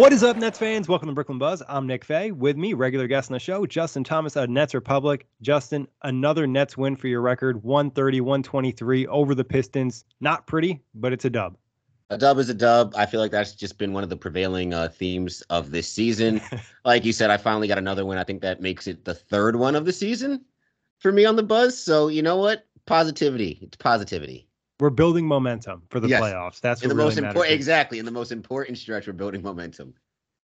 What 0.00 0.14
is 0.14 0.24
up, 0.24 0.38
Nets 0.38 0.58
fans? 0.58 0.88
Welcome 0.88 1.08
to 1.08 1.14
Brooklyn 1.14 1.36
Buzz. 1.36 1.62
I'm 1.68 1.86
Nick 1.86 2.06
Fay. 2.06 2.32
With 2.32 2.56
me, 2.56 2.72
regular 2.72 3.06
guest 3.06 3.30
on 3.30 3.34
the 3.34 3.38
show, 3.38 3.66
Justin 3.66 4.02
Thomas 4.02 4.34
of 4.34 4.48
Nets 4.48 4.72
Republic. 4.72 5.26
Justin, 5.42 5.86
another 6.04 6.46
Nets 6.46 6.74
win 6.74 6.96
for 6.96 7.06
your 7.06 7.20
record 7.20 7.62
130 7.62 8.22
123 8.22 9.06
over 9.08 9.34
the 9.34 9.44
Pistons. 9.44 10.06
Not 10.22 10.46
pretty, 10.46 10.80
but 10.94 11.12
it's 11.12 11.26
a 11.26 11.30
dub. 11.30 11.58
A 12.08 12.16
dub 12.16 12.38
is 12.38 12.48
a 12.48 12.54
dub. 12.54 12.94
I 12.96 13.04
feel 13.04 13.20
like 13.20 13.30
that's 13.30 13.52
just 13.52 13.76
been 13.76 13.92
one 13.92 14.02
of 14.02 14.08
the 14.08 14.16
prevailing 14.16 14.72
uh, 14.72 14.88
themes 14.88 15.42
of 15.50 15.70
this 15.70 15.86
season. 15.86 16.40
like 16.86 17.04
you 17.04 17.12
said, 17.12 17.28
I 17.28 17.36
finally 17.36 17.68
got 17.68 17.76
another 17.76 18.06
win. 18.06 18.16
I 18.16 18.24
think 18.24 18.40
that 18.40 18.62
makes 18.62 18.86
it 18.86 19.04
the 19.04 19.14
third 19.14 19.56
one 19.56 19.76
of 19.76 19.84
the 19.84 19.92
season 19.92 20.46
for 21.00 21.12
me 21.12 21.26
on 21.26 21.36
the 21.36 21.42
buzz. 21.42 21.78
So 21.78 22.08
you 22.08 22.22
know 22.22 22.38
what? 22.38 22.66
Positivity. 22.86 23.58
It's 23.60 23.76
positivity. 23.76 24.48
We're 24.80 24.90
building 24.90 25.26
momentum 25.26 25.82
for 25.90 26.00
the 26.00 26.08
Yes. 26.08 26.22
playoffs. 26.22 26.60
That's 26.60 26.82
In 26.82 26.88
what 26.88 26.94
the 26.94 26.96
really 26.96 27.08
most 27.08 27.18
important, 27.18 27.54
exactly. 27.54 27.98
In 27.98 28.06
the 28.06 28.10
most 28.10 28.32
important 28.32 28.78
stretch, 28.78 29.06
we're 29.06 29.12
building 29.12 29.42
momentum. 29.42 29.94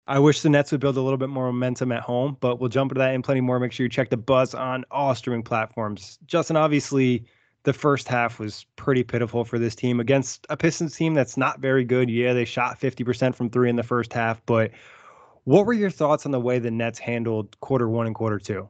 I 0.06 0.18
wish 0.18 0.40
the 0.40 0.48
Nets 0.48 0.72
would 0.72 0.80
build 0.80 0.96
a 0.96 1.00
little 1.00 1.18
bit 1.18 1.28
more 1.28 1.46
momentum 1.52 1.92
at 1.92 2.00
home, 2.02 2.36
but 2.40 2.58
we'll 2.58 2.68
jump 2.68 2.90
into 2.90 2.98
that 2.98 3.14
and 3.14 3.22
plenty 3.22 3.40
more. 3.40 3.60
Make 3.60 3.70
sure 3.72 3.84
you 3.84 3.90
check 3.90 4.10
the 4.10 4.16
buzz 4.16 4.54
on 4.54 4.84
all 4.90 5.14
streaming 5.14 5.42
platforms. 5.44 6.18
Justin, 6.26 6.56
obviously, 6.56 7.24
the 7.62 7.72
first 7.72 8.08
half 8.08 8.40
was 8.40 8.66
pretty 8.74 9.04
pitiful 9.04 9.44
for 9.44 9.58
this 9.58 9.76
team 9.76 10.00
against 10.00 10.46
a 10.50 10.56
Pistons 10.56 10.96
team 10.96 11.14
that's 11.14 11.36
not 11.36 11.60
very 11.60 11.84
good. 11.84 12.10
Yeah, 12.10 12.32
they 12.32 12.44
shot 12.44 12.80
50% 12.80 13.36
from 13.36 13.50
three 13.50 13.70
in 13.70 13.76
the 13.76 13.84
first 13.84 14.12
half, 14.12 14.44
but 14.46 14.72
what 15.44 15.66
were 15.66 15.72
your 15.72 15.90
thoughts 15.90 16.26
on 16.26 16.32
the 16.32 16.40
way 16.40 16.58
the 16.58 16.70
Nets 16.70 16.98
handled 16.98 17.58
quarter 17.60 17.88
one 17.88 18.06
and 18.06 18.14
quarter 18.14 18.38
two? 18.38 18.68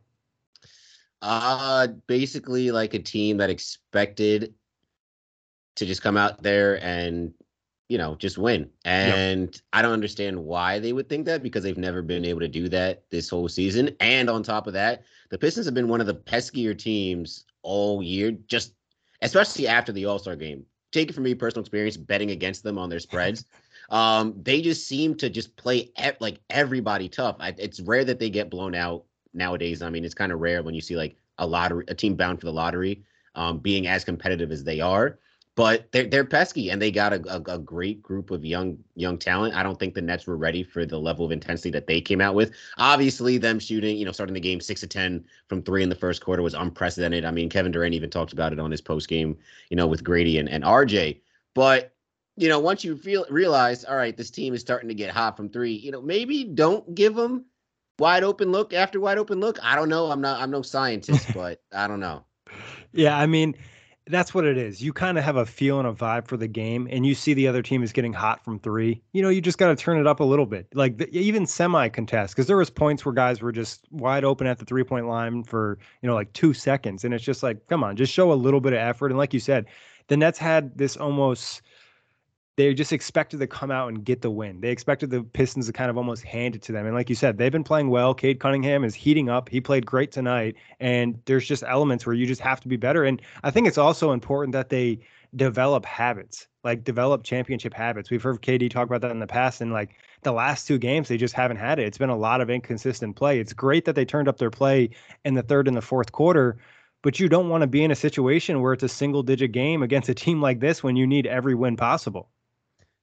Uh 1.22 1.86
basically 2.08 2.72
like 2.72 2.94
a 2.94 2.98
team 2.98 3.36
that 3.36 3.48
expected 3.48 4.54
to 5.76 5.86
just 5.86 6.02
come 6.02 6.16
out 6.16 6.42
there 6.42 6.82
and 6.84 7.32
you 7.88 7.98
know 7.98 8.14
just 8.16 8.38
win. 8.38 8.70
And 8.84 9.60
I 9.72 9.82
don't 9.82 9.92
understand 9.92 10.42
why 10.42 10.78
they 10.78 10.92
would 10.92 11.08
think 11.08 11.26
that 11.26 11.42
because 11.42 11.62
they've 11.62 11.76
never 11.76 12.02
been 12.02 12.24
able 12.24 12.40
to 12.40 12.48
do 12.48 12.68
that 12.70 13.04
this 13.10 13.28
whole 13.28 13.48
season. 13.48 13.94
And 14.00 14.30
on 14.30 14.42
top 14.42 14.66
of 14.66 14.72
that, 14.74 15.02
the 15.30 15.38
Pistons 15.38 15.66
have 15.66 15.74
been 15.74 15.88
one 15.88 16.00
of 16.00 16.06
the 16.06 16.14
peskier 16.14 16.76
teams 16.76 17.44
all 17.62 18.02
year, 18.02 18.32
just 18.46 18.74
especially 19.22 19.68
after 19.68 19.92
the 19.92 20.04
All-Star 20.04 20.36
game. 20.36 20.64
Take 20.90 21.08
it 21.08 21.14
from 21.14 21.24
me, 21.24 21.34
personal 21.34 21.62
experience, 21.62 21.96
betting 21.96 22.32
against 22.32 22.62
them 22.62 22.76
on 22.76 22.90
their 22.90 22.98
spreads. 22.98 23.46
um, 23.90 24.34
they 24.42 24.60
just 24.60 24.86
seem 24.86 25.14
to 25.16 25.30
just 25.30 25.56
play 25.56 25.90
e- 26.02 26.10
like 26.20 26.38
everybody 26.50 27.08
tough. 27.08 27.36
I, 27.40 27.54
it's 27.56 27.80
rare 27.80 28.04
that 28.04 28.18
they 28.18 28.28
get 28.28 28.50
blown 28.50 28.74
out 28.74 29.04
nowadays. 29.32 29.80
I 29.80 29.90
mean, 29.90 30.04
it's 30.04 30.14
kind 30.14 30.32
of 30.32 30.40
rare 30.40 30.62
when 30.62 30.74
you 30.74 30.80
see 30.80 30.96
like 30.96 31.16
a 31.38 31.46
lottery, 31.46 31.84
a 31.88 31.94
team 31.94 32.14
bound 32.14 32.40
for 32.40 32.46
the 32.46 32.52
lottery, 32.52 33.02
um, 33.34 33.58
being 33.58 33.86
as 33.86 34.04
competitive 34.04 34.52
as 34.52 34.64
they 34.64 34.80
are. 34.80 35.18
But 35.54 35.92
they're 35.92 36.06
they're 36.06 36.24
pesky, 36.24 36.70
and 36.70 36.80
they 36.80 36.90
got 36.90 37.12
a, 37.12 37.22
a, 37.28 37.56
a 37.56 37.58
great 37.58 38.02
group 38.02 38.30
of 38.30 38.42
young 38.42 38.78
young 38.94 39.18
talent. 39.18 39.54
I 39.54 39.62
don't 39.62 39.78
think 39.78 39.92
the 39.92 40.00
Nets 40.00 40.26
were 40.26 40.38
ready 40.38 40.62
for 40.62 40.86
the 40.86 40.98
level 40.98 41.26
of 41.26 41.30
intensity 41.30 41.70
that 41.72 41.86
they 41.86 42.00
came 42.00 42.22
out 42.22 42.34
with. 42.34 42.52
Obviously, 42.78 43.36
them 43.36 43.58
shooting, 43.58 43.98
you 43.98 44.06
know, 44.06 44.12
starting 44.12 44.32
the 44.32 44.40
game 44.40 44.60
six 44.60 44.80
to 44.80 44.86
ten 44.86 45.24
from 45.48 45.62
three 45.62 45.82
in 45.82 45.90
the 45.90 45.94
first 45.94 46.24
quarter 46.24 46.42
was 46.42 46.54
unprecedented. 46.54 47.26
I 47.26 47.30
mean, 47.30 47.50
Kevin 47.50 47.70
Durant 47.70 47.94
even 47.94 48.08
talked 48.08 48.32
about 48.32 48.54
it 48.54 48.60
on 48.60 48.70
his 48.70 48.80
post 48.80 49.08
game, 49.08 49.36
you 49.68 49.76
know, 49.76 49.86
with 49.86 50.02
Grady 50.02 50.38
and, 50.38 50.48
and 50.48 50.64
RJ. 50.64 51.20
But 51.54 51.92
you 52.36 52.48
know, 52.48 52.58
once 52.58 52.82
you 52.82 52.96
feel 52.96 53.26
realize, 53.28 53.84
all 53.84 53.96
right, 53.96 54.16
this 54.16 54.30
team 54.30 54.54
is 54.54 54.62
starting 54.62 54.88
to 54.88 54.94
get 54.94 55.10
hot 55.10 55.36
from 55.36 55.50
three. 55.50 55.74
You 55.74 55.92
know, 55.92 56.00
maybe 56.00 56.44
don't 56.44 56.94
give 56.94 57.14
them 57.14 57.44
wide 57.98 58.24
open 58.24 58.50
look 58.50 58.72
after 58.72 59.00
wide 59.00 59.18
open 59.18 59.40
look. 59.40 59.58
I 59.62 59.76
don't 59.76 59.88
know. 59.88 60.10
I'm 60.10 60.20
not. 60.20 60.40
I'm 60.40 60.50
no 60.50 60.62
scientist, 60.62 61.26
but 61.34 61.62
I 61.72 61.86
don't 61.86 62.00
know. 62.00 62.24
Yeah, 62.92 63.18
I 63.18 63.26
mean, 63.26 63.54
that's 64.06 64.34
what 64.34 64.44
it 64.44 64.58
is. 64.58 64.82
You 64.82 64.92
kind 64.92 65.16
of 65.16 65.24
have 65.24 65.36
a 65.36 65.46
feel 65.46 65.78
and 65.78 65.86
a 65.86 65.92
vibe 65.92 66.26
for 66.26 66.36
the 66.36 66.48
game, 66.48 66.88
and 66.90 67.06
you 67.06 67.14
see 67.14 67.34
the 67.34 67.46
other 67.46 67.62
team 67.62 67.82
is 67.82 67.92
getting 67.92 68.12
hot 68.12 68.44
from 68.44 68.58
three. 68.58 69.00
You 69.12 69.22
know, 69.22 69.28
you 69.28 69.40
just 69.40 69.58
got 69.58 69.68
to 69.68 69.76
turn 69.76 69.98
it 69.98 70.06
up 70.06 70.20
a 70.20 70.24
little 70.24 70.46
bit, 70.46 70.66
like 70.74 70.98
the, 70.98 71.08
even 71.16 71.46
semi 71.46 71.88
contest, 71.88 72.34
because 72.34 72.46
there 72.46 72.56
was 72.56 72.70
points 72.70 73.04
where 73.04 73.14
guys 73.14 73.40
were 73.40 73.52
just 73.52 73.86
wide 73.92 74.24
open 74.24 74.46
at 74.46 74.58
the 74.58 74.64
three 74.64 74.82
point 74.84 75.06
line 75.06 75.44
for 75.44 75.78
you 76.02 76.08
know 76.08 76.14
like 76.14 76.32
two 76.32 76.52
seconds, 76.52 77.04
and 77.04 77.14
it's 77.14 77.24
just 77.24 77.42
like, 77.42 77.66
come 77.68 77.84
on, 77.84 77.96
just 77.96 78.12
show 78.12 78.32
a 78.32 78.34
little 78.34 78.60
bit 78.60 78.72
of 78.72 78.80
effort. 78.80 79.10
And 79.10 79.18
like 79.18 79.32
you 79.32 79.40
said, 79.40 79.66
the 80.08 80.16
Nets 80.16 80.38
had 80.38 80.76
this 80.76 80.96
almost. 80.96 81.62
They 82.56 82.74
just 82.74 82.92
expected 82.92 83.40
to 83.40 83.46
come 83.46 83.70
out 83.70 83.88
and 83.88 84.04
get 84.04 84.20
the 84.20 84.30
win. 84.30 84.60
They 84.60 84.70
expected 84.70 85.10
the 85.10 85.22
Pistons 85.22 85.66
to 85.66 85.72
kind 85.72 85.88
of 85.88 85.96
almost 85.96 86.22
hand 86.22 86.54
it 86.54 86.62
to 86.62 86.72
them. 86.72 86.84
And 86.84 86.94
like 86.94 87.08
you 87.08 87.14
said, 87.14 87.38
they've 87.38 87.50
been 87.50 87.64
playing 87.64 87.88
well. 87.88 88.12
Cade 88.12 88.40
Cunningham 88.40 88.84
is 88.84 88.94
heating 88.94 89.30
up. 89.30 89.48
He 89.48 89.60
played 89.60 89.86
great 89.86 90.12
tonight. 90.12 90.56
And 90.78 91.18
there's 91.24 91.46
just 91.46 91.62
elements 91.66 92.04
where 92.04 92.14
you 92.14 92.26
just 92.26 92.42
have 92.42 92.60
to 92.60 92.68
be 92.68 92.76
better. 92.76 93.04
And 93.04 93.22
I 93.42 93.50
think 93.50 93.66
it's 93.66 93.78
also 93.78 94.12
important 94.12 94.52
that 94.52 94.68
they 94.68 95.00
develop 95.36 95.84
habits, 95.84 96.46
like 96.64 96.84
develop 96.84 97.24
championship 97.24 97.72
habits. 97.74 98.10
We've 98.10 98.22
heard 98.22 98.42
KD 98.42 98.70
talk 98.70 98.86
about 98.86 99.00
that 99.02 99.10
in 99.10 99.18
the 99.18 99.26
past, 99.26 99.60
and 99.60 99.72
like 99.72 99.96
the 100.22 100.32
last 100.32 100.66
two 100.66 100.78
games, 100.78 101.08
they 101.08 101.16
just 101.16 101.34
haven't 101.34 101.56
had 101.56 101.78
it. 101.78 101.86
It's 101.86 101.98
been 101.98 102.10
a 102.10 102.16
lot 102.16 102.40
of 102.40 102.50
inconsistent 102.50 103.16
play. 103.16 103.40
It's 103.40 103.52
great 103.52 103.84
that 103.86 103.94
they 103.94 104.04
turned 104.04 104.28
up 104.28 104.38
their 104.38 104.50
play 104.50 104.90
in 105.24 105.34
the 105.34 105.42
third 105.42 105.68
and 105.68 105.76
the 105.76 105.82
fourth 105.82 106.12
quarter, 106.12 106.58
but 107.02 107.18
you 107.18 107.28
don't 107.28 107.48
want 107.48 107.62
to 107.62 107.66
be 107.66 107.82
in 107.82 107.90
a 107.90 107.96
situation 107.96 108.60
where 108.60 108.74
it's 108.74 108.82
a 108.82 108.88
single 108.88 109.22
digit 109.22 109.52
game 109.52 109.82
against 109.82 110.08
a 110.08 110.14
team 110.14 110.40
like 110.40 110.60
this 110.60 110.82
when 110.82 110.96
you 110.96 111.06
need 111.06 111.26
every 111.26 111.54
win 111.54 111.76
possible. 111.76 112.28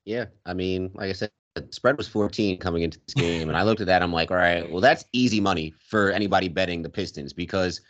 Yeah, 0.10 0.26
I 0.44 0.56
mean, 0.56 0.90
like 0.96 1.12
I 1.12 1.14
said, 1.14 1.30
the 1.54 1.68
spread 1.70 1.96
was 1.96 2.08
14 2.08 2.58
coming 2.58 2.82
into 2.82 3.00
this 3.06 3.14
game, 3.14 3.48
and 3.48 3.56
I 3.56 3.62
looked 3.62 3.80
at 3.80 3.86
that. 3.86 4.02
I'm 4.02 4.12
like, 4.12 4.32
all 4.32 4.38
right, 4.38 4.68
well, 4.68 4.82
that's 4.82 5.06
easy 5.14 5.40
money 5.40 5.72
for 5.88 6.10
anybody 6.10 6.48
betting 6.48 6.82
the 6.82 6.90
Pistons 6.90 7.32
because, 7.32 7.82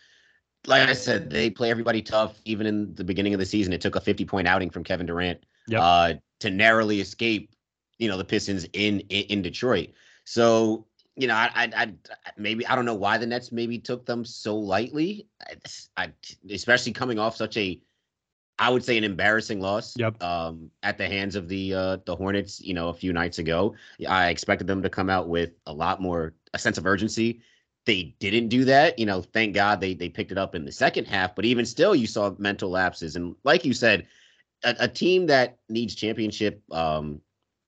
like 0.67 0.89
I 0.89 0.91
said, 0.91 1.29
they 1.29 1.49
play 1.49 1.71
everybody 1.71 2.01
tough. 2.01 2.41
Even 2.43 2.67
in 2.67 2.93
the 2.95 3.05
beginning 3.05 3.33
of 3.33 3.39
the 3.39 3.45
season, 3.45 3.71
it 3.71 3.79
took 3.79 3.95
a 3.95 4.01
50 4.01 4.25
point 4.25 4.49
outing 4.49 4.69
from 4.69 4.83
Kevin 4.83 5.05
Durant 5.05 5.45
Yep. 5.69 5.81
uh, 5.81 6.13
to 6.41 6.49
narrowly 6.49 6.99
escape, 6.99 7.53
you 7.99 8.09
know, 8.09 8.17
the 8.17 8.25
Pistons 8.25 8.65
in 8.73 8.99
in, 9.07 9.23
in 9.37 9.41
Detroit. 9.41 9.91
So. 10.25 10.85
You 11.15 11.27
know, 11.27 11.35
I, 11.35 11.49
I, 11.53 11.69
I, 11.75 11.93
maybe 12.37 12.65
I 12.65 12.77
don't 12.77 12.85
know 12.85 12.93
why 12.93 13.17
the 13.17 13.25
Nets 13.25 13.51
maybe 13.51 13.77
took 13.77 14.05
them 14.05 14.23
so 14.23 14.55
lightly, 14.55 15.27
I, 15.97 16.05
I, 16.05 16.13
especially 16.49 16.93
coming 16.93 17.19
off 17.19 17.35
such 17.35 17.57
a 17.57 17.81
I 18.59 18.69
would 18.69 18.83
say 18.83 18.97
an 18.97 19.05
embarrassing 19.05 19.61
loss. 19.61 19.95
Yep. 19.97 20.21
Um, 20.21 20.69
at 20.83 20.97
the 20.97 21.07
hands 21.07 21.35
of 21.35 21.47
the 21.47 21.73
uh, 21.73 21.97
the 22.05 22.15
Hornets, 22.15 22.59
you 22.59 22.73
know, 22.73 22.89
a 22.89 22.93
few 22.93 23.13
nights 23.13 23.39
ago, 23.39 23.73
I 24.07 24.29
expected 24.29 24.67
them 24.67 24.83
to 24.83 24.89
come 24.89 25.09
out 25.09 25.29
with 25.29 25.51
a 25.65 25.73
lot 25.73 26.01
more 26.01 26.33
a 26.53 26.59
sense 26.59 26.77
of 26.77 26.85
urgency. 26.85 27.41
They 27.85 28.15
didn't 28.19 28.49
do 28.49 28.65
that. 28.65 28.99
You 28.99 29.05
know, 29.05 29.21
thank 29.21 29.55
God 29.55 29.79
they 29.79 29.93
they 29.93 30.09
picked 30.09 30.33
it 30.33 30.37
up 30.37 30.55
in 30.55 30.65
the 30.65 30.71
second 30.71 31.07
half. 31.07 31.35
But 31.35 31.45
even 31.45 31.65
still, 31.65 31.95
you 31.95 32.05
saw 32.05 32.35
mental 32.37 32.69
lapses. 32.69 33.15
And 33.15 33.35
like 33.45 33.63
you 33.63 33.73
said, 33.73 34.07
a, 34.63 34.75
a 34.81 34.87
team 34.87 35.27
that 35.27 35.57
needs 35.69 35.95
championship, 35.95 36.61
um, 36.71 37.21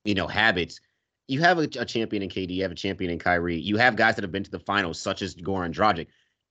you 0.04 0.14
know, 0.14 0.26
habits. 0.26 0.78
You 1.26 1.40
have 1.40 1.58
a, 1.58 1.68
a 1.78 1.86
champion 1.86 2.22
in 2.22 2.28
KD, 2.28 2.50
you 2.50 2.62
have 2.62 2.72
a 2.72 2.76
champion 2.76 3.10
in 3.10 3.18
Kyrie. 3.18 3.58
You 3.58 3.78
have 3.78 3.96
guys 3.96 4.16
that 4.16 4.22
have 4.22 4.32
been 4.32 4.44
to 4.44 4.50
the 4.50 4.58
finals, 4.58 5.00
such 5.00 5.22
as 5.22 5.34
Goran 5.34 5.72
Dragic 5.72 6.08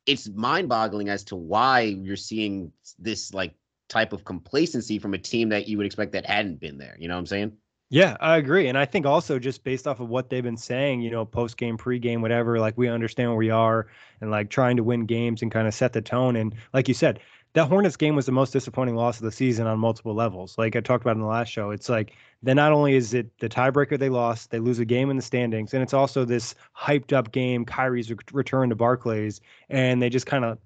it's 0.08 0.28
mind-boggling 0.30 1.10
as 1.10 1.24
to 1.24 1.36
why 1.36 1.82
you're 1.82 2.16
seeing 2.16 2.72
this 2.98 3.34
like 3.34 3.54
type 3.92 4.14
of 4.14 4.24
complacency 4.24 4.98
from 4.98 5.14
a 5.14 5.18
team 5.18 5.50
that 5.50 5.68
you 5.68 5.78
would 5.78 5.86
expect 5.86 6.14
that 6.14 6.26
hadn't 6.26 6.60
been 6.60 6.78
there. 6.78 6.96
You 6.98 7.08
know 7.08 7.16
what 7.16 7.20
I'm 7.20 7.26
saying? 7.28 7.58
Yeah, 7.90 8.16
I 8.22 8.38
agree. 8.38 8.70
And 8.70 8.78
I 8.78 8.86
think 8.86 9.06
also 9.06 9.38
just 9.38 9.66
based 9.66 9.86
off 9.86 10.00
of 10.00 10.08
what 10.08 10.30
they've 10.30 10.42
been 10.42 10.56
saying, 10.56 11.02
you 11.02 11.12
know, 11.12 11.26
post 11.26 11.58
game, 11.58 11.78
pre 11.78 12.00
game, 12.00 12.22
whatever, 12.22 12.58
like 12.58 12.78
we 12.78 12.88
understand 12.88 13.30
where 13.30 13.38
we 13.38 13.50
are 13.50 13.88
and 14.22 14.32
like 14.32 14.50
trying 14.50 14.78
to 14.78 14.84
win 14.84 15.06
games 15.06 15.42
and 15.42 15.52
kind 15.52 15.68
of 15.68 15.74
set 15.74 15.92
the 15.92 16.02
tone. 16.02 16.38
And 16.38 16.56
like 16.74 16.88
you 16.88 16.94
said, 16.94 17.20
that 17.54 17.68
Hornets 17.68 17.98
game 17.98 18.16
was 18.16 18.26
the 18.26 18.32
most 18.32 18.54
disappointing 18.54 18.96
loss 18.96 19.18
of 19.18 19.24
the 19.24 19.32
season 19.32 19.68
on 19.68 19.78
multiple 19.78 20.16
levels. 20.16 20.58
Like 20.58 20.78
I 20.78 20.80
talked 20.80 21.04
about 21.04 21.18
in 21.18 21.22
the 21.22 21.28
last 21.28 21.50
show, 21.50 21.72
it's 21.72 21.90
like 21.90 22.14
then 22.42 22.56
not 22.56 22.72
only 22.72 22.96
is 22.96 23.14
it 23.14 23.38
the 23.40 23.50
tiebreaker 23.50 24.00
they 24.00 24.08
lost, 24.08 24.52
they 24.52 24.60
lose 24.60 24.80
a 24.80 24.86
game 24.86 25.10
in 25.10 25.18
the 25.18 25.22
standings, 25.22 25.74
and 25.74 25.84
it's 25.84 25.94
also 25.94 26.24
this 26.24 26.56
hyped 26.78 27.12
up 27.12 27.34
game, 27.34 27.66
Kyrie's 27.66 28.10
re- 28.10 28.18
return 28.32 28.70
to 28.70 28.76
Barclays, 28.76 29.42
and 29.70 30.02
they 30.02 30.10
just 30.10 30.28
kind 30.28 30.46
of, 30.46 30.60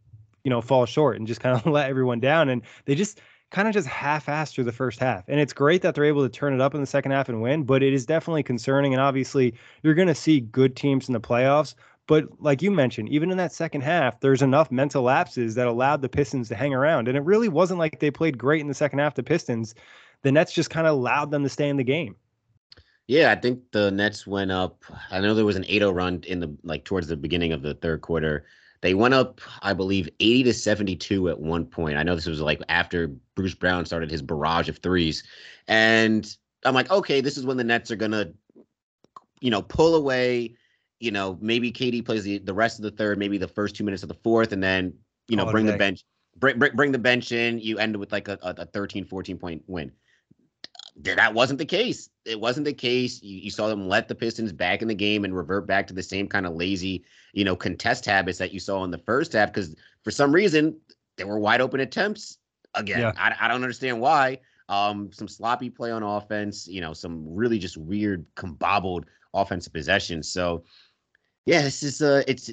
you 0.46 0.50
know, 0.50 0.62
fall 0.62 0.86
short 0.86 1.18
and 1.18 1.28
just 1.28 1.42
kind 1.42 1.58
of 1.58 1.66
let 1.72 1.90
everyone 1.90 2.22
down. 2.22 2.48
And 2.48 2.62
they 2.86 2.96
just 2.96 3.20
kind 3.52 3.68
of 3.68 3.74
just 3.74 3.88
half-assed 3.88 4.54
through 4.54 4.64
the 4.64 4.72
first 4.72 5.00
half. 5.00 5.26
And 5.28 5.40
it's 5.40 5.54
great 5.54 5.82
that 5.82 5.96
they're 5.96 6.06
able 6.06 6.24
to 6.24 6.30
turn 6.30 6.54
it 6.54 6.62
up 6.62 6.74
in 6.74 6.82
the 6.82 6.88
second 6.88 7.12
half 7.12 7.28
and 7.28 7.42
win, 7.42 7.64
but 7.64 7.84
it 7.84 7.94
is 7.94 8.06
definitely 8.06 8.44
concerning. 8.44 8.94
And 8.94 9.02
obviously, 9.02 9.54
you're 9.84 9.94
going 9.94 10.08
to 10.08 10.16
see 10.16 10.40
good 10.40 10.76
teams 10.76 11.10
in 11.10 11.14
the 11.14 11.20
playoffs. 11.20 11.76
But 12.08 12.26
like 12.40 12.62
you 12.62 12.70
mentioned, 12.70 13.10
even 13.10 13.32
in 13.32 13.38
that 13.38 13.52
second 13.52 13.82
half, 13.82 14.20
there's 14.20 14.44
enough 14.44 14.72
mental 14.72 15.02
lapses 15.02 15.56
that 15.56 15.68
allowed 15.68 16.02
the 16.02 16.10
Pistons 16.10 16.48
to 16.50 16.56
hang 16.56 16.74
around. 16.74 17.08
And 17.08 17.18
it 17.18 17.24
really 17.24 17.50
wasn't 17.50 17.80
like 17.80 18.00
they 18.00 18.12
played 18.12 18.38
great 18.38 18.62
in 18.62 18.68
the 18.68 18.76
second 18.76 19.00
half. 19.00 19.16
The 19.16 19.24
Pistons, 19.24 19.74
the 20.22 20.32
Nets 20.32 20.54
just 20.54 20.70
kind 20.70 20.86
of 20.86 20.94
allowed 20.94 21.32
them 21.32 21.42
to 21.44 21.50
stay 21.50 21.68
in 21.68 21.78
the 21.78 21.84
game. 21.84 22.16
Yeah, 23.08 23.32
I 23.32 23.36
think 23.36 23.62
the 23.72 23.92
Nets 23.92 24.26
went 24.26 24.52
up. 24.52 24.84
I 25.10 25.20
know 25.20 25.34
there 25.34 25.46
was 25.46 25.56
an 25.56 25.64
8-0 25.64 25.94
run 25.96 26.24
in 26.28 26.40
the 26.40 26.56
like 26.64 26.86
towards 26.86 27.08
the 27.08 27.16
beginning 27.16 27.54
of 27.54 27.62
the 27.62 27.76
third 27.76 28.02
quarter. 28.02 28.46
They 28.82 28.94
went 28.94 29.14
up, 29.14 29.42
I 29.62 29.74
believe, 29.74 30.10
80 30.20 30.44
to 30.44 30.54
72 30.54 31.30
at 31.30 31.40
one 31.40 31.66
point. 31.66 31.98
I 31.98 32.04
know 32.04 32.16
this 32.16 32.26
was 32.26 32.42
like 32.42 32.62
after 32.70 33.08
Bruce 33.36 33.56
Brown 33.56 33.86
started 33.86 34.12
his 34.12 34.22
barrage 34.22 34.70
of 34.70 34.78
threes. 34.78 35.24
And 35.68 36.28
I'm 36.64 36.74
like, 36.74 36.92
okay, 36.92 37.22
this 37.22 37.38
is 37.38 37.46
when 37.46 37.58
the 37.58 37.64
Nets 37.64 37.92
are 37.92 37.96
gonna, 37.96 38.32
you 39.40 39.52
know, 39.52 39.62
pull 39.62 39.96
away. 39.96 40.56
You 41.00 41.12
know, 41.12 41.38
maybe 41.42 41.72
KD 41.72 42.06
plays 42.06 42.24
the, 42.24 42.40
the 42.40 42.54
rest 42.54 42.80
of 42.80 42.84
the 42.84 42.92
third, 42.92 43.18
maybe 43.18 43.38
the 43.38 43.48
first 43.48 43.76
two 43.76 43.84
minutes 43.84 44.04
of 44.04 44.10
the 44.10 44.18
fourth, 44.24 44.54
and 44.54 44.64
then, 44.64 44.94
you 45.28 45.36
know, 45.36 45.52
bring 45.52 45.66
the 45.66 45.78
bench, 45.78 46.06
bring, 46.38 46.58
bring 46.58 46.76
bring 46.76 46.92
the 46.92 47.00
bench 47.00 47.32
in. 47.32 47.60
You 47.60 47.78
end 47.78 47.98
with 47.98 48.12
like 48.12 48.28
a, 48.28 48.38
a 48.42 48.66
13, 48.66 49.06
14 49.06 49.38
point 49.38 49.64
win 49.68 49.92
that 50.98 51.34
wasn't 51.34 51.60
the 51.60 51.66
case. 51.66 52.10
It 52.24 52.40
wasn't 52.40 52.66
the 52.66 52.74
case. 52.74 53.22
You, 53.22 53.38
you, 53.38 53.52
saw 53.52 53.68
them 53.68 53.88
let 53.88 54.08
the 54.08 54.16
Pistons 54.16 54.54
back 54.54 54.82
in 54.82 54.88
the 54.88 54.96
game 54.96 55.26
and 55.26 55.36
revert 55.36 55.68
back 55.68 55.88
to 55.88 55.94
the 55.94 56.04
same 56.04 56.28
kind 56.28 56.46
of 56.46 56.56
lazy, 56.56 57.04
you 57.34 57.44
know, 57.44 57.56
contest 57.56 58.06
habits 58.06 58.38
that 58.38 58.54
you 58.54 58.60
saw 58.60 58.84
in 58.84 58.92
the 58.92 58.98
first 59.00 59.34
half. 59.34 59.52
Because 59.52 59.76
for 60.04 60.12
some 60.12 60.32
reason, 60.32 60.78
there 61.18 61.28
were 61.28 61.40
wide 61.40 61.62
open 61.62 61.82
attempts 61.82 62.38
again. 62.76 63.02
Yeah. 63.02 63.12
I, 63.18 63.36
I 63.40 63.48
don't 63.48 63.62
understand 63.62 64.00
why. 64.00 64.40
Um, 64.70 65.12
some 65.12 65.28
sloppy 65.28 65.70
play 65.70 65.92
on 65.92 66.02
offense. 66.02 66.68
You 66.68 66.82
know, 66.82 66.94
some 66.94 67.24
really 67.28 67.60
just 67.60 67.78
weird, 67.78 68.26
combobbled 68.36 69.04
offensive 69.34 69.74
possessions. 69.74 70.32
So, 70.32 70.64
yeah, 71.46 71.62
this 71.62 71.84
is 71.84 72.02
uh, 72.02 72.24
it's 72.26 72.52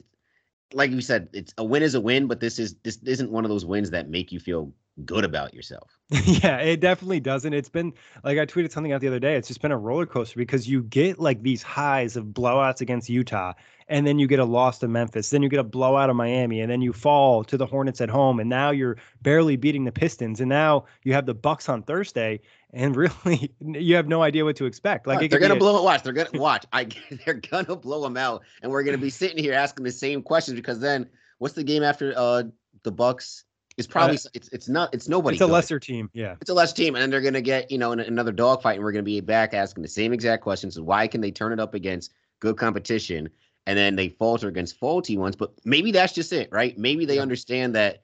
like 0.74 0.90
you 0.90 1.00
said, 1.00 1.28
it's 1.32 1.54
a 1.58 1.64
win 1.64 1.82
is 1.82 1.94
a 1.94 2.00
win, 2.00 2.26
but 2.26 2.40
this 2.40 2.58
is 2.58 2.74
this 2.82 2.98
isn't 3.04 3.30
one 3.30 3.44
of 3.44 3.50
those 3.50 3.64
wins 3.64 3.90
that 3.90 4.10
make 4.10 4.32
you 4.32 4.40
feel 4.40 4.72
good 5.04 5.24
about 5.24 5.54
yourself. 5.54 5.98
yeah, 6.10 6.58
it 6.58 6.80
definitely 6.80 7.20
doesn't. 7.20 7.52
It's 7.52 7.68
been 7.68 7.92
like 8.22 8.38
I 8.38 8.46
tweeted 8.46 8.70
something 8.70 8.92
out 8.92 9.00
the 9.00 9.08
other 9.08 9.18
day. 9.18 9.36
It's 9.36 9.48
just 9.48 9.62
been 9.62 9.72
a 9.72 9.78
roller 9.78 10.06
coaster 10.06 10.38
because 10.38 10.68
you 10.68 10.82
get 10.82 11.18
like 11.18 11.42
these 11.42 11.62
highs 11.62 12.16
of 12.16 12.26
blowouts 12.26 12.80
against 12.80 13.08
Utah, 13.08 13.54
and 13.88 14.06
then 14.06 14.18
you 14.18 14.26
get 14.26 14.38
a 14.38 14.44
loss 14.44 14.78
to 14.80 14.88
Memphis, 14.88 15.30
then 15.30 15.42
you 15.42 15.48
get 15.48 15.60
a 15.60 15.64
blowout 15.64 16.10
of 16.10 16.16
Miami, 16.16 16.60
and 16.60 16.70
then 16.70 16.82
you 16.82 16.92
fall 16.92 17.44
to 17.44 17.56
the 17.56 17.66
Hornets 17.66 18.00
at 18.00 18.10
home, 18.10 18.40
and 18.40 18.48
now 18.48 18.70
you're 18.70 18.96
barely 19.22 19.56
beating 19.56 19.84
the 19.84 19.92
Pistons, 19.92 20.40
and 20.40 20.48
now 20.48 20.84
you 21.04 21.12
have 21.14 21.26
the 21.26 21.34
Bucks 21.34 21.68
on 21.68 21.82
Thursday, 21.82 22.40
and 22.72 22.94
really 22.96 23.52
you 23.60 23.96
have 23.96 24.08
no 24.08 24.22
idea 24.22 24.44
what 24.44 24.56
to 24.56 24.66
expect. 24.66 25.06
Like 25.06 25.30
they're 25.30 25.40
gonna 25.40 25.54
a- 25.54 25.58
blow 25.58 25.78
it. 25.78 25.84
Watch, 25.84 26.02
they're 26.02 26.12
gonna 26.12 26.30
watch. 26.34 26.66
I 26.72 26.88
they're 27.24 27.34
gonna 27.34 27.76
blow 27.76 28.02
them 28.02 28.16
out, 28.16 28.42
and 28.62 28.70
we're 28.70 28.82
gonna 28.82 28.98
be 28.98 29.10
sitting 29.10 29.38
here 29.38 29.54
asking 29.54 29.84
the 29.84 29.92
same 29.92 30.22
questions 30.22 30.56
because 30.56 30.80
then 30.80 31.08
what's 31.38 31.54
the 31.54 31.64
game 31.64 31.82
after 31.82 32.12
uh 32.16 32.44
the 32.82 32.92
Bucks? 32.92 33.44
It's 33.76 33.86
probably 33.86 34.16
uh, 34.16 34.30
it's 34.34 34.48
it's 34.48 34.68
not 34.68 34.92
it's 34.94 35.08
nobody. 35.08 35.36
It's 35.36 35.42
a 35.42 35.46
good. 35.46 35.52
lesser 35.52 35.80
team, 35.80 36.10
yeah. 36.12 36.36
It's 36.40 36.50
a 36.50 36.54
lesser 36.54 36.74
team, 36.74 36.94
and 36.94 37.02
then 37.02 37.10
they're 37.10 37.20
gonna 37.20 37.40
get 37.40 37.70
you 37.70 37.78
know 37.78 37.92
another 37.92 38.32
dogfight, 38.32 38.76
and 38.76 38.84
we're 38.84 38.92
gonna 38.92 39.02
be 39.02 39.20
back 39.20 39.54
asking 39.54 39.82
the 39.82 39.88
same 39.88 40.12
exact 40.12 40.42
questions. 40.42 40.78
Why 40.78 41.06
can 41.06 41.20
they 41.20 41.30
turn 41.30 41.52
it 41.52 41.60
up 41.60 41.74
against 41.74 42.12
good 42.40 42.56
competition, 42.56 43.30
and 43.66 43.78
then 43.78 43.96
they 43.96 44.10
falter 44.10 44.48
against 44.48 44.78
faulty 44.78 45.16
ones? 45.16 45.36
But 45.36 45.52
maybe 45.64 45.90
that's 45.92 46.12
just 46.12 46.32
it, 46.32 46.50
right? 46.52 46.76
Maybe 46.76 47.04
they 47.04 47.16
yeah. 47.16 47.22
understand 47.22 47.74
that. 47.74 48.02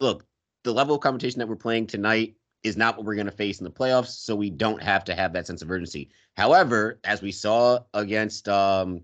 Look, 0.00 0.24
the 0.64 0.72
level 0.72 0.94
of 0.94 1.00
competition 1.00 1.38
that 1.40 1.48
we're 1.48 1.56
playing 1.56 1.86
tonight 1.86 2.34
is 2.62 2.76
not 2.76 2.96
what 2.96 3.06
we're 3.06 3.14
going 3.14 3.26
to 3.26 3.32
face 3.32 3.58
in 3.58 3.64
the 3.64 3.70
playoffs, 3.70 4.08
so 4.08 4.34
we 4.36 4.50
don't 4.50 4.82
have 4.82 5.04
to 5.04 5.14
have 5.14 5.32
that 5.32 5.46
sense 5.46 5.62
of 5.62 5.70
urgency. 5.70 6.10
However, 6.36 7.00
as 7.04 7.22
we 7.22 7.32
saw 7.32 7.80
against 7.94 8.48
um, 8.48 9.02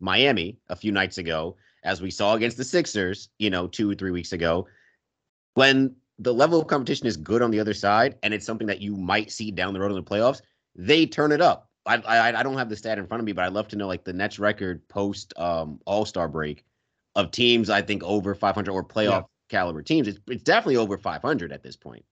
Miami 0.00 0.58
a 0.68 0.76
few 0.76 0.92
nights 0.92 1.18
ago, 1.18 1.56
as 1.82 2.00
we 2.00 2.10
saw 2.10 2.34
against 2.34 2.56
the 2.56 2.64
Sixers, 2.64 3.28
you 3.38 3.50
know, 3.50 3.66
two 3.66 3.90
or 3.90 3.94
three 3.94 4.10
weeks 4.10 4.32
ago 4.32 4.66
when 5.54 5.94
the 6.18 6.32
level 6.32 6.60
of 6.60 6.66
competition 6.68 7.06
is 7.06 7.16
good 7.16 7.42
on 7.42 7.50
the 7.50 7.58
other 7.58 7.74
side 7.74 8.16
and 8.22 8.32
it's 8.32 8.46
something 8.46 8.66
that 8.66 8.80
you 8.80 8.96
might 8.96 9.30
see 9.30 9.50
down 9.50 9.74
the 9.74 9.80
road 9.80 9.90
in 9.90 9.96
the 9.96 10.02
playoffs, 10.02 10.42
they 10.76 11.06
turn 11.06 11.32
it 11.32 11.40
up. 11.40 11.70
I 11.86 11.96
I, 11.96 12.40
I 12.40 12.42
don't 12.42 12.56
have 12.56 12.68
the 12.68 12.76
stat 12.76 12.98
in 12.98 13.06
front 13.06 13.20
of 13.20 13.24
me, 13.24 13.32
but 13.32 13.44
I'd 13.44 13.52
love 13.52 13.68
to 13.68 13.76
know 13.76 13.86
like 13.86 14.04
the 14.04 14.12
Nets 14.12 14.38
record 14.38 14.86
post 14.88 15.32
um, 15.38 15.80
All 15.86 16.04
Star 16.04 16.28
break 16.28 16.64
of 17.14 17.30
teams 17.30 17.70
I 17.70 17.82
think 17.82 18.02
over 18.02 18.34
500 18.34 18.70
or 18.70 18.84
playoff 18.84 19.10
yeah. 19.10 19.22
caliber 19.48 19.82
teams. 19.82 20.08
It's 20.08 20.18
it's 20.28 20.42
definitely 20.42 20.76
over 20.76 20.98
500 20.98 21.52
at 21.52 21.62
this 21.62 21.76
point. 21.76 22.04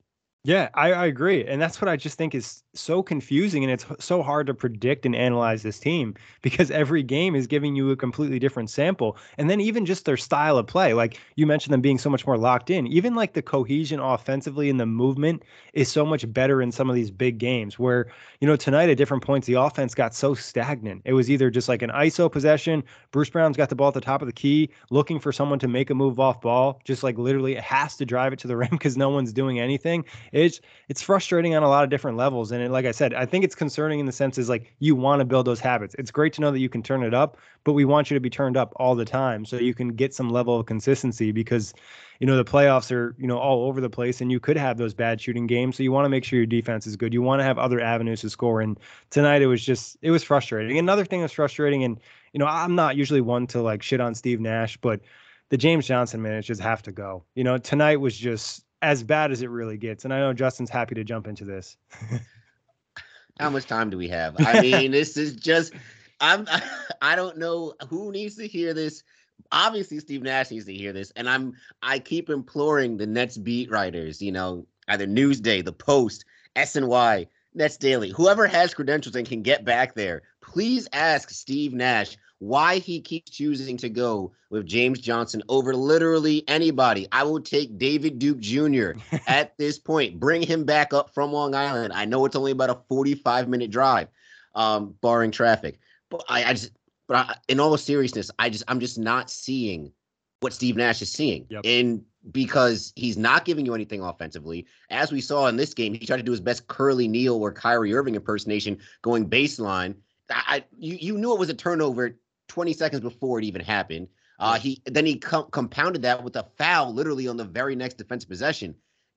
Yeah, 0.45 0.71
I, 0.75 0.93
I 0.93 1.07
agree. 1.07 1.45
And 1.47 1.63
that's 1.63 1.81
what 1.81 1.89
I 1.89 1.97
just 1.97 2.19
think 2.19 2.35
is 2.35 2.65
so 2.75 3.01
confusing. 3.01 3.63
And 3.63 3.73
it's 3.73 3.87
so 4.05 4.25
hard 4.25 4.49
to 4.49 4.55
predict 4.55 5.07
and 5.07 5.15
analyze 5.15 5.63
this 5.63 5.79
team 5.79 6.15
because 6.43 6.69
every 6.73 7.05
game 7.05 7.37
is 7.37 7.47
giving 7.47 7.77
you 7.77 7.93
a 7.93 7.97
completely 7.97 8.41
different 8.41 8.69
sample. 8.69 9.17
And 9.39 9.49
then 9.49 9.61
even 9.61 9.87
just 9.87 10.05
their 10.05 10.17
style 10.17 10.59
of 10.59 10.67
play, 10.67 10.95
like 10.95 11.21
you 11.37 11.47
mentioned 11.47 11.73
them 11.73 11.81
being 11.81 11.99
so 11.99 12.11
much 12.11 12.27
more 12.27 12.37
locked 12.37 12.71
in, 12.71 12.89
even 12.89 13.15
like 13.15 13.35
the 13.35 13.43
cohesion 13.43 14.01
offensively 14.01 14.69
and 14.69 14.81
the 14.81 14.87
movement 14.87 15.45
is 15.75 15.89
so 15.89 16.05
much 16.05 16.31
better 16.33 16.61
in 16.61 16.73
some 16.73 16.91
of 16.91 16.97
these 16.97 17.13
big 17.13 17.39
games 17.39 17.79
where, 17.79 18.11
you 18.41 18.49
know, 18.49 18.57
tonight 18.57 18.89
at 18.91 18.97
different 18.97 19.23
points, 19.23 19.47
the 19.47 19.55
offense 19.55 19.95
got 19.95 20.13
so 20.13 20.35
stagnant. 20.35 21.03
It 21.05 21.13
was 21.13 21.31
either 21.31 21.51
just 21.51 21.69
like 21.69 21.83
an 21.83 21.91
ISO 21.91 22.29
possession. 22.29 22.83
Bruce 23.13 23.31
Brown's 23.31 23.57
got 23.57 23.69
the 23.69 23.77
ball 23.77 23.89
at 23.89 23.95
the 23.95 24.01
top 24.01 24.23
of 24.23 24.27
the 24.27 24.33
key, 24.33 24.71
looking 24.91 25.21
for 25.21 25.31
someone 25.31 25.61
to 25.61 25.69
make 25.69 25.91
a 25.91 25.95
move 25.95 26.19
off 26.19 26.41
ball, 26.41 26.81
just 26.85 27.05
like 27.05 27.17
literally 27.17 27.53
it 27.55 27.63
has 27.63 27.97
to 27.99 28.05
drive 28.05 28.33
it 28.33 28.41
to 28.41 28.49
the 28.49 28.57
rim 28.63 28.71
because 28.73 28.97
no 28.97 29.09
one's 29.09 29.33
doing 29.33 29.61
anything 29.61 30.05
it's 30.33 30.61
it's 30.89 31.03
frustrating 31.03 31.55
on 31.55 31.63
a 31.63 31.69
lot 31.69 31.85
of 31.85 31.91
different 31.91 32.17
levels. 32.17 32.53
And 32.53 32.63
it, 32.63 32.71
like 32.71 32.87
I 32.87 32.91
said, 32.91 33.15
I 33.15 33.27
think 33.27 33.45
it's 33.45 33.55
concerning 33.55 34.01
in 34.01 34.07
the 34.07 34.13
sense 34.13 34.39
is 34.39 34.49
like 34.49 34.75
you 34.79 34.97
want 34.97 35.21
to 35.21 35.25
build 35.25 35.47
those 35.47 35.61
habits. 35.61 35.95
It's 35.99 36.11
great 36.11 36.33
to 36.35 36.41
know 36.41 36.51
that 36.51 36.59
you 36.59 36.69
can 36.69 36.83
turn 36.83 37.03
it 37.03 37.15
up, 37.15 37.37
but 37.65 37.75
we 37.75 37.85
want 37.85 38.11
you 38.11 38.15
to 38.15 38.21
be 38.21 38.31
turned 38.31 38.57
up 38.57 38.73
all 38.77 38.95
the 38.95 39.05
time 39.05 39.45
so 39.45 39.57
you 39.57 39.75
can 39.75 39.89
get 39.89 40.15
some 40.15 40.31
level 40.31 40.59
of 40.59 40.67
consistency 40.67 41.33
because 41.33 41.75
you 42.23 42.27
know 42.27 42.37
the 42.37 42.45
playoffs 42.45 42.93
are 42.93 43.17
you 43.19 43.27
know 43.27 43.37
all 43.37 43.65
over 43.65 43.81
the 43.81 43.91
place 43.91 44.21
and 44.21 44.31
you 44.31 44.39
could 44.39 44.57
have 44.57 44.79
those 44.79 44.95
bad 44.95 45.21
shooting 45.21 45.49
games 45.49 45.77
so 45.77 45.83
you 45.83 45.91
want 45.91 46.05
to 46.05 46.09
make 46.09 46.23
sure 46.23 46.37
your 46.37 46.47
defense 46.47 46.87
is 46.87 46.95
good 46.95 47.13
you 47.13 47.21
want 47.21 47.41
to 47.41 47.45
have 47.45 47.59
other 47.59 47.81
avenues 47.81 48.21
to 48.21 48.31
score 48.31 48.61
and 48.61 48.79
tonight 49.11 49.43
it 49.43 49.49
was 49.49 49.65
just 49.65 49.97
it 50.03 50.13
was 50.13 50.23
frustrating 50.23 50.79
another 50.79 51.05
thing 51.05 51.21
that's 51.21 51.33
frustrating 51.33 51.83
and 51.83 51.99
you 52.33 52.39
know 52.39 52.47
i'm 52.47 52.77
not 52.77 52.95
usually 52.95 53.21
one 53.21 53.45
to 53.45 53.61
like 53.61 53.83
shit 53.83 54.01
on 54.01 54.15
steve 54.15 54.39
nash 54.39 54.77
but 54.77 55.01
the 55.49 55.57
james 55.57 55.85
johnson 55.85 56.23
minutes 56.23 56.47
just 56.47 56.61
have 56.61 56.81
to 56.81 56.93
go 56.93 57.25
you 57.35 57.43
know 57.43 57.59
tonight 57.59 57.97
was 57.97 58.17
just 58.17 58.65
as 58.83 59.03
bad 59.03 59.31
as 59.31 59.41
it 59.43 59.49
really 59.49 59.79
gets. 59.79 60.05
And 60.05 60.13
I 60.13 60.19
know 60.19 60.33
Justin's 60.33 60.71
happy 60.71 60.95
to 60.97 61.05
jump 61.05 61.27
into 61.27 61.45
this. 61.45 61.77
How 63.41 63.49
much 63.49 63.67
time 63.67 63.89
do 63.89 63.97
we 63.97 64.09
have? 64.09 64.35
I 64.39 64.61
mean, 64.63 64.91
this 64.91 65.17
is 65.17 65.35
just 65.35 65.73
I'm 66.21 66.47
I 67.03 67.17
don't 67.17 67.39
know 67.39 67.75
who 67.89 68.13
needs 68.13 68.37
to 68.37 68.47
hear 68.47 68.75
this. 68.75 69.03
Obviously, 69.51 69.99
Steve 70.01 70.23
Nash 70.23 70.51
needs 70.51 70.67
to 70.67 70.75
hear 70.75 70.93
this, 70.93 71.11
and 71.17 71.29
I'm 71.29 71.55
I 71.83 71.99
keep 71.99 72.29
imploring 72.29 72.97
the 72.97 73.07
Nets 73.07 73.39
beat 73.39 73.71
writers, 73.71 74.21
you 74.21 74.33
know, 74.33 74.67
either 74.89 75.07
Newsday, 75.07 75.65
the 75.65 75.73
Post, 75.73 76.25
SNY, 76.57 77.27
Nets 77.55 77.77
Daily, 77.77 78.11
whoever 78.11 78.47
has 78.47 78.75
credentials 78.75 79.17
and 79.17 79.27
can 79.27 79.43
get 79.43 79.65
back 79.65 79.95
there, 79.95 80.23
please 80.41 80.89
ask 80.93 81.31
Steve 81.31 81.73
Nash 81.73 82.17
why 82.43 82.79
he 82.79 83.01
keeps 83.01 83.31
choosing 83.31 83.77
to 83.77 83.89
go 83.89 84.33
with 84.51 84.67
James 84.67 84.99
Johnson 84.99 85.45
over 85.49 85.77
literally 85.77 86.43
anybody. 86.49 87.07
I 87.13 87.23
will 87.23 87.41
take 87.41 87.79
David 87.79 88.19
Duke 88.19 88.41
Jr. 88.41 88.95
at 89.29 89.57
this 89.59 89.79
point. 89.79 90.19
Bring 90.19 90.43
him 90.43 90.65
back 90.65 90.93
up 90.93 91.15
from 91.15 91.33
Long 91.33 91.55
Island. 91.55 91.93
I 91.93 92.05
know 92.05 92.25
it's 92.25 92.35
only 92.35 92.51
about 92.51 92.71
a 92.71 92.81
45 92.89 93.49
minute 93.49 93.71
drive, 93.71 94.09
um, 94.57 94.93
barring 95.01 95.31
traffic. 95.31 95.79
But 96.11 96.25
I, 96.29 96.43
I 96.43 96.53
just, 96.55 96.73
but 97.07 97.17
I, 97.17 97.37
in 97.47 97.61
all 97.61 97.77
seriousness, 97.77 98.29
I 98.41 98.51
just, 98.51 98.65
I'm 98.67 98.81
just 98.81 98.99
not 98.99 99.31
seeing 99.31 99.93
what 100.41 100.53
Steve 100.53 100.75
Nash 100.75 101.01
is 101.01 101.13
seeing. 101.13 101.47
Yep. 101.49 101.61
And 101.65 102.03
because 102.33 102.93
he's 102.97 103.17
not 103.17 103.45
giving 103.45 103.65
you 103.65 103.73
anything 103.73 104.01
offensively. 104.01 104.67
As 104.91 105.13
we 105.13 105.21
saw 105.21 105.47
in 105.47 105.57
this 105.57 105.75
game, 105.75 105.95
he 105.95 106.05
tried 106.05 106.17
to 106.17 106.25
do 106.25 106.33
his 106.33 106.41
best 106.41 106.67
Curly 106.67 107.07
Neal 107.07 107.37
or 107.37 107.53
Kyrie 107.53 107.95
Irving 107.95 108.17
impersonation 108.17 108.79
going 109.01 109.31
baseline. 109.31 109.95
I, 110.29 110.65
you, 110.77 110.97
you 111.01 111.19
knew 111.19 111.33
it 111.33 111.39
was 111.39 111.49
a 111.49 111.55
turnover 111.55 112.17
20 112.53 112.75
seconds 112.75 113.01
before 113.01 113.39
it 113.39 113.45
even 113.45 113.63
happened. 113.63 114.09
Uh, 114.39 114.59
he 114.59 114.83
then 114.87 115.07
he 115.07 115.17
com- 115.17 115.49
compounded 115.51 116.03
that 116.03 116.23
with 116.23 116.37
a 116.37 116.47
foul 116.59 116.93
literally 116.93 117.29
on 117.29 117.37
the 117.37 117.45
very 117.45 117.75
next 117.75 117.95
defensive 117.95 118.29
possession. 118.29 118.75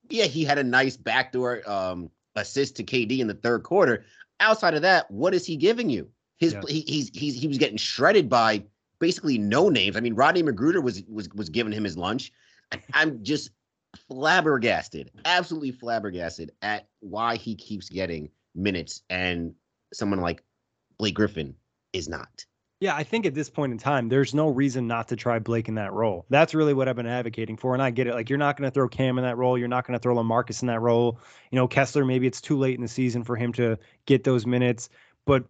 Yeah, 0.10 0.26
he 0.26 0.46
had 0.46 0.58
a 0.58 0.64
nice 0.64 0.96
backdoor 0.96 1.70
um, 1.70 2.10
assist 2.36 2.78
to 2.78 2.84
KD 2.84 3.20
in 3.20 3.28
the 3.28 3.34
third 3.34 3.64
quarter. 3.64 4.06
Outside 4.40 4.76
of 4.76 4.84
that, 4.84 5.10
what 5.10 5.34
is 5.34 5.46
he 5.46 5.58
giving 5.58 5.90
you? 5.90 6.10
His 6.38 6.54
yeah. 6.54 6.62
he, 6.68 6.82
he's 6.82 7.10
he's 7.10 7.36
he 7.40 7.48
was 7.48 7.58
getting 7.58 7.78
shredded 7.78 8.30
by 8.30 8.64
basically 9.00 9.38
no 9.38 9.68
names. 9.68 9.98
I 9.98 10.00
mean, 10.00 10.16
Rodney 10.16 10.44
McGruder 10.44 10.82
was 10.82 11.04
was 11.10 11.28
was 11.34 11.50
giving 11.50 11.74
him 11.74 11.84
his 11.84 11.98
lunch. 11.98 12.32
I'm 12.94 13.24
just 13.24 13.50
flabbergasted, 14.08 15.12
absolutely 15.26 15.72
flabbergasted 15.72 16.52
at 16.62 16.88
why 17.00 17.36
he 17.36 17.56
keeps 17.56 17.90
getting 17.90 18.30
minutes 18.54 19.02
and 19.10 19.54
someone 19.94 20.22
like 20.22 20.44
Blake 20.98 21.16
Griffin 21.16 21.56
is 21.94 22.08
not. 22.08 22.46
Yeah, 22.86 22.96
I 22.96 23.04
think 23.04 23.26
at 23.26 23.34
this 23.34 23.50
point 23.50 23.72
in 23.72 23.80
time, 23.80 24.10
there's 24.10 24.36
no 24.36 24.48
reason 24.48 24.86
not 24.86 25.08
to 25.08 25.16
try 25.16 25.40
Blake 25.40 25.68
in 25.68 25.74
that 25.74 25.92
role. 25.92 26.24
That's 26.30 26.54
really 26.54 26.76
what 26.76 26.88
I've 26.88 26.96
been 26.96 27.08
advocating 27.08 27.58
for. 27.58 27.74
And 27.74 27.82
I 27.82 27.90
get 27.90 28.06
it. 28.06 28.14
Like, 28.14 28.30
you're 28.30 28.38
not 28.38 28.58
going 28.58 28.70
to 28.70 28.72
throw 28.72 28.88
Cam 28.88 29.18
in 29.18 29.24
that 29.24 29.38
role. 29.38 29.58
You're 29.58 29.68
not 29.68 29.88
going 29.88 29.98
to 29.98 30.04
throw 30.04 30.14
Lamarcus 30.14 30.62
in 30.62 30.68
that 30.68 30.82
role. 30.82 31.20
You 31.50 31.56
know, 31.56 31.68
Kessler, 31.68 32.06
maybe 32.06 32.28
it's 32.28 32.40
too 32.40 32.60
late 32.60 32.76
in 32.76 32.84
the 32.84 32.88
season 32.88 33.24
for 33.24 33.36
him 33.36 33.52
to 33.54 33.80
get 34.06 34.24
those 34.24 34.46
minutes. 34.46 34.90
But 35.26 35.46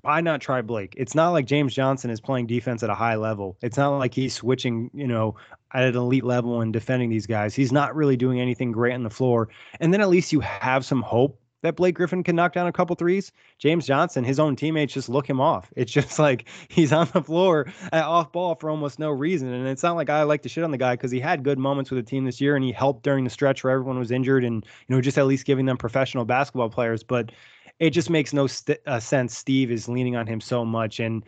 why 0.00 0.22
not 0.22 0.40
try 0.40 0.62
Blake? 0.62 0.94
It's 0.96 1.14
not 1.14 1.32
like 1.32 1.44
James 1.44 1.74
Johnson 1.74 2.08
is 2.08 2.22
playing 2.22 2.46
defense 2.46 2.82
at 2.82 2.88
a 2.88 2.94
high 2.94 3.16
level. 3.16 3.58
It's 3.60 3.76
not 3.76 3.98
like 3.98 4.14
he's 4.14 4.32
switching, 4.32 4.90
you 4.94 5.06
know, 5.06 5.36
at 5.74 5.84
an 5.84 5.94
elite 5.94 6.24
level 6.24 6.62
and 6.62 6.72
defending 6.72 7.10
these 7.10 7.26
guys. 7.26 7.54
He's 7.54 7.70
not 7.70 7.94
really 7.94 8.16
doing 8.16 8.40
anything 8.40 8.72
great 8.72 8.94
on 8.94 9.02
the 9.02 9.10
floor. 9.10 9.50
And 9.78 9.92
then 9.92 10.00
at 10.00 10.08
least 10.08 10.32
you 10.32 10.40
have 10.40 10.86
some 10.86 11.02
hope 11.02 11.38
that 11.62 11.76
Blake 11.76 11.94
Griffin 11.94 12.22
can 12.22 12.36
knock 12.36 12.52
down 12.52 12.66
a 12.66 12.72
couple 12.72 12.94
threes. 12.96 13.32
James 13.58 13.86
Johnson, 13.86 14.24
his 14.24 14.38
own 14.38 14.56
teammates 14.56 14.92
just 14.92 15.08
look 15.08 15.28
him 15.28 15.40
off. 15.40 15.72
It's 15.76 15.90
just 15.90 16.18
like 16.18 16.48
he's 16.68 16.92
on 16.92 17.08
the 17.12 17.22
floor 17.22 17.72
at 17.92 18.04
off 18.04 18.32
ball 18.32 18.54
for 18.54 18.70
almost 18.70 18.98
no 18.98 19.10
reason. 19.10 19.52
And 19.52 19.66
it's 19.66 19.82
not 19.82 19.96
like 19.96 20.10
I 20.10 20.22
like 20.24 20.42
to 20.42 20.48
shit 20.48 20.64
on 20.64 20.70
the 20.70 20.78
guy 20.78 20.94
because 20.94 21.10
he 21.10 21.20
had 21.20 21.42
good 21.42 21.58
moments 21.58 21.90
with 21.90 22.04
the 22.04 22.08
team 22.08 22.24
this 22.24 22.40
year 22.40 22.56
and 22.56 22.64
he 22.64 22.72
helped 22.72 23.02
during 23.02 23.24
the 23.24 23.30
stretch 23.30 23.64
where 23.64 23.72
everyone 23.72 23.98
was 23.98 24.10
injured 24.10 24.44
and, 24.44 24.64
you 24.86 24.94
know, 24.94 25.00
just 25.00 25.18
at 25.18 25.26
least 25.26 25.46
giving 25.46 25.66
them 25.66 25.76
professional 25.76 26.24
basketball 26.24 26.68
players. 26.68 27.02
But 27.02 27.32
it 27.78 27.90
just 27.90 28.10
makes 28.10 28.32
no 28.32 28.46
st- 28.46 28.80
uh, 28.86 29.00
sense. 29.00 29.36
Steve 29.36 29.70
is 29.70 29.88
leaning 29.88 30.16
on 30.16 30.26
him 30.26 30.40
so 30.40 30.64
much. 30.64 31.00
And, 31.00 31.24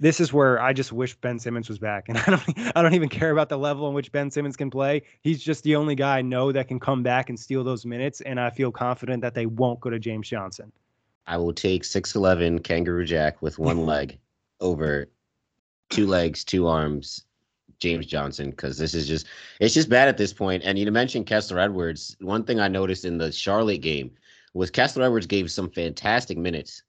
this 0.00 0.20
is 0.20 0.32
where 0.32 0.60
I 0.60 0.72
just 0.72 0.92
wish 0.92 1.14
Ben 1.16 1.38
Simmons 1.38 1.68
was 1.68 1.78
back. 1.78 2.08
And 2.08 2.18
I 2.26 2.30
don't 2.30 2.76
I 2.76 2.82
don't 2.82 2.94
even 2.94 3.08
care 3.08 3.30
about 3.30 3.48
the 3.48 3.58
level 3.58 3.88
in 3.88 3.94
which 3.94 4.12
Ben 4.12 4.30
Simmons 4.30 4.56
can 4.56 4.70
play. 4.70 5.02
He's 5.22 5.42
just 5.42 5.64
the 5.64 5.76
only 5.76 5.94
guy 5.94 6.18
I 6.18 6.22
know 6.22 6.52
that 6.52 6.68
can 6.68 6.80
come 6.80 7.02
back 7.02 7.28
and 7.28 7.38
steal 7.38 7.64
those 7.64 7.84
minutes. 7.84 8.20
And 8.22 8.40
I 8.40 8.50
feel 8.50 8.70
confident 8.70 9.22
that 9.22 9.34
they 9.34 9.46
won't 9.46 9.80
go 9.80 9.90
to 9.90 9.98
James 9.98 10.28
Johnson. 10.28 10.72
I 11.26 11.36
will 11.36 11.52
take 11.52 11.84
6'11 11.84 12.64
Kangaroo 12.64 13.04
Jack 13.04 13.42
with 13.42 13.58
one 13.58 13.86
leg 13.86 14.18
over 14.60 15.08
two 15.90 16.06
legs, 16.06 16.42
two 16.42 16.66
arms, 16.66 17.24
James 17.78 18.06
Johnson, 18.06 18.50
because 18.50 18.78
this 18.78 18.94
is 18.94 19.06
just 19.06 19.26
it's 19.60 19.74
just 19.74 19.88
bad 19.88 20.08
at 20.08 20.16
this 20.16 20.32
point. 20.32 20.62
And 20.64 20.78
you 20.78 20.90
mentioned 20.90 21.26
Kessler 21.26 21.58
Edwards. 21.58 22.16
One 22.20 22.44
thing 22.44 22.60
I 22.60 22.68
noticed 22.68 23.04
in 23.04 23.18
the 23.18 23.30
Charlotte 23.30 23.82
game 23.82 24.10
was 24.54 24.70
Kessler 24.70 25.04
Edwards 25.04 25.26
gave 25.26 25.50
some 25.50 25.70
fantastic 25.70 26.38
minutes. 26.38 26.82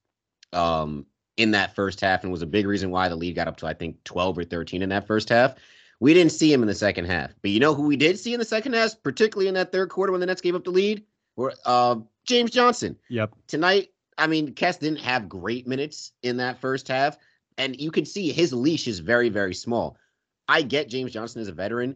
Um, 0.51 1.05
in 1.37 1.51
that 1.51 1.75
first 1.75 1.99
half 2.01 2.23
and 2.23 2.31
was 2.31 2.41
a 2.41 2.47
big 2.47 2.67
reason 2.67 2.91
why 2.91 3.09
the 3.09 3.15
lead 3.15 3.35
got 3.35 3.47
up 3.47 3.57
to 3.57 3.67
I 3.67 3.73
think 3.73 4.03
12 4.03 4.37
or 4.37 4.43
13 4.43 4.81
in 4.81 4.89
that 4.89 5.07
first 5.07 5.29
half. 5.29 5.55
We 5.99 6.13
didn't 6.13 6.31
see 6.33 6.51
him 6.51 6.61
in 6.61 6.67
the 6.67 6.75
second 6.75 7.05
half. 7.05 7.31
But 7.41 7.51
you 7.51 7.59
know 7.59 7.73
who 7.73 7.87
we 7.87 7.95
did 7.95 8.19
see 8.19 8.33
in 8.33 8.39
the 8.39 8.45
second 8.45 8.73
half, 8.73 9.01
particularly 9.03 9.47
in 9.47 9.53
that 9.53 9.71
third 9.71 9.89
quarter 9.89 10.11
when 10.11 10.19
the 10.19 10.27
Nets 10.27 10.41
gave 10.41 10.55
up 10.55 10.63
the 10.63 10.71
lead? 10.71 11.05
Were 11.35 11.53
uh, 11.65 11.95
James 12.25 12.51
Johnson. 12.51 12.97
Yep. 13.09 13.33
Tonight, 13.47 13.89
I 14.17 14.27
mean, 14.27 14.53
Kess 14.53 14.79
didn't 14.79 14.99
have 14.99 15.29
great 15.29 15.67
minutes 15.67 16.11
in 16.21 16.37
that 16.37 16.59
first 16.59 16.87
half, 16.87 17.17
and 17.57 17.79
you 17.79 17.91
can 17.91 18.05
see 18.05 18.31
his 18.31 18.53
leash 18.53 18.87
is 18.87 18.99
very, 18.99 19.29
very 19.29 19.53
small. 19.53 19.97
I 20.47 20.61
get 20.61 20.89
James 20.89 21.11
Johnson 21.11 21.41
as 21.41 21.47
a 21.47 21.53
veteran, 21.53 21.95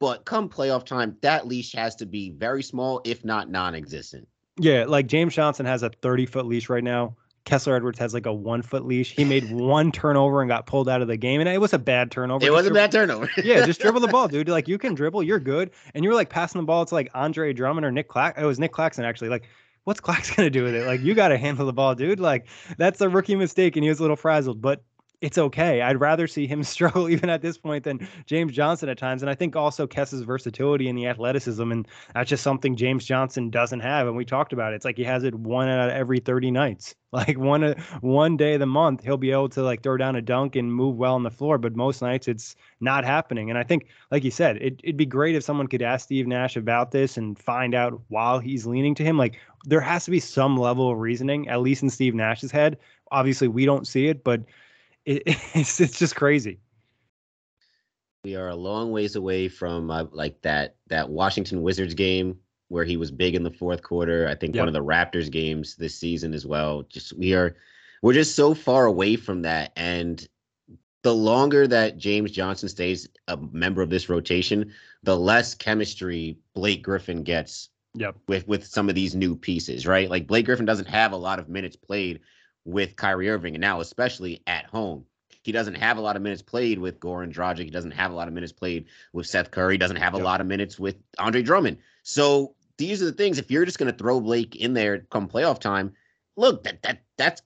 but 0.00 0.24
come 0.24 0.48
playoff 0.48 0.84
time, 0.84 1.16
that 1.22 1.46
leash 1.46 1.72
has 1.72 1.94
to 1.96 2.06
be 2.06 2.30
very 2.30 2.62
small, 2.62 3.00
if 3.04 3.24
not 3.24 3.48
non-existent. 3.48 4.28
Yeah, 4.58 4.84
like 4.86 5.06
James 5.06 5.34
Johnson 5.34 5.66
has 5.66 5.82
a 5.82 5.90
30 5.90 6.26
foot 6.26 6.46
leash 6.46 6.68
right 6.68 6.84
now. 6.84 7.16
Kessler 7.46 7.76
Edwards 7.76 7.98
has 8.00 8.12
like 8.12 8.26
a 8.26 8.32
one 8.32 8.60
foot 8.60 8.84
leash. 8.84 9.12
He 9.12 9.24
made 9.24 9.50
one 9.50 9.90
turnover 9.92 10.42
and 10.42 10.48
got 10.48 10.66
pulled 10.66 10.88
out 10.88 11.00
of 11.00 11.08
the 11.08 11.16
game, 11.16 11.40
and 11.40 11.48
it 11.48 11.60
was 11.60 11.72
a 11.72 11.78
bad 11.78 12.10
turnover. 12.10 12.44
It 12.44 12.52
was 12.52 12.66
a 12.66 12.70
bad 12.70 12.92
turnover. 12.92 13.30
yeah, 13.42 13.64
just 13.64 13.80
dribble 13.80 14.00
the 14.00 14.08
ball, 14.08 14.28
dude. 14.28 14.48
Like 14.48 14.68
you 14.68 14.76
can 14.76 14.94
dribble, 14.94 15.22
you're 15.22 15.40
good. 15.40 15.70
And 15.94 16.04
you 16.04 16.10
were 16.10 16.16
like 16.16 16.28
passing 16.28 16.60
the 16.60 16.66
ball 16.66 16.84
to 16.84 16.94
like 16.94 17.08
Andre 17.14 17.54
Drummond 17.54 17.86
or 17.86 17.92
Nick 17.92 18.08
Clack. 18.08 18.36
It 18.36 18.44
was 18.44 18.58
Nick 18.58 18.72
Claxton 18.72 19.04
actually. 19.04 19.30
Like, 19.30 19.44
what's 19.84 20.00
Clax 20.00 20.36
gonna 20.36 20.50
do 20.50 20.64
with 20.64 20.74
it? 20.74 20.86
Like 20.86 21.00
you 21.00 21.14
got 21.14 21.28
to 21.28 21.38
handle 21.38 21.64
the 21.64 21.72
ball, 21.72 21.94
dude. 21.94 22.20
Like 22.20 22.48
that's 22.76 23.00
a 23.00 23.08
rookie 23.08 23.36
mistake, 23.36 23.76
and 23.76 23.84
he 23.84 23.88
was 23.88 24.00
a 24.00 24.02
little 24.02 24.16
frazzled. 24.16 24.60
But 24.60 24.82
it's 25.20 25.38
okay. 25.38 25.80
I'd 25.80 26.00
rather 26.00 26.26
see 26.26 26.46
him 26.46 26.62
struggle 26.62 27.08
even 27.08 27.30
at 27.30 27.42
this 27.42 27.58
point 27.58 27.84
than 27.84 28.06
James 28.26 28.52
Johnson 28.52 28.88
at 28.88 28.98
times. 28.98 29.22
And 29.22 29.30
I 29.30 29.34
think 29.34 29.56
also 29.56 29.86
Kess's 29.86 30.22
versatility 30.22 30.88
and 30.88 30.98
the 30.98 31.06
athleticism, 31.06 31.70
and 31.70 31.86
that's 32.14 32.30
just 32.30 32.42
something 32.42 32.76
James 32.76 33.04
Johnson 33.04 33.50
doesn't 33.50 33.80
have. 33.80 34.06
And 34.06 34.16
we 34.16 34.24
talked 34.24 34.52
about 34.52 34.72
it. 34.72 34.76
It's 34.76 34.84
like 34.84 34.96
he 34.96 35.04
has 35.04 35.24
it 35.24 35.34
one 35.34 35.68
out 35.68 35.88
of 35.88 35.94
every 35.94 36.20
30 36.20 36.50
nights. 36.50 36.94
Like 37.12 37.38
one 37.38 37.64
uh, 37.64 37.74
one 38.02 38.36
day 38.36 38.54
of 38.54 38.60
the 38.60 38.66
month, 38.66 39.02
he'll 39.02 39.16
be 39.16 39.30
able 39.30 39.48
to 39.50 39.62
like 39.62 39.82
throw 39.82 39.96
down 39.96 40.16
a 40.16 40.20
dunk 40.20 40.54
and 40.54 40.70
move 40.70 40.96
well 40.96 41.14
on 41.14 41.22
the 41.22 41.30
floor. 41.30 41.56
But 41.56 41.74
most 41.74 42.02
nights 42.02 42.28
it's 42.28 42.56
not 42.80 43.06
happening. 43.06 43.48
And 43.48 43.58
I 43.58 43.62
think, 43.62 43.86
like 44.10 44.22
you 44.22 44.30
said, 44.30 44.56
it, 44.58 44.80
it'd 44.82 44.98
be 44.98 45.06
great 45.06 45.34
if 45.34 45.42
someone 45.42 45.66
could 45.66 45.80
ask 45.80 46.04
Steve 46.04 46.26
Nash 46.26 46.56
about 46.56 46.90
this 46.90 47.16
and 47.16 47.38
find 47.38 47.74
out 47.74 47.98
while 48.08 48.38
he's 48.38 48.66
leaning 48.66 48.94
to 48.96 49.04
him. 49.04 49.16
Like 49.16 49.38
there 49.64 49.80
has 49.80 50.04
to 50.06 50.10
be 50.10 50.20
some 50.20 50.58
level 50.58 50.90
of 50.90 50.98
reasoning, 50.98 51.48
at 51.48 51.62
least 51.62 51.82
in 51.82 51.88
Steve 51.88 52.14
Nash's 52.14 52.50
head. 52.50 52.76
Obviously, 53.12 53.48
we 53.48 53.64
don't 53.64 53.86
see 53.86 54.08
it, 54.08 54.22
but 54.22 54.42
it, 55.06 55.22
it's 55.54 55.80
it's 55.80 55.98
just 55.98 56.16
crazy. 56.16 56.60
We 58.24 58.34
are 58.34 58.48
a 58.48 58.56
long 58.56 58.90
ways 58.90 59.16
away 59.16 59.48
from 59.48 59.90
uh, 59.90 60.04
like 60.10 60.42
that 60.42 60.76
that 60.88 61.08
Washington 61.08 61.62
Wizards 61.62 61.94
game 61.94 62.38
where 62.68 62.84
he 62.84 62.96
was 62.96 63.12
big 63.12 63.36
in 63.36 63.44
the 63.44 63.50
fourth 63.50 63.82
quarter. 63.82 64.26
I 64.28 64.34
think 64.34 64.54
yep. 64.54 64.62
one 64.62 64.68
of 64.68 64.74
the 64.74 64.84
Raptors 64.84 65.30
games 65.30 65.76
this 65.76 65.94
season 65.94 66.34
as 66.34 66.44
well. 66.44 66.82
Just 66.82 67.16
we 67.16 67.34
are 67.34 67.56
we're 68.02 68.12
just 68.12 68.34
so 68.34 68.52
far 68.54 68.86
away 68.86 69.16
from 69.16 69.42
that 69.42 69.72
and 69.76 70.26
the 71.02 71.14
longer 71.14 71.68
that 71.68 71.98
James 71.98 72.32
Johnson 72.32 72.68
stays 72.68 73.08
a 73.28 73.36
member 73.36 73.80
of 73.80 73.90
this 73.90 74.08
rotation, 74.08 74.72
the 75.04 75.16
less 75.16 75.54
chemistry 75.54 76.36
Blake 76.52 76.82
Griffin 76.82 77.22
gets 77.22 77.68
yep. 77.94 78.16
with 78.26 78.48
with 78.48 78.66
some 78.66 78.88
of 78.88 78.96
these 78.96 79.14
new 79.14 79.36
pieces, 79.36 79.86
right? 79.86 80.10
Like 80.10 80.26
Blake 80.26 80.46
Griffin 80.46 80.66
doesn't 80.66 80.88
have 80.88 81.12
a 81.12 81.16
lot 81.16 81.38
of 81.38 81.48
minutes 81.48 81.76
played 81.76 82.20
with 82.66 82.96
Kyrie 82.96 83.30
Irving, 83.30 83.54
and 83.54 83.62
now 83.62 83.80
especially 83.80 84.42
at 84.46 84.66
home. 84.66 85.06
He 85.42 85.52
doesn't 85.52 85.76
have 85.76 85.96
a 85.96 86.00
lot 86.00 86.16
of 86.16 86.22
minutes 86.22 86.42
played 86.42 86.80
with 86.80 86.98
Goran 86.98 87.32
Dragic. 87.32 87.64
He 87.64 87.70
doesn't 87.70 87.92
have 87.92 88.10
a 88.10 88.14
lot 88.14 88.26
of 88.26 88.34
minutes 88.34 88.52
played 88.52 88.86
with 89.12 89.28
Seth 89.28 89.52
Curry. 89.52 89.74
He 89.74 89.78
doesn't 89.78 89.96
have 89.96 90.14
a 90.14 90.18
lot 90.18 90.40
of 90.40 90.46
minutes 90.48 90.76
with 90.76 90.96
Andre 91.20 91.40
Drummond. 91.40 91.78
So 92.02 92.56
these 92.78 93.00
are 93.00 93.04
the 93.04 93.12
things. 93.12 93.38
If 93.38 93.48
you're 93.48 93.64
just 93.64 93.78
going 93.78 93.90
to 93.90 93.96
throw 93.96 94.20
Blake 94.20 94.56
in 94.56 94.74
there 94.74 94.98
come 95.10 95.28
playoff 95.28 95.60
time, 95.60 95.94
look 96.34 96.64
that 96.64 96.82
that 96.82 97.02
that's 97.16 97.42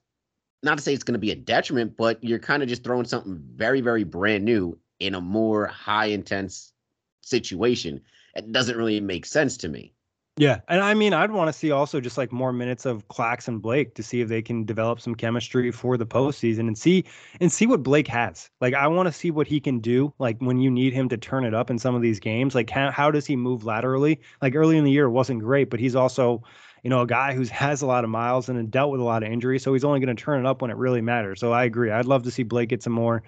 not 0.63 0.79
to 0.79 0.83
say 0.83 0.93
it's 0.95 1.03
going 1.03 1.13
to 1.13 1.19
be 1.19 1.31
a 1.31 1.35
detriment, 1.35 1.95
but 1.95 2.23
you're 2.23 2.39
kind 2.39 2.63
of 2.63 2.69
just 2.69 2.83
throwing 2.83 3.05
something 3.05 3.39
very 3.55 3.81
very 3.81 4.03
brand 4.03 4.43
new 4.43 4.77
in 4.99 5.13
a 5.13 5.21
more 5.21 5.67
high 5.67 6.07
intense 6.07 6.73
situation. 7.21 8.01
It 8.35 8.51
doesn't 8.51 8.77
really 8.77 8.99
make 8.99 9.27
sense 9.27 9.57
to 9.57 9.69
me. 9.69 9.93
Yeah, 10.41 10.61
and 10.69 10.81
I 10.81 10.95
mean, 10.95 11.13
I'd 11.13 11.29
want 11.29 11.49
to 11.49 11.53
see 11.53 11.69
also 11.69 12.01
just 12.01 12.17
like 12.17 12.31
more 12.31 12.51
minutes 12.51 12.87
of 12.87 13.07
Clax 13.09 13.47
and 13.47 13.61
Blake 13.61 13.93
to 13.93 14.01
see 14.01 14.21
if 14.21 14.27
they 14.27 14.41
can 14.41 14.65
develop 14.65 14.99
some 14.99 15.13
chemistry 15.13 15.69
for 15.69 15.97
the 15.97 16.05
postseason 16.07 16.61
and 16.61 16.75
see 16.75 17.05
and 17.39 17.51
see 17.51 17.67
what 17.67 17.83
Blake 17.83 18.07
has. 18.07 18.49
Like, 18.59 18.73
I 18.73 18.87
want 18.87 19.05
to 19.05 19.13
see 19.13 19.29
what 19.29 19.45
he 19.45 19.59
can 19.59 19.77
do. 19.79 20.11
Like 20.17 20.37
when 20.39 20.57
you 20.57 20.71
need 20.71 20.93
him 20.93 21.09
to 21.09 21.17
turn 21.17 21.45
it 21.45 21.53
up 21.53 21.69
in 21.69 21.77
some 21.77 21.93
of 21.93 22.01
these 22.01 22.19
games. 22.19 22.55
Like, 22.55 22.71
how 22.71 22.89
how 22.89 23.11
does 23.11 23.27
he 23.27 23.35
move 23.35 23.65
laterally? 23.65 24.19
Like 24.41 24.55
early 24.55 24.77
in 24.79 24.83
the 24.83 24.89
year, 24.89 25.11
wasn't 25.11 25.41
great, 25.41 25.69
but 25.69 25.79
he's 25.79 25.95
also 25.95 26.41
you 26.83 26.89
know, 26.89 27.01
a 27.01 27.05
guy 27.07 27.35
who 27.35 27.43
has 27.51 27.83
a 27.83 27.85
lot 27.85 28.03
of 28.03 28.09
miles 28.09 28.49
and 28.49 28.71
dealt 28.71 28.91
with 28.91 28.99
a 28.99 29.03
lot 29.03 29.21
of 29.21 29.31
injuries, 29.31 29.61
so 29.61 29.73
he's 29.73 29.83
only 29.83 29.99
going 29.99 30.15
to 30.15 30.19
turn 30.19 30.43
it 30.43 30.49
up 30.49 30.63
when 30.63 30.71
it 30.71 30.77
really 30.77 31.01
matters. 31.01 31.39
So 31.39 31.51
I 31.51 31.65
agree. 31.65 31.91
I'd 31.91 32.05
love 32.07 32.23
to 32.23 32.31
see 32.31 32.41
Blake 32.41 32.69
get 32.69 32.81
some 32.81 32.93
more 32.93 33.21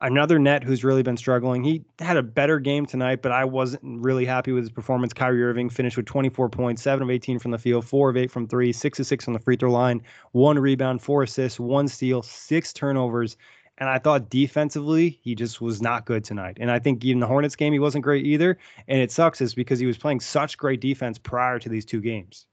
Another 0.00 0.38
net 0.38 0.62
who's 0.62 0.84
really 0.84 1.02
been 1.02 1.16
struggling. 1.16 1.64
He 1.64 1.84
had 1.98 2.16
a 2.16 2.22
better 2.22 2.60
game 2.60 2.84
tonight, 2.84 3.22
but 3.22 3.32
I 3.32 3.44
wasn't 3.44 3.82
really 3.82 4.26
happy 4.26 4.52
with 4.52 4.64
his 4.64 4.70
performance. 4.70 5.12
Kyrie 5.12 5.42
Irving 5.42 5.70
finished 5.70 5.96
with 5.96 6.06
24 6.06 6.50
points, 6.50 6.82
7 6.82 7.02
of 7.02 7.10
18 7.10 7.38
from 7.38 7.50
the 7.50 7.58
field, 7.58 7.86
4 7.86 8.10
of 8.10 8.16
8 8.16 8.30
from 8.30 8.46
3, 8.46 8.72
6 8.72 9.00
of 9.00 9.06
6 9.06 9.28
on 9.28 9.34
the 9.34 9.40
free 9.40 9.56
throw 9.56 9.70
line, 9.70 10.02
1 10.32 10.58
rebound, 10.58 11.02
4 11.02 11.22
assists, 11.22 11.58
1 11.58 11.88
steal, 11.88 12.22
6 12.22 12.72
turnovers. 12.74 13.36
And 13.78 13.88
I 13.88 13.98
thought 13.98 14.30
defensively, 14.30 15.18
he 15.22 15.34
just 15.34 15.60
was 15.60 15.82
not 15.82 16.06
good 16.06 16.24
tonight. 16.24 16.56
And 16.60 16.70
I 16.70 16.78
think 16.78 17.04
even 17.04 17.20
the 17.20 17.26
Hornets 17.26 17.56
game, 17.56 17.72
he 17.72 17.78
wasn't 17.78 18.04
great 18.04 18.24
either. 18.24 18.58
And 18.88 19.00
it 19.00 19.12
sucks 19.12 19.40
is 19.40 19.54
because 19.54 19.78
he 19.78 19.86
was 19.86 19.98
playing 19.98 20.20
such 20.20 20.56
great 20.56 20.80
defense 20.80 21.18
prior 21.18 21.58
to 21.58 21.68
these 21.68 21.84
two 21.84 22.00
games. 22.00 22.46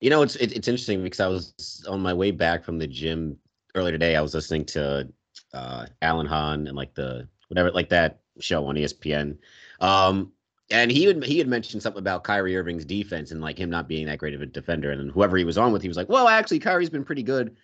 You 0.00 0.10
know, 0.10 0.22
it's 0.22 0.36
it, 0.36 0.52
it's 0.52 0.68
interesting 0.68 1.02
because 1.02 1.20
I 1.20 1.26
was 1.26 1.84
on 1.88 2.00
my 2.00 2.14
way 2.14 2.30
back 2.30 2.62
from 2.62 2.78
the 2.78 2.86
gym 2.86 3.36
earlier 3.74 3.92
today. 3.92 4.16
I 4.16 4.20
was 4.20 4.34
listening 4.34 4.64
to 4.66 5.08
uh, 5.52 5.86
Alan 6.02 6.26
Hahn 6.26 6.66
and 6.66 6.76
like 6.76 6.94
the 6.94 7.28
whatever 7.48 7.70
like 7.70 7.88
that 7.90 8.20
show 8.40 8.66
on 8.66 8.76
ESPN. 8.76 9.38
Um, 9.80 10.32
and 10.70 10.90
he 10.90 11.04
had 11.04 11.24
he 11.24 11.38
had 11.38 11.48
mentioned 11.48 11.82
something 11.82 12.00
about 12.00 12.24
Kyrie 12.24 12.56
Irving's 12.56 12.84
defense 12.84 13.30
and 13.30 13.40
like 13.40 13.58
him 13.58 13.70
not 13.70 13.88
being 13.88 14.06
that 14.06 14.18
great 14.18 14.34
of 14.34 14.42
a 14.42 14.46
defender. 14.46 14.90
And 14.90 15.10
whoever 15.10 15.36
he 15.36 15.44
was 15.44 15.56
on 15.56 15.72
with, 15.72 15.82
he 15.82 15.88
was 15.88 15.96
like, 15.96 16.08
"Well, 16.08 16.28
actually, 16.28 16.58
Kyrie's 16.58 16.90
been 16.90 17.04
pretty 17.04 17.22
good 17.22 17.56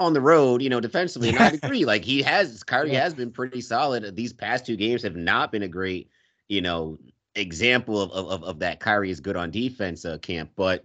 on 0.00 0.14
the 0.14 0.20
road, 0.20 0.62
you 0.62 0.70
know, 0.70 0.80
defensively. 0.80 1.28
And 1.28 1.38
I 1.38 1.48
agree. 1.62 1.84
Like 1.84 2.04
he 2.04 2.22
has, 2.22 2.64
Kyrie 2.64 2.92
yeah. 2.92 3.02
has 3.02 3.14
been 3.14 3.30
pretty 3.30 3.60
solid. 3.60 4.16
These 4.16 4.32
past 4.32 4.66
two 4.66 4.76
games 4.76 5.02
have 5.02 5.14
not 5.14 5.52
been 5.52 5.62
a 5.62 5.68
great, 5.68 6.10
you 6.48 6.62
know, 6.62 6.98
example 7.36 8.00
of 8.00 8.10
of, 8.10 8.42
of 8.42 8.58
that. 8.58 8.80
Kyrie 8.80 9.10
is 9.10 9.20
good 9.20 9.36
on 9.36 9.50
defense 9.50 10.04
uh, 10.04 10.18
camp, 10.18 10.50
but 10.56 10.84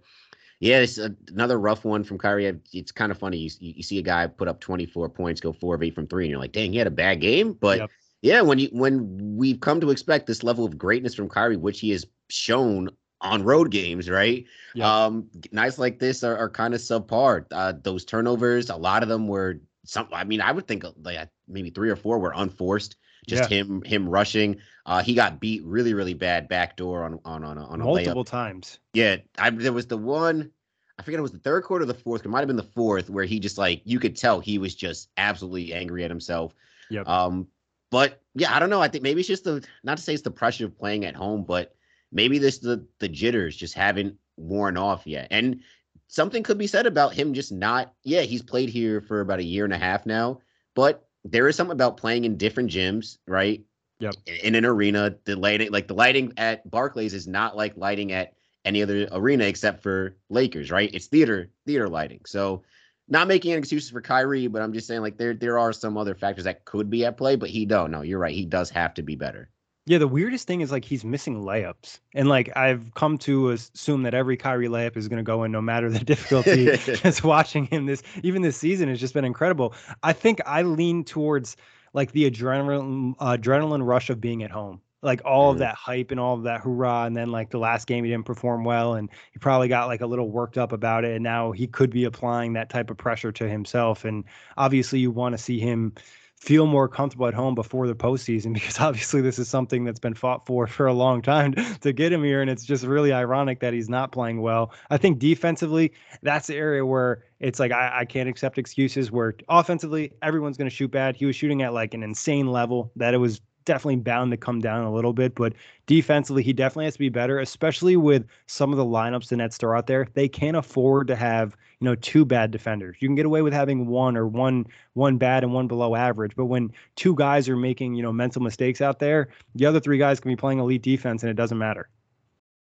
yeah, 0.58 0.78
it's 0.78 0.98
another 0.98 1.58
rough 1.58 1.84
one 1.84 2.02
from 2.02 2.18
Kyrie. 2.18 2.58
It's 2.72 2.92
kind 2.92 3.12
of 3.12 3.18
funny. 3.18 3.36
You, 3.36 3.50
you 3.60 3.82
see 3.82 3.98
a 3.98 4.02
guy 4.02 4.26
put 4.26 4.48
up 4.48 4.60
24 4.60 5.10
points, 5.10 5.40
go 5.40 5.52
four 5.52 5.74
of 5.74 5.82
eight 5.82 5.94
from 5.94 6.06
three, 6.06 6.24
and 6.24 6.30
you're 6.30 6.40
like, 6.40 6.52
dang, 6.52 6.72
he 6.72 6.78
had 6.78 6.86
a 6.86 6.90
bad 6.90 7.20
game. 7.20 7.52
But 7.52 7.78
yep. 7.78 7.90
yeah, 8.22 8.40
when 8.40 8.58
you 8.58 8.68
when 8.72 9.36
we've 9.36 9.60
come 9.60 9.80
to 9.80 9.90
expect 9.90 10.26
this 10.26 10.42
level 10.42 10.64
of 10.64 10.78
greatness 10.78 11.14
from 11.14 11.28
Kyrie, 11.28 11.58
which 11.58 11.80
he 11.80 11.90
has 11.90 12.06
shown 12.30 12.88
on 13.20 13.42
road 13.42 13.70
games, 13.70 14.08
right? 14.08 14.44
Yep. 14.74 14.86
Um, 14.86 15.28
nights 15.52 15.78
like 15.78 15.98
this 15.98 16.24
are, 16.24 16.36
are 16.36 16.48
kind 16.48 16.74
of 16.74 16.80
subpar. 16.80 17.44
Uh, 17.50 17.74
those 17.82 18.04
turnovers, 18.04 18.70
a 18.70 18.76
lot 18.76 19.02
of 19.02 19.10
them 19.10 19.28
were 19.28 19.60
some. 19.84 20.08
I 20.10 20.24
mean, 20.24 20.40
I 20.40 20.52
would 20.52 20.66
think 20.66 20.84
like 21.02 21.28
maybe 21.46 21.68
three 21.68 21.90
or 21.90 21.96
four 21.96 22.18
were 22.18 22.32
unforced. 22.34 22.96
Just 23.28 23.50
yeah. 23.50 23.58
him 23.58 23.82
him 23.82 24.08
rushing. 24.08 24.56
Uh, 24.86 25.02
he 25.02 25.14
got 25.14 25.40
beat 25.40 25.64
really 25.64 25.94
really 25.94 26.14
bad 26.14 26.48
backdoor 26.48 27.04
on 27.04 27.18
on 27.24 27.42
on 27.42 27.58
on 27.58 27.80
a 27.80 27.84
multiple 27.84 28.24
layup. 28.24 28.28
times. 28.28 28.78
Yeah, 28.94 29.16
I, 29.36 29.50
there 29.50 29.72
was 29.72 29.86
the 29.86 29.96
one. 29.96 30.52
I 30.98 31.02
forget 31.02 31.18
it 31.18 31.22
was 31.22 31.32
the 31.32 31.38
third 31.38 31.64
quarter 31.64 31.82
or 31.82 31.86
the 31.86 31.94
fourth. 31.94 32.24
It 32.24 32.28
might 32.28 32.38
have 32.38 32.46
been 32.46 32.56
the 32.56 32.62
fourth 32.62 33.10
where 33.10 33.24
he 33.24 33.40
just 33.40 33.58
like 33.58 33.82
you 33.84 33.98
could 33.98 34.16
tell 34.16 34.40
he 34.40 34.58
was 34.58 34.74
just 34.74 35.10
absolutely 35.16 35.74
angry 35.74 36.04
at 36.04 36.10
himself. 36.10 36.54
Yep. 36.88 37.06
Um, 37.06 37.48
but 37.90 38.22
yeah, 38.34 38.54
I 38.54 38.60
don't 38.60 38.70
know. 38.70 38.80
I 38.80 38.88
think 38.88 39.02
maybe 39.02 39.20
it's 39.20 39.28
just 39.28 39.44
the 39.44 39.66
not 39.82 39.96
to 39.98 40.02
say 40.02 40.14
it's 40.14 40.22
the 40.22 40.30
pressure 40.30 40.66
of 40.66 40.78
playing 40.78 41.04
at 41.04 41.16
home, 41.16 41.44
but 41.44 41.74
maybe 42.12 42.38
this 42.38 42.58
the 42.58 42.86
the 43.00 43.08
jitters 43.08 43.56
just 43.56 43.74
haven't 43.74 44.16
worn 44.36 44.76
off 44.76 45.04
yet. 45.04 45.26
And 45.32 45.62
something 46.06 46.44
could 46.44 46.58
be 46.58 46.68
said 46.68 46.86
about 46.86 47.12
him 47.12 47.34
just 47.34 47.50
not. 47.50 47.92
Yeah, 48.04 48.22
he's 48.22 48.42
played 48.42 48.68
here 48.68 49.00
for 49.00 49.20
about 49.20 49.40
a 49.40 49.44
year 49.44 49.64
and 49.64 49.74
a 49.74 49.78
half 49.78 50.06
now, 50.06 50.40
but 50.74 51.08
there 51.24 51.48
is 51.48 51.56
something 51.56 51.72
about 51.72 51.96
playing 51.96 52.24
in 52.24 52.36
different 52.36 52.70
gyms, 52.70 53.18
right? 53.26 53.64
Yep. 54.00 54.14
In 54.42 54.54
an 54.54 54.64
arena, 54.64 55.16
the 55.24 55.36
lighting, 55.36 55.70
like 55.72 55.88
the 55.88 55.94
lighting 55.94 56.32
at 56.36 56.68
Barclays, 56.70 57.14
is 57.14 57.26
not 57.26 57.56
like 57.56 57.76
lighting 57.76 58.12
at 58.12 58.34
any 58.64 58.82
other 58.82 59.08
arena 59.12 59.44
except 59.44 59.82
for 59.82 60.16
Lakers, 60.28 60.70
right? 60.70 60.90
It's 60.92 61.06
theater, 61.06 61.50
theater 61.64 61.88
lighting. 61.88 62.20
So, 62.26 62.62
not 63.08 63.28
making 63.28 63.52
any 63.52 63.60
excuses 63.60 63.90
for 63.90 64.02
Kyrie, 64.02 64.48
but 64.48 64.62
I'm 64.62 64.72
just 64.72 64.86
saying 64.86 65.00
like 65.00 65.16
there 65.16 65.32
there 65.32 65.58
are 65.58 65.72
some 65.72 65.96
other 65.96 66.14
factors 66.14 66.44
that 66.44 66.64
could 66.64 66.90
be 66.90 67.04
at 67.04 67.16
play, 67.16 67.36
but 67.36 67.48
he 67.48 67.64
don't. 67.64 67.90
No, 67.90 68.02
you're 68.02 68.18
right. 68.18 68.34
He 68.34 68.44
does 68.44 68.68
have 68.70 68.94
to 68.94 69.02
be 69.02 69.14
better. 69.14 69.48
Yeah, 69.88 69.98
the 69.98 70.08
weirdest 70.08 70.48
thing 70.48 70.62
is 70.62 70.72
like 70.72 70.84
he's 70.84 71.04
missing 71.04 71.42
layups, 71.42 72.00
and 72.12 72.28
like 72.28 72.54
I've 72.56 72.92
come 72.94 73.16
to 73.18 73.50
assume 73.50 74.02
that 74.02 74.14
every 74.14 74.36
Kyrie 74.36 74.66
layup 74.66 74.96
is 74.96 75.06
going 75.06 75.18
to 75.18 75.22
go 75.22 75.44
in 75.44 75.52
no 75.52 75.62
matter 75.62 75.88
the 75.88 76.00
difficulty. 76.04 76.76
just 76.76 77.22
watching 77.22 77.66
him 77.66 77.86
this, 77.86 78.02
even 78.24 78.42
this 78.42 78.56
season, 78.56 78.88
has 78.88 78.98
just 78.98 79.14
been 79.14 79.24
incredible. 79.24 79.74
I 80.02 80.12
think 80.12 80.40
I 80.44 80.62
lean 80.62 81.04
towards 81.04 81.56
like 81.96 82.12
the 82.12 82.30
adrenaline 82.30 83.16
adrenaline 83.16 83.84
rush 83.84 84.10
of 84.10 84.20
being 84.20 84.42
at 84.42 84.50
home, 84.50 84.82
like 85.02 85.22
all 85.24 85.50
of 85.50 85.54
mm-hmm. 85.54 85.60
that 85.60 85.74
hype 85.74 86.10
and 86.10 86.20
all 86.20 86.34
of 86.34 86.42
that 86.42 86.60
hoorah, 86.60 87.04
and 87.06 87.16
then 87.16 87.30
like 87.32 87.50
the 87.50 87.58
last 87.58 87.86
game 87.86 88.04
he 88.04 88.10
didn't 88.10 88.26
perform 88.26 88.64
well, 88.64 88.94
and 88.94 89.08
he 89.32 89.38
probably 89.38 89.66
got 89.66 89.88
like 89.88 90.02
a 90.02 90.06
little 90.06 90.30
worked 90.30 90.58
up 90.58 90.72
about 90.72 91.06
it, 91.06 91.14
and 91.14 91.24
now 91.24 91.52
he 91.52 91.66
could 91.66 91.90
be 91.90 92.04
applying 92.04 92.52
that 92.52 92.68
type 92.68 92.90
of 92.90 92.98
pressure 92.98 93.32
to 93.32 93.48
himself, 93.48 94.04
and 94.04 94.24
obviously 94.58 94.98
you 94.98 95.10
want 95.10 95.32
to 95.32 95.38
see 95.42 95.58
him 95.58 95.92
feel 96.36 96.66
more 96.66 96.88
comfortable 96.88 97.26
at 97.26 97.34
home 97.34 97.54
before 97.54 97.86
the 97.86 97.94
postseason 97.94 98.52
because 98.54 98.78
obviously 98.80 99.20
this 99.20 99.38
is 99.38 99.48
something 99.48 99.84
that's 99.84 99.98
been 99.98 100.14
fought 100.14 100.46
for 100.46 100.66
for 100.66 100.86
a 100.86 100.92
long 100.92 101.22
time 101.22 101.52
to 101.80 101.92
get 101.92 102.12
him 102.12 102.22
here 102.22 102.40
and 102.40 102.50
it's 102.50 102.64
just 102.64 102.84
really 102.84 103.12
ironic 103.12 103.60
that 103.60 103.72
he's 103.72 103.88
not 103.88 104.12
playing 104.12 104.40
well. 104.40 104.72
I 104.90 104.96
think 104.96 105.18
defensively 105.18 105.92
that's 106.22 106.46
the 106.46 106.56
area 106.56 106.84
where 106.84 107.24
it's 107.40 107.58
like 107.58 107.72
I, 107.72 108.00
I 108.00 108.04
can't 108.04 108.28
accept 108.28 108.58
excuses 108.58 109.10
where 109.10 109.34
offensively 109.48 110.12
everyone's 110.22 110.56
going 110.56 110.70
to 110.70 110.74
shoot 110.74 110.90
bad. 110.90 111.16
He 111.16 111.26
was 111.26 111.36
shooting 111.36 111.62
at 111.62 111.72
like 111.72 111.94
an 111.94 112.02
insane 112.02 112.46
level 112.46 112.92
that 112.96 113.14
it 113.14 113.18
was 113.18 113.40
definitely 113.66 113.96
bound 113.96 114.30
to 114.30 114.38
come 114.38 114.60
down 114.60 114.84
a 114.84 114.92
little 114.92 115.12
bit. 115.12 115.34
But 115.34 115.52
defensively, 115.84 116.42
he 116.42 116.54
definitely 116.54 116.86
has 116.86 116.94
to 116.94 116.98
be 116.98 117.10
better, 117.10 117.38
especially 117.38 117.96
with 117.96 118.26
some 118.46 118.72
of 118.72 118.78
the 118.78 118.84
lineups 118.84 119.28
the 119.28 119.36
Nets 119.36 119.58
throw 119.58 119.76
out 119.76 119.86
there. 119.86 120.08
They 120.14 120.28
can't 120.28 120.56
afford 120.56 121.08
to 121.08 121.16
have 121.16 121.54
you 121.80 121.84
know 121.84 121.94
two 121.96 122.24
bad 122.24 122.50
defenders. 122.50 122.96
You 123.00 123.08
can 123.08 123.14
get 123.14 123.26
away 123.26 123.42
with 123.42 123.52
having 123.52 123.86
one 123.86 124.16
or 124.16 124.26
one 124.26 124.66
one 124.94 125.18
bad 125.18 125.44
and 125.44 125.52
one 125.52 125.68
below 125.68 125.94
average. 125.94 126.34
But 126.34 126.46
when 126.46 126.72
two 126.94 127.14
guys 127.14 127.48
are 127.48 127.56
making 127.56 127.94
you 127.94 128.02
know 128.02 128.12
mental 128.12 128.42
mistakes 128.42 128.80
out 128.80 128.98
there, 128.98 129.28
the 129.54 129.66
other 129.66 129.80
three 129.80 129.98
guys 129.98 130.20
can 130.20 130.30
be 130.30 130.36
playing 130.36 130.58
elite 130.58 130.82
defense, 130.82 131.22
and 131.22 131.30
it 131.30 131.36
doesn't 131.36 131.58
matter. 131.58 131.90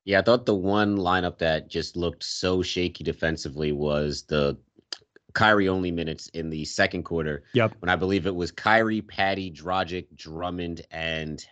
Yeah, 0.04 0.20
I 0.20 0.22
thought 0.22 0.46
the 0.46 0.54
one 0.54 0.96
lineup 0.96 1.38
that 1.38 1.68
just 1.68 1.96
looked 1.96 2.24
so 2.24 2.62
shaky 2.62 3.04
defensively 3.04 3.72
was 3.72 4.22
the 4.22 4.56
Kyrie 5.34 5.68
only 5.68 5.90
minutes 5.90 6.28
in 6.28 6.50
the 6.50 6.64
second 6.64 7.04
quarter. 7.04 7.44
Yep. 7.54 7.76
When 7.80 7.88
I 7.88 7.96
believe 7.96 8.26
it 8.26 8.34
was 8.34 8.50
Kyrie, 8.50 9.02
Patty, 9.02 9.50
Dragic, 9.50 10.06
Drummond, 10.16 10.82
and 10.90 11.44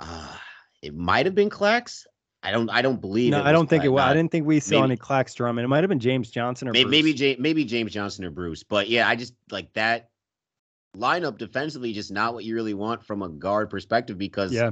uh 0.00 0.36
it 0.82 0.94
might 0.94 1.26
have 1.26 1.34
been 1.34 1.50
Clax. 1.50 2.06
I 2.42 2.52
don't. 2.52 2.70
I 2.70 2.82
don't 2.82 3.00
believe. 3.00 3.32
No, 3.32 3.42
I 3.42 3.50
don't 3.50 3.68
think 3.68 3.82
Clax. 3.82 3.86
it 3.86 3.88
was. 3.88 4.02
I 4.02 4.14
didn't 4.14 4.30
think 4.30 4.46
we 4.46 4.60
saw 4.60 4.76
maybe, 4.76 4.92
any 4.92 4.96
Clax 4.96 5.34
Drummond. 5.34 5.64
It 5.64 5.68
might 5.68 5.82
have 5.82 5.88
been 5.88 5.98
James 5.98 6.30
Johnson 6.30 6.68
or 6.68 6.72
maybe 6.72 6.88
maybe, 6.88 7.12
James, 7.12 7.40
maybe 7.40 7.64
James 7.64 7.92
Johnson 7.92 8.24
or 8.24 8.30
Bruce. 8.30 8.62
But 8.62 8.88
yeah, 8.88 9.08
I 9.08 9.16
just 9.16 9.34
like 9.50 9.72
that 9.72 10.10
lineup 10.96 11.36
defensively. 11.38 11.92
Just 11.92 12.12
not 12.12 12.34
what 12.34 12.44
you 12.44 12.54
really 12.54 12.74
want 12.74 13.04
from 13.04 13.22
a 13.22 13.28
guard 13.28 13.70
perspective 13.70 14.18
because 14.18 14.52
yeah, 14.52 14.70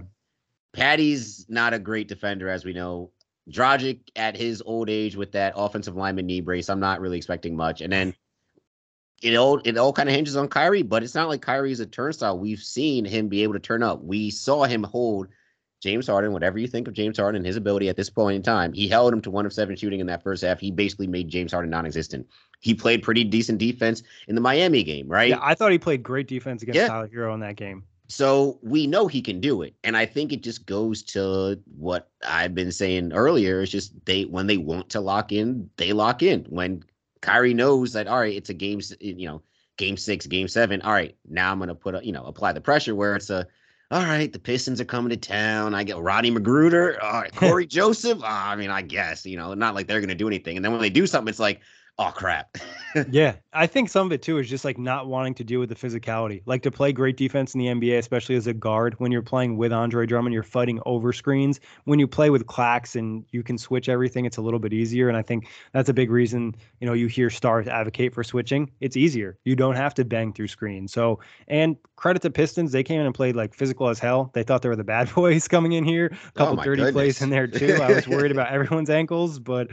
Patty's 0.73 1.47
not 1.49 1.75
a 1.75 1.79
great 1.81 2.07
defender, 2.07 2.49
as 2.49 2.65
we 2.65 2.73
know. 2.73 3.11
Dragic 3.51 4.01
at 4.17 4.37
his 4.37 4.63
old 4.65 4.91
age 4.91 5.17
with 5.17 5.33
that 5.33 5.53
offensive 5.57 5.97
lineman 5.97 6.27
knee 6.27 6.41
brace, 6.41 6.69
I'm 6.69 6.81
not 6.81 7.01
really 7.01 7.17
expecting 7.17 7.57
much. 7.57 7.81
And 7.81 7.93
then 7.93 8.15
it 9.23 9.37
all 9.37 9.61
it 9.65 9.79
all 9.79 9.93
kind 9.93 10.09
of 10.09 10.15
hinges 10.15 10.37
on 10.37 10.49
Kyrie, 10.49 10.83
but 10.83 11.03
it's 11.03 11.15
not 11.15 11.29
like 11.29 11.43
Kyrie's 11.43 11.81
a 11.81 11.87
turnstile. 11.87 12.39
We've 12.39 12.59
seen 12.59 13.05
him 13.05 13.29
be 13.29 13.43
able 13.43 13.55
to 13.55 13.61
turn 13.61 13.83
up. 13.83 14.03
We 14.03 14.31
saw 14.31 14.65
him 14.65 14.83
hold 14.83 15.29
James 15.83 16.07
Harden, 16.07 16.33
whatever 16.33 16.59
you 16.59 16.67
think 16.67 16.89
of 16.89 16.95
James 16.95 17.19
Harden 17.19 17.37
and 17.37 17.47
his 17.47 17.57
ability 17.57 17.89
at 17.89 17.97
this 17.97 18.09
point 18.09 18.37
in 18.37 18.43
time, 18.43 18.73
he 18.73 18.89
held 18.89 19.13
him 19.13 19.21
to 19.23 19.31
one 19.31 19.45
of 19.45 19.53
seven 19.53 19.77
shooting 19.77 20.01
in 20.01 20.07
that 20.07 20.23
first 20.23 20.43
half. 20.43 20.59
He 20.59 20.71
basically 20.71 21.07
made 21.07 21.29
James 21.29 21.53
Harden 21.53 21.71
non-existent. 21.71 22.27
He 22.61 22.75
played 22.75 23.03
pretty 23.03 23.25
decent 23.25 23.59
defense 23.59 24.03
in 24.27 24.35
the 24.35 24.41
Miami 24.41 24.83
game, 24.83 25.07
right? 25.07 25.29
Yeah, 25.29 25.39
I 25.43 25.55
thought 25.55 25.73
he 25.73 25.79
played 25.79 26.03
great 26.03 26.27
defense 26.27 26.63
against 26.63 26.77
yeah. 26.79 26.89
Tyler 26.89 27.09
Herro 27.09 27.35
in 27.35 27.41
that 27.41 27.57
game. 27.57 27.85
So 28.09 28.59
we 28.63 28.87
know 28.87 29.07
he 29.07 29.21
can 29.21 29.41
do 29.41 29.63
it. 29.63 29.75
And 29.83 29.97
I 29.97 30.07
think 30.07 30.33
it 30.33 30.43
just 30.43 30.67
goes 30.67 31.03
to 31.05 31.61
what 31.77 32.11
I've 32.27 32.55
been 32.55 32.71
saying 32.71 33.13
earlier. 33.13 33.63
It's 33.63 33.73
just 33.73 33.93
they 34.05 34.25
when 34.25 34.47
they 34.47 34.59
want 34.59 34.89
to 34.91 35.01
lock 35.01 35.33
in, 35.33 35.69
they 35.77 35.93
lock 35.93 36.23
in. 36.23 36.45
When 36.49 36.85
Kyrie 37.21 37.55
knows 37.55 37.93
that 37.95 38.07
all 38.07 38.21
right, 38.21 38.35
it's 38.35 38.51
a 38.51 38.55
game, 38.55 38.81
you 39.01 39.27
know, 39.27 39.43
game 39.77 39.97
six, 39.97 40.27
game 40.27 40.49
seven. 40.49 40.83
All 40.83 40.93
right, 40.93 41.17
now 41.29 41.51
I'm 41.51 41.59
gonna 41.59 41.75
put 41.75 41.97
a, 41.97 42.05
you 42.05 42.13
know, 42.13 42.25
apply 42.25 42.53
the 42.53 42.61
pressure 42.61 42.95
where 42.95 43.17
it's 43.17 43.31
a 43.31 43.47
all 43.91 44.03
right, 44.03 44.33
the 44.33 44.39
Pistons 44.39 44.81
are 44.81 44.85
coming 44.85 45.11
to 45.11 45.17
town. 45.17 45.75
I 45.75 45.85
get 45.85 45.99
Roddy 45.99 46.31
McGruder, 46.31 47.03
all 47.03 47.21
right, 47.21 47.33
Cory 47.37 47.67
Joseph. 47.67 48.23
Uh, 48.23 48.27
I 48.27 48.57
mean, 48.57 48.71
I 48.71 48.83
guess, 48.83 49.25
you 49.25 49.37
know, 49.37 49.55
not 49.55 49.75
like 49.75 49.87
they're 49.87 50.01
gonna 50.01 50.15
do 50.15 50.27
anything. 50.27 50.57
And 50.57 50.65
then 50.65 50.73
when 50.73 50.81
they 50.81 50.91
do 50.91 51.07
something, 51.07 51.29
it's 51.29 51.39
like, 51.39 51.61
oh 51.99 52.11
crap. 52.15 52.57
yeah, 53.11 53.37
I 53.53 53.67
think 53.67 53.89
some 53.89 54.07
of 54.07 54.13
it 54.13 54.23
too 54.23 54.39
is 54.39 54.49
just 54.49 54.65
like 54.65 54.79
not 54.79 55.07
wanting 55.07 55.35
to 55.35 55.45
deal 55.45 55.61
with 55.61 55.69
the 55.69 55.75
physicality. 55.75 56.43
Like 56.47 56.63
to 56.63 56.71
play 56.71 56.93
great 56.93 57.17
defense 57.17 57.55
in 57.55 57.59
the 57.59 57.67
NBA, 57.67 57.99
especially 57.99 58.37
as 58.37 58.47
a 58.47 58.55
guard, 58.55 58.95
when 58.99 59.13
you're 59.13 59.23
playing 59.23 59.57
with 59.57 59.73
Andre 59.73 60.07
Drummond, 60.07 60.35
you're 60.35 60.43
fighting 60.43 60.81
over 60.87 61.13
screens. 61.13 61.61
When 61.85 61.99
you 61.99 62.07
play 62.07 62.31
with 62.31 62.47
Clax 62.47 62.97
and 62.97 63.25
you 63.31 63.43
can 63.43 63.59
switch 63.59 63.89
everything, 63.89 64.25
it's 64.27 64.37
a 64.37 64.43
little 64.43 64.59
bit 64.59 64.73
easier. 64.73 65.09
And 65.09 65.17
I 65.17 65.23
think 65.23 65.49
that's 65.73 65.89
a 65.89 65.95
big 65.95 66.11
reason, 66.11 66.55
you 66.81 66.87
know, 66.87 66.93
you 66.93 67.07
hear 67.07 67.31
stars 67.31 67.67
advocate 67.67 68.15
for 68.15 68.25
switching. 68.25 68.71
It's 68.81 68.97
easier. 68.97 69.39
You 69.45 69.57
don't 69.57 69.77
have 69.77 69.95
to 69.95 70.05
bang 70.05 70.33
through 70.33 70.49
screens. 70.49 70.93
So, 70.93 71.21
and 71.49 71.77
credit 71.97 72.23
to 72.23 72.31
Pistons, 72.31 72.73
they 72.73 72.83
came 72.83 73.01
in 73.01 73.07
and 73.07 73.15
played 73.15 73.37
like 73.37 73.55
physical 73.55 73.89
as 73.89 73.99
hell. 73.99 74.31
They 74.35 74.43
thought 74.43 74.63
they 74.63 74.69
were 74.69 74.77
the 74.77 74.85
bad 74.85 75.13
boys 75.15 75.49
coming 75.49 75.73
in 75.73 75.85
here. 75.85 76.07
A 76.07 76.15
oh 76.15 76.31
couple 76.37 76.61
oh 76.61 76.65
dirty 76.65 76.83
goodness. 76.83 76.93
plays 76.93 77.23
in 77.23 77.31
there 77.31 77.47
too. 77.47 77.79
I 77.83 77.93
was 77.95 78.07
worried 78.07 78.33
about 78.33 78.49
everyone's 78.53 78.91
ankles, 78.91 79.39
but 79.39 79.69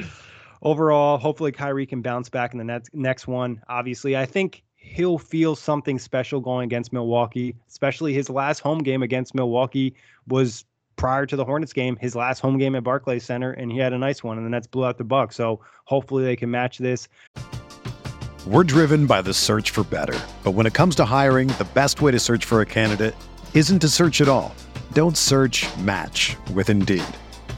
overall, 0.63 1.17
hopefully 1.17 1.51
Kyrie 1.51 1.85
can 1.85 2.01
bounce 2.01 2.29
back 2.29 2.53
in 2.53 2.57
the 2.57 2.63
next 2.63 2.93
next 2.93 3.27
one. 3.27 3.61
Obviously, 3.69 4.17
I 4.17 4.25
think 4.25 4.63
he'll 4.75 5.19
feel 5.19 5.55
something 5.55 5.99
special 5.99 6.39
going 6.41 6.65
against 6.65 6.91
Milwaukee, 6.91 7.55
especially 7.69 8.13
his 8.13 8.29
last 8.29 8.59
home 8.59 8.79
game 8.79 9.03
against 9.03 9.35
Milwaukee 9.35 9.95
was 10.27 10.65
prior 10.95 11.25
to 11.25 11.35
the 11.35 11.45
Hornets 11.45 11.73
game, 11.73 11.97
his 11.99 12.15
last 12.15 12.39
home 12.39 12.57
game 12.57 12.75
at 12.75 12.83
Barclays 12.83 13.23
Center, 13.23 13.51
and 13.51 13.71
he 13.71 13.77
had 13.77 13.93
a 13.93 13.97
nice 13.97 14.23
one, 14.23 14.37
and 14.37 14.45
the 14.45 14.49
Nets 14.49 14.67
blew 14.67 14.85
out 14.85 14.97
the 14.97 15.03
Bucks. 15.03 15.35
So 15.35 15.59
hopefully 15.85 16.23
they 16.23 16.35
can 16.35 16.51
match 16.51 16.77
this. 16.77 17.07
We're 18.45 18.63
driven 18.63 19.05
by 19.05 19.21
the 19.21 19.33
search 19.33 19.69
for 19.69 19.83
better, 19.85 20.19
but 20.43 20.51
when 20.51 20.65
it 20.65 20.73
comes 20.73 20.95
to 20.95 21.05
hiring, 21.05 21.47
the 21.47 21.67
best 21.73 22.01
way 22.01 22.11
to 22.11 22.19
search 22.19 22.43
for 22.45 22.61
a 22.61 22.65
candidate 22.65 23.15
isn't 23.53 23.79
to 23.79 23.87
search 23.87 24.19
at 24.19 24.27
all. 24.27 24.53
Don't 24.91 25.17
search. 25.17 25.65
Match 25.77 26.35
with 26.53 26.69
Indeed. 26.69 27.03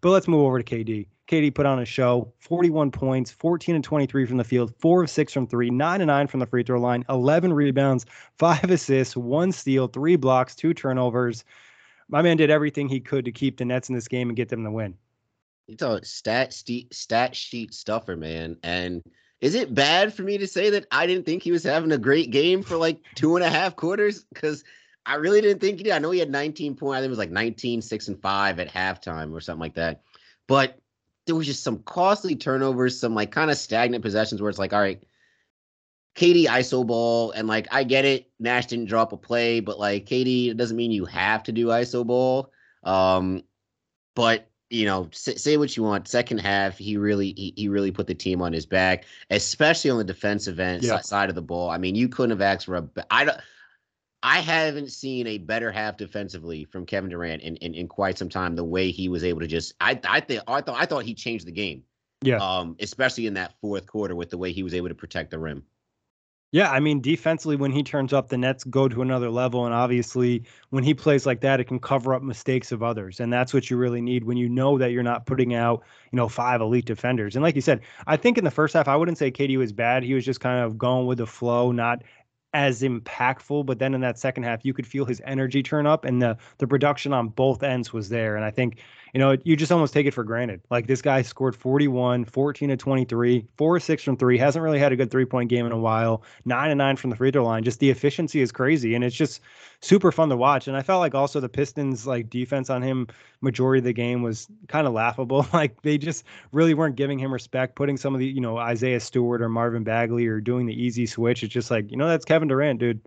But 0.00 0.10
let's 0.10 0.28
move 0.28 0.44
over 0.44 0.62
to 0.62 0.64
KD. 0.76 1.06
KD 1.28 1.54
put 1.54 1.66
on 1.66 1.78
a 1.78 1.84
show 1.84 2.32
41 2.40 2.90
points, 2.90 3.30
14 3.30 3.76
and 3.76 3.84
23 3.84 4.26
from 4.26 4.36
the 4.36 4.44
field, 4.44 4.74
four 4.78 5.04
of 5.04 5.10
six 5.10 5.32
from 5.32 5.46
three, 5.46 5.70
nine 5.70 6.00
and 6.00 6.08
nine 6.08 6.26
from 6.26 6.40
the 6.40 6.46
free 6.46 6.62
throw 6.62 6.80
line, 6.80 7.04
11 7.08 7.52
rebounds, 7.52 8.06
five 8.38 8.70
assists, 8.70 9.16
one 9.16 9.52
steal, 9.52 9.86
three 9.86 10.16
blocks, 10.16 10.56
two 10.56 10.74
turnovers. 10.74 11.44
My 12.08 12.22
man 12.22 12.36
did 12.36 12.50
everything 12.50 12.88
he 12.88 12.98
could 12.98 13.24
to 13.26 13.32
keep 13.32 13.58
the 13.58 13.64
Nets 13.64 13.88
in 13.88 13.94
this 13.94 14.08
game 14.08 14.28
and 14.28 14.36
get 14.36 14.48
them 14.48 14.64
the 14.64 14.70
win. 14.70 14.96
You 15.68 15.76
talk 15.76 16.04
stat 16.04 16.52
sheet, 16.52 16.92
stat 16.92 17.36
sheet 17.36 17.72
stuffer, 17.72 18.16
man. 18.16 18.56
And 18.64 19.02
is 19.40 19.54
it 19.54 19.72
bad 19.72 20.12
for 20.12 20.22
me 20.22 20.36
to 20.38 20.48
say 20.48 20.70
that 20.70 20.86
I 20.90 21.06
didn't 21.06 21.26
think 21.26 21.44
he 21.44 21.52
was 21.52 21.62
having 21.62 21.92
a 21.92 21.98
great 21.98 22.32
game 22.32 22.64
for 22.64 22.76
like 22.76 22.98
two 23.14 23.36
and 23.36 23.44
a 23.44 23.48
half 23.48 23.76
quarters? 23.76 24.24
Because 24.34 24.64
I 25.10 25.16
really 25.16 25.40
didn't 25.40 25.60
think 25.60 25.78
he 25.78 25.84
did. 25.84 25.92
I 25.92 25.98
know 25.98 26.12
he 26.12 26.20
had 26.20 26.30
19 26.30 26.76
points. 26.76 26.96
I 26.96 27.00
think 27.00 27.06
it 27.06 27.10
was 27.10 27.18
like 27.18 27.32
19, 27.32 27.82
6, 27.82 28.08
and 28.08 28.22
5 28.22 28.60
at 28.60 28.68
halftime 28.68 29.32
or 29.32 29.40
something 29.40 29.60
like 29.60 29.74
that. 29.74 30.02
But 30.46 30.78
there 31.26 31.34
was 31.34 31.46
just 31.46 31.64
some 31.64 31.80
costly 31.80 32.36
turnovers, 32.36 32.98
some 32.98 33.14
like 33.14 33.32
kind 33.32 33.50
of 33.50 33.56
stagnant 33.56 34.04
possessions 34.04 34.40
where 34.40 34.48
it's 34.48 34.58
like, 34.60 34.72
all 34.72 34.78
right, 34.78 35.02
KD 36.14 36.46
ISO 36.46 36.86
ball, 36.86 37.32
and 37.32 37.48
like 37.48 37.66
I 37.72 37.82
get 37.82 38.04
it, 38.04 38.30
Nash 38.38 38.66
didn't 38.66 38.86
drop 38.86 39.12
a 39.12 39.16
play, 39.16 39.58
but 39.58 39.80
like 39.80 40.06
KD, 40.06 40.50
it 40.50 40.56
doesn't 40.56 40.76
mean 40.76 40.92
you 40.92 41.06
have 41.06 41.42
to 41.44 41.52
do 41.52 41.66
ISO 41.66 42.06
ball. 42.06 42.52
Um, 42.84 43.42
but 44.14 44.48
you 44.70 44.86
know, 44.86 45.08
say, 45.12 45.56
what 45.56 45.76
you 45.76 45.82
want. 45.82 46.06
Second 46.06 46.38
half, 46.38 46.78
he 46.78 46.96
really 46.96 47.32
he, 47.36 47.52
he 47.56 47.68
really 47.68 47.90
put 47.90 48.06
the 48.06 48.14
team 48.14 48.40
on 48.40 48.52
his 48.52 48.64
back, 48.64 49.06
especially 49.30 49.90
on 49.90 49.98
the 49.98 50.04
defensive 50.04 50.60
end 50.60 50.84
yeah. 50.84 51.00
side 51.00 51.28
of 51.28 51.34
the 51.34 51.42
ball. 51.42 51.68
I 51.70 51.78
mean, 51.78 51.96
you 51.96 52.08
couldn't 52.08 52.30
have 52.30 52.40
asked 52.40 52.66
for 52.66 52.76
a. 52.76 52.88
I 53.10 53.24
don't. 53.24 53.38
I 54.22 54.40
haven't 54.40 54.92
seen 54.92 55.26
a 55.26 55.38
better 55.38 55.72
half 55.72 55.96
defensively 55.96 56.64
from 56.64 56.84
Kevin 56.84 57.10
Durant 57.10 57.42
in, 57.42 57.56
in, 57.56 57.74
in 57.74 57.88
quite 57.88 58.18
some 58.18 58.28
time. 58.28 58.54
The 58.54 58.64
way 58.64 58.90
he 58.90 59.08
was 59.08 59.24
able 59.24 59.40
to 59.40 59.46
just, 59.46 59.74
I 59.80 59.98
I 60.04 60.20
think 60.20 60.42
I 60.46 60.60
thought 60.60 60.80
I 60.80 60.86
thought 60.86 61.04
he 61.04 61.14
changed 61.14 61.46
the 61.46 61.52
game. 61.52 61.84
Yeah. 62.22 62.36
Um, 62.36 62.76
especially 62.80 63.26
in 63.26 63.34
that 63.34 63.54
fourth 63.62 63.86
quarter 63.86 64.14
with 64.14 64.28
the 64.28 64.36
way 64.36 64.52
he 64.52 64.62
was 64.62 64.74
able 64.74 64.88
to 64.88 64.94
protect 64.94 65.30
the 65.30 65.38
rim. 65.38 65.64
Yeah, 66.52 66.68
I 66.68 66.80
mean, 66.80 67.00
defensively, 67.00 67.54
when 67.54 67.70
he 67.70 67.84
turns 67.84 68.12
up, 68.12 68.28
the 68.28 68.36
Nets 68.36 68.64
go 68.64 68.88
to 68.88 69.02
another 69.02 69.30
level. 69.30 69.66
And 69.66 69.74
obviously, 69.74 70.42
when 70.70 70.82
he 70.82 70.94
plays 70.94 71.24
like 71.24 71.42
that, 71.42 71.60
it 71.60 71.64
can 71.64 71.78
cover 71.78 72.12
up 72.12 72.22
mistakes 72.22 72.72
of 72.72 72.82
others. 72.82 73.20
And 73.20 73.32
that's 73.32 73.54
what 73.54 73.70
you 73.70 73.76
really 73.76 74.00
need 74.00 74.24
when 74.24 74.36
you 74.36 74.48
know 74.48 74.76
that 74.76 74.90
you're 74.90 75.04
not 75.04 75.26
putting 75.26 75.54
out, 75.54 75.84
you 76.10 76.16
know, 76.16 76.28
five 76.28 76.60
elite 76.60 76.86
defenders. 76.86 77.36
And 77.36 77.44
like 77.44 77.54
you 77.54 77.60
said, 77.60 77.82
I 78.08 78.16
think 78.16 78.36
in 78.36 78.42
the 78.42 78.50
first 78.50 78.74
half, 78.74 78.88
I 78.88 78.96
wouldn't 78.96 79.16
say 79.16 79.30
KD 79.30 79.58
was 79.58 79.72
bad. 79.72 80.02
He 80.02 80.12
was 80.12 80.24
just 80.24 80.40
kind 80.40 80.64
of 80.64 80.76
going 80.76 81.06
with 81.06 81.18
the 81.18 81.26
flow, 81.26 81.70
not 81.70 82.02
as 82.52 82.82
impactful. 82.82 83.66
But 83.66 83.78
then 83.78 83.94
in 83.94 84.00
that 84.00 84.18
second 84.18 84.44
half, 84.44 84.64
you 84.64 84.74
could 84.74 84.86
feel 84.86 85.04
his 85.04 85.20
energy 85.24 85.62
turn 85.62 85.86
up 85.86 86.04
and 86.04 86.20
the 86.20 86.36
the 86.58 86.66
production 86.66 87.12
on 87.12 87.28
both 87.28 87.62
ends 87.62 87.92
was 87.92 88.08
there. 88.08 88.36
And 88.36 88.44
I 88.44 88.50
think 88.50 88.78
you 89.12 89.18
know, 89.20 89.36
you 89.44 89.56
just 89.56 89.72
almost 89.72 89.92
take 89.92 90.06
it 90.06 90.14
for 90.14 90.24
granted. 90.24 90.60
Like 90.70 90.86
this 90.86 91.02
guy 91.02 91.22
scored 91.22 91.56
41, 91.56 92.24
14 92.24 92.68
to 92.68 92.76
23, 92.76 93.46
4 93.56 93.80
6 93.80 94.02
from 94.02 94.16
three, 94.16 94.38
hasn't 94.38 94.62
really 94.62 94.78
had 94.78 94.92
a 94.92 94.96
good 94.96 95.10
three 95.10 95.24
point 95.24 95.50
game 95.50 95.66
in 95.66 95.72
a 95.72 95.78
while, 95.78 96.22
nine 96.44 96.70
and 96.70 96.78
nine 96.78 96.96
from 96.96 97.10
the 97.10 97.16
free 97.16 97.30
throw 97.30 97.44
line. 97.44 97.64
Just 97.64 97.80
the 97.80 97.90
efficiency 97.90 98.40
is 98.40 98.52
crazy. 98.52 98.94
And 98.94 99.04
it's 99.04 99.16
just 99.16 99.40
super 99.80 100.12
fun 100.12 100.28
to 100.28 100.36
watch. 100.36 100.68
And 100.68 100.76
I 100.76 100.82
felt 100.82 101.00
like 101.00 101.14
also 101.14 101.40
the 101.40 101.48
Pistons 101.48 102.06
like 102.06 102.30
defense 102.30 102.70
on 102.70 102.82
him 102.82 103.08
majority 103.40 103.78
of 103.78 103.84
the 103.84 103.92
game 103.92 104.22
was 104.22 104.48
kind 104.68 104.86
of 104.86 104.92
laughable. 104.92 105.46
like 105.52 105.82
they 105.82 105.98
just 105.98 106.24
really 106.52 106.74
weren't 106.74 106.96
giving 106.96 107.18
him 107.18 107.32
respect, 107.32 107.76
putting 107.76 107.96
some 107.96 108.14
of 108.14 108.20
the, 108.20 108.26
you 108.26 108.40
know, 108.40 108.58
Isaiah 108.58 109.00
Stewart 109.00 109.42
or 109.42 109.48
Marvin 109.48 109.84
Bagley 109.84 110.26
or 110.26 110.40
doing 110.40 110.66
the 110.66 110.82
easy 110.82 111.06
switch. 111.06 111.42
It's 111.42 111.52
just 111.52 111.70
like, 111.70 111.90
you 111.90 111.96
know, 111.96 112.08
that's 112.08 112.24
Kevin 112.24 112.48
Durant, 112.48 112.78
dude. 112.78 113.00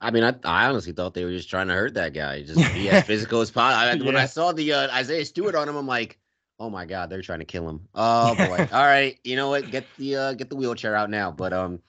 I 0.00 0.10
mean, 0.10 0.22
I, 0.22 0.34
I 0.44 0.66
honestly 0.66 0.92
thought 0.92 1.14
they 1.14 1.24
were 1.24 1.32
just 1.32 1.50
trying 1.50 1.68
to 1.68 1.74
hurt 1.74 1.94
that 1.94 2.14
guy. 2.14 2.42
Just 2.42 2.72
be 2.72 2.88
as 2.88 3.04
physical 3.06 3.40
as 3.40 3.50
possible. 3.50 4.06
When 4.06 4.16
I 4.16 4.26
saw 4.26 4.52
the 4.52 4.72
uh, 4.72 4.94
Isaiah 4.94 5.24
Stewart 5.24 5.54
on 5.54 5.68
him, 5.68 5.76
I'm 5.76 5.86
like, 5.88 6.18
oh 6.60 6.70
my 6.70 6.86
god, 6.86 7.10
they're 7.10 7.22
trying 7.22 7.40
to 7.40 7.44
kill 7.44 7.68
him. 7.68 7.88
Oh 7.94 8.34
boy. 8.34 8.68
All 8.72 8.84
right, 8.84 9.18
you 9.24 9.36
know 9.36 9.48
what? 9.48 9.70
Get 9.70 9.86
the 9.98 10.16
uh, 10.16 10.32
get 10.34 10.50
the 10.50 10.56
wheelchair 10.56 10.94
out 10.94 11.10
now. 11.10 11.32
But 11.32 11.52
um, 11.52 11.80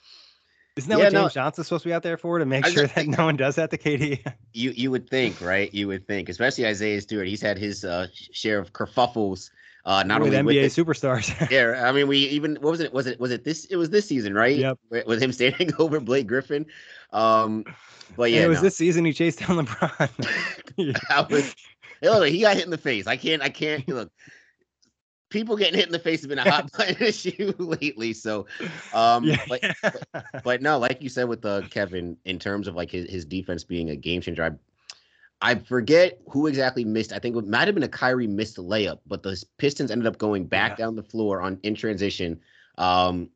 isn't 0.75 0.89
that 0.89 0.97
yeah, 0.97 1.03
what 1.05 1.11
James 1.11 1.23
no, 1.23 1.29
Johnson's 1.29 1.67
supposed 1.67 1.83
to 1.83 1.89
be 1.89 1.93
out 1.93 2.03
there 2.03 2.17
for 2.17 2.39
to 2.39 2.45
make 2.45 2.65
sure 2.65 2.87
that 2.87 3.07
no 3.07 3.25
one 3.25 3.37
does 3.37 3.55
that 3.55 3.69
to 3.71 3.77
KD? 3.77 4.25
You 4.53 4.71
you 4.71 4.91
would 4.91 5.09
think, 5.09 5.41
right? 5.41 5.71
You 5.73 5.87
would 5.89 6.07
think, 6.07 6.29
especially 6.29 6.65
Isaiah 6.65 7.01
Stewart. 7.01 7.27
He's 7.27 7.41
had 7.41 7.57
his 7.57 7.85
uh, 7.85 8.07
share 8.13 8.59
of 8.59 8.73
kerfuffles. 8.73 9.51
Uh, 9.85 10.03
not 10.03 10.21
with 10.21 10.33
only 10.33 10.55
NBA 10.55 10.63
with 10.63 10.75
the, 10.75 10.83
superstars. 10.83 11.49
yeah, 11.51 11.87
I 11.87 11.91
mean, 11.91 12.07
we 12.07 12.17
even 12.17 12.55
what 12.55 12.71
was 12.71 12.79
it? 12.79 12.93
Was 12.93 13.07
it 13.07 13.19
was 13.19 13.31
it 13.31 13.43
this? 13.43 13.65
It 13.65 13.77
was 13.77 13.89
this 13.89 14.05
season, 14.05 14.33
right? 14.33 14.57
Yep. 14.57 14.79
With 15.05 15.21
him 15.21 15.31
standing 15.31 15.71
over 15.79 15.99
Blake 15.99 16.27
Griffin. 16.27 16.65
Um, 17.11 17.63
but 18.15 18.31
yeah, 18.31 18.37
and 18.37 18.45
it 18.45 18.49
was 18.49 18.59
no. 18.59 18.63
this 18.63 18.75
season 18.75 19.05
he 19.05 19.13
chased 19.13 19.39
down 19.39 19.65
LeBron. 19.65 20.53
yeah. 20.77 21.27
was, 21.29 21.55
look, 22.01 22.27
he 22.27 22.41
got 22.41 22.55
hit 22.55 22.65
in 22.65 22.71
the 22.71 22.77
face. 22.77 23.07
I 23.07 23.17
can't. 23.17 23.41
I 23.41 23.49
can't 23.49 23.87
look. 23.87 24.11
People 25.29 25.55
getting 25.55 25.75
hit 25.75 25.85
in 25.85 25.91
the 25.91 25.99
face 25.99 26.21
has 26.21 26.27
been 26.27 26.39
a 26.39 26.49
hot 26.49 26.71
button 26.77 26.97
issue 26.99 27.53
lately. 27.59 28.13
So, 28.13 28.47
um, 28.95 29.23
yeah. 29.23 29.43
but, 29.47 29.61
but, 29.81 30.25
but 30.43 30.61
no, 30.63 30.79
like 30.79 31.03
you 31.03 31.09
said 31.09 31.29
with 31.29 31.45
uh, 31.45 31.61
Kevin, 31.69 32.17
in 32.25 32.39
terms 32.39 32.67
of 32.67 32.75
like 32.75 32.89
his, 32.89 33.07
his 33.07 33.25
defense 33.25 33.63
being 33.63 33.91
a 33.91 33.95
game 33.95 34.21
changer, 34.21 34.43
I 34.43 34.51
I 35.41 35.55
forget 35.55 36.19
who 36.29 36.47
exactly 36.47 36.83
missed. 36.83 37.13
I 37.13 37.19
think 37.19 37.35
it 37.35 37.47
might 37.47 37.67
have 37.67 37.75
been 37.75 37.83
a 37.83 37.87
Kyrie 37.89 38.27
missed 38.27 38.57
layup, 38.57 38.99
but 39.07 39.23
the 39.23 39.41
Pistons 39.57 39.89
ended 39.89 40.07
up 40.07 40.17
going 40.17 40.45
back 40.45 40.71
yeah. 40.71 40.85
down 40.85 40.95
the 40.95 41.03
floor 41.03 41.41
on 41.41 41.59
in 41.63 41.75
transition. 41.75 42.39
Um, 42.77 43.29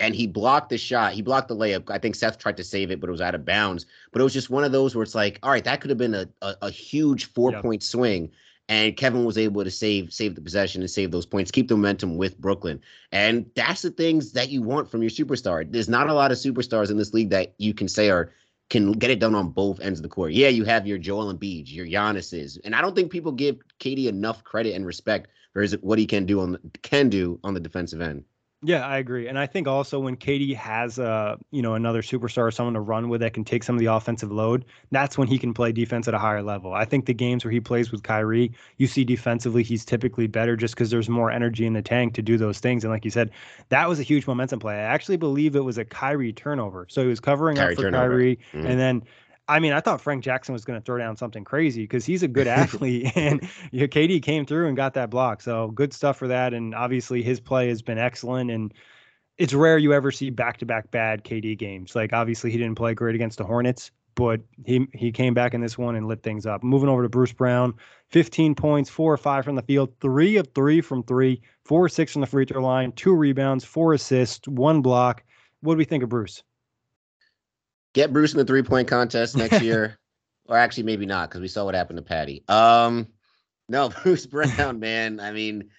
and 0.00 0.14
he 0.14 0.28
blocked 0.28 0.70
the 0.70 0.78
shot. 0.78 1.12
He 1.12 1.22
blocked 1.22 1.48
the 1.48 1.56
layup. 1.56 1.90
I 1.90 1.98
think 1.98 2.14
Seth 2.14 2.38
tried 2.38 2.56
to 2.58 2.64
save 2.64 2.92
it, 2.92 3.00
but 3.00 3.08
it 3.08 3.10
was 3.10 3.20
out 3.20 3.34
of 3.34 3.44
bounds. 3.44 3.86
But 4.12 4.20
it 4.20 4.24
was 4.24 4.32
just 4.32 4.50
one 4.50 4.62
of 4.62 4.70
those 4.70 4.94
where 4.94 5.02
it's 5.02 5.14
like, 5.14 5.40
all 5.42 5.50
right, 5.50 5.64
that 5.64 5.80
could 5.80 5.90
have 5.90 5.98
been 5.98 6.14
a, 6.14 6.28
a, 6.42 6.56
a 6.62 6.70
huge 6.70 7.26
four 7.26 7.50
yep. 7.50 7.62
point 7.62 7.82
swing. 7.82 8.30
And 8.68 8.96
Kevin 8.96 9.24
was 9.24 9.38
able 9.38 9.64
to 9.64 9.70
save 9.70 10.12
save 10.12 10.34
the 10.34 10.42
possession 10.42 10.82
and 10.82 10.90
save 10.90 11.10
those 11.10 11.24
points, 11.24 11.50
keep 11.50 11.68
the 11.68 11.74
momentum 11.74 12.18
with 12.18 12.38
Brooklyn. 12.38 12.80
And 13.12 13.46
that's 13.56 13.82
the 13.82 13.90
things 13.90 14.32
that 14.32 14.50
you 14.50 14.62
want 14.62 14.90
from 14.90 15.02
your 15.02 15.10
superstar. 15.10 15.66
There's 15.68 15.88
not 15.88 16.10
a 16.10 16.14
lot 16.14 16.30
of 16.30 16.38
superstars 16.38 16.90
in 16.90 16.98
this 16.98 17.14
league 17.14 17.30
that 17.30 17.54
you 17.56 17.72
can 17.72 17.88
say 17.88 18.10
are 18.10 18.30
can 18.70 18.92
get 18.92 19.10
it 19.10 19.18
done 19.18 19.34
on 19.34 19.50
both 19.50 19.80
ends 19.80 19.98
of 19.98 20.02
the 20.02 20.08
court. 20.08 20.32
Yeah, 20.32 20.48
you 20.48 20.64
have 20.64 20.86
your 20.86 20.98
Joel 20.98 21.32
Embiid, 21.32 21.72
your 21.72 21.86
Giannis's, 21.86 22.58
and 22.62 22.74
I 22.74 22.82
don't 22.82 22.94
think 22.94 23.10
people 23.10 23.32
give 23.32 23.58
KD 23.80 24.06
enough 24.06 24.44
credit 24.44 24.74
and 24.74 24.84
respect 24.84 25.28
for 25.52 25.62
his, 25.62 25.72
what 25.80 25.98
he 25.98 26.06
can 26.06 26.26
do 26.26 26.40
on 26.40 26.58
can 26.82 27.08
do 27.08 27.40
on 27.42 27.54
the 27.54 27.60
defensive 27.60 28.00
end. 28.00 28.24
Yeah, 28.62 28.84
I 28.84 28.98
agree. 28.98 29.28
And 29.28 29.38
I 29.38 29.46
think 29.46 29.68
also 29.68 30.00
when 30.00 30.16
KD 30.16 30.56
has 30.56 30.98
a, 30.98 31.38
you 31.52 31.62
know, 31.62 31.74
another 31.74 32.02
superstar, 32.02 32.52
someone 32.52 32.74
to 32.74 32.80
run 32.80 33.08
with 33.08 33.20
that 33.20 33.32
can 33.32 33.44
take 33.44 33.62
some 33.62 33.76
of 33.76 33.80
the 33.80 33.86
offensive 33.86 34.32
load, 34.32 34.64
that's 34.90 35.16
when 35.16 35.28
he 35.28 35.38
can 35.38 35.54
play 35.54 35.70
defense 35.70 36.08
at 36.08 36.14
a 36.14 36.18
higher 36.18 36.42
level. 36.42 36.74
I 36.74 36.84
think 36.84 37.06
the 37.06 37.14
games 37.14 37.44
where 37.44 37.52
he 37.52 37.60
plays 37.60 37.92
with 37.92 38.02
Kyrie, 38.02 38.50
you 38.76 38.88
see 38.88 39.04
defensively 39.04 39.62
he's 39.62 39.84
typically 39.84 40.26
better 40.26 40.56
just 40.56 40.74
because 40.74 40.90
there's 40.90 41.08
more 41.08 41.30
energy 41.30 41.66
in 41.66 41.72
the 41.72 41.82
tank 41.82 42.14
to 42.14 42.22
do 42.22 42.36
those 42.36 42.58
things. 42.58 42.82
And 42.82 42.92
like 42.92 43.04
you 43.04 43.12
said, 43.12 43.30
that 43.68 43.88
was 43.88 44.00
a 44.00 44.02
huge 44.02 44.26
momentum 44.26 44.58
play. 44.58 44.74
I 44.74 44.78
actually 44.82 45.18
believe 45.18 45.54
it 45.54 45.64
was 45.64 45.78
a 45.78 45.84
Kyrie 45.84 46.32
turnover. 46.32 46.86
So 46.88 47.02
he 47.02 47.08
was 47.08 47.20
covering 47.20 47.58
Kyrie 47.58 47.74
up 47.74 47.76
for 47.76 47.82
turnover. 47.82 48.08
Kyrie 48.08 48.38
mm-hmm. 48.52 48.66
and 48.66 48.80
then 48.80 49.02
I 49.48 49.60
mean, 49.60 49.72
I 49.72 49.80
thought 49.80 50.02
Frank 50.02 50.22
Jackson 50.22 50.52
was 50.52 50.66
going 50.66 50.78
to 50.78 50.84
throw 50.84 50.98
down 50.98 51.16
something 51.16 51.42
crazy 51.42 51.82
because 51.82 52.04
he's 52.04 52.22
a 52.22 52.28
good 52.28 52.46
athlete, 52.46 53.10
and 53.16 53.48
you 53.72 53.80
know, 53.80 53.86
KD 53.86 54.22
came 54.22 54.44
through 54.44 54.68
and 54.68 54.76
got 54.76 54.94
that 54.94 55.08
block. 55.08 55.40
So 55.40 55.68
good 55.68 55.92
stuff 55.92 56.18
for 56.18 56.28
that. 56.28 56.52
And 56.52 56.74
obviously, 56.74 57.22
his 57.22 57.40
play 57.40 57.68
has 57.68 57.80
been 57.80 57.98
excellent. 57.98 58.50
And 58.50 58.74
it's 59.38 59.54
rare 59.54 59.78
you 59.78 59.92
ever 59.94 60.10
see 60.10 60.30
back-to-back 60.30 60.90
bad 60.90 61.24
KD 61.24 61.56
games. 61.56 61.96
Like 61.96 62.12
obviously, 62.12 62.50
he 62.50 62.58
didn't 62.58 62.76
play 62.76 62.92
great 62.92 63.14
against 63.14 63.38
the 63.38 63.44
Hornets, 63.44 63.90
but 64.14 64.40
he 64.66 64.86
he 64.92 65.10
came 65.12 65.32
back 65.32 65.54
in 65.54 65.62
this 65.62 65.78
one 65.78 65.96
and 65.96 66.06
lit 66.08 66.22
things 66.22 66.44
up. 66.44 66.62
Moving 66.62 66.90
over 66.90 67.02
to 67.02 67.08
Bruce 67.08 67.32
Brown, 67.32 67.72
15 68.10 68.54
points, 68.54 68.90
four 68.90 69.12
or 69.12 69.16
five 69.16 69.44
from 69.44 69.54
the 69.54 69.62
field, 69.62 69.94
three 70.00 70.36
of 70.36 70.48
three 70.54 70.82
from 70.82 71.02
three, 71.04 71.40
four 71.64 71.84
or 71.84 71.88
six 71.88 72.12
from 72.12 72.20
the 72.20 72.26
free 72.26 72.44
throw 72.44 72.62
line, 72.62 72.92
two 72.92 73.14
rebounds, 73.14 73.64
four 73.64 73.94
assists, 73.94 74.46
one 74.46 74.82
block. 74.82 75.22
What 75.60 75.74
do 75.74 75.78
we 75.78 75.84
think 75.84 76.02
of 76.02 76.10
Bruce? 76.10 76.42
Get 77.94 78.12
Bruce 78.12 78.32
in 78.32 78.38
the 78.38 78.44
three 78.44 78.62
point 78.62 78.88
contest 78.88 79.36
next 79.36 79.62
year, 79.62 79.98
or 80.46 80.56
actually 80.56 80.84
maybe 80.84 81.06
not 81.06 81.30
because 81.30 81.40
we 81.40 81.48
saw 81.48 81.64
what 81.64 81.74
happened 81.74 81.98
to 81.98 82.02
Patty. 82.02 82.44
Um, 82.48 83.08
no, 83.68 83.88
Bruce 84.02 84.26
Brown, 84.26 84.80
man. 84.80 85.20
I 85.20 85.32
mean, 85.32 85.70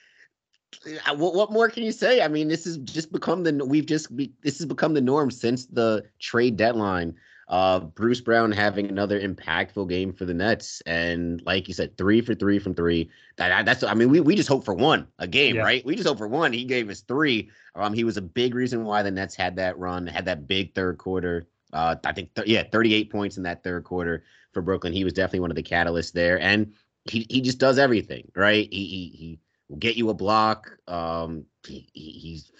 what, 1.15 1.33
what 1.33 1.51
more 1.51 1.69
can 1.69 1.83
you 1.83 1.91
say? 1.91 2.21
I 2.21 2.27
mean, 2.27 2.47
this 2.47 2.65
has 2.65 2.77
just 2.77 3.11
become 3.11 3.43
the 3.43 3.65
we've 3.65 3.85
just 3.85 4.15
be, 4.15 4.31
this 4.41 4.57
has 4.59 4.65
become 4.65 4.93
the 4.93 5.01
norm 5.01 5.31
since 5.31 5.65
the 5.65 6.05
trade 6.19 6.57
deadline. 6.57 7.15
Uh, 7.47 7.79
Bruce 7.79 8.21
Brown 8.21 8.51
having 8.51 8.87
another 8.89 9.19
impactful 9.19 9.89
game 9.89 10.13
for 10.13 10.25
the 10.25 10.35
Nets, 10.35 10.81
and 10.85 11.41
like 11.47 11.67
you 11.67 11.73
said, 11.73 11.97
three 11.97 12.21
for 12.21 12.35
three 12.35 12.59
from 12.59 12.75
three. 12.75 13.09
That, 13.37 13.65
that's 13.65 13.81
I 13.81 13.95
mean, 13.95 14.09
we 14.09 14.19
we 14.19 14.35
just 14.35 14.49
hope 14.49 14.63
for 14.63 14.75
one 14.75 15.07
a 15.17 15.25
game, 15.25 15.55
yeah. 15.55 15.63
right? 15.63 15.83
We 15.83 15.95
just 15.95 16.07
hope 16.07 16.19
for 16.19 16.27
one. 16.27 16.53
He 16.53 16.63
gave 16.63 16.89
us 16.89 17.01
three. 17.01 17.49
Um, 17.73 17.93
he 17.93 18.03
was 18.03 18.17
a 18.17 18.21
big 18.21 18.53
reason 18.53 18.83
why 18.83 19.01
the 19.01 19.09
Nets 19.09 19.35
had 19.35 19.55
that 19.55 19.79
run, 19.79 20.05
had 20.05 20.25
that 20.25 20.47
big 20.47 20.75
third 20.75 20.99
quarter. 20.99 21.47
Uh, 21.71 21.95
I 22.03 22.13
think 22.13 22.33
th- 22.35 22.47
yeah, 22.47 22.63
38 22.63 23.11
points 23.11 23.37
in 23.37 23.43
that 23.43 23.63
third 23.63 23.83
quarter 23.83 24.23
for 24.51 24.61
Brooklyn. 24.61 24.93
He 24.93 25.03
was 25.03 25.13
definitely 25.13 25.41
one 25.41 25.51
of 25.51 25.55
the 25.55 25.63
catalysts 25.63 26.11
there, 26.11 26.39
and 26.39 26.73
he 27.05 27.25
he 27.29 27.41
just 27.41 27.59
does 27.59 27.77
everything 27.77 28.31
right. 28.35 28.67
He 28.71 28.85
he 28.85 29.17
he 29.17 29.39
will 29.67 29.77
get 29.77 29.95
you 29.95 30.09
a 30.09 30.13
block. 30.13 30.69
Um, 30.87 31.45
he, 31.67 31.87
he's 31.93 32.51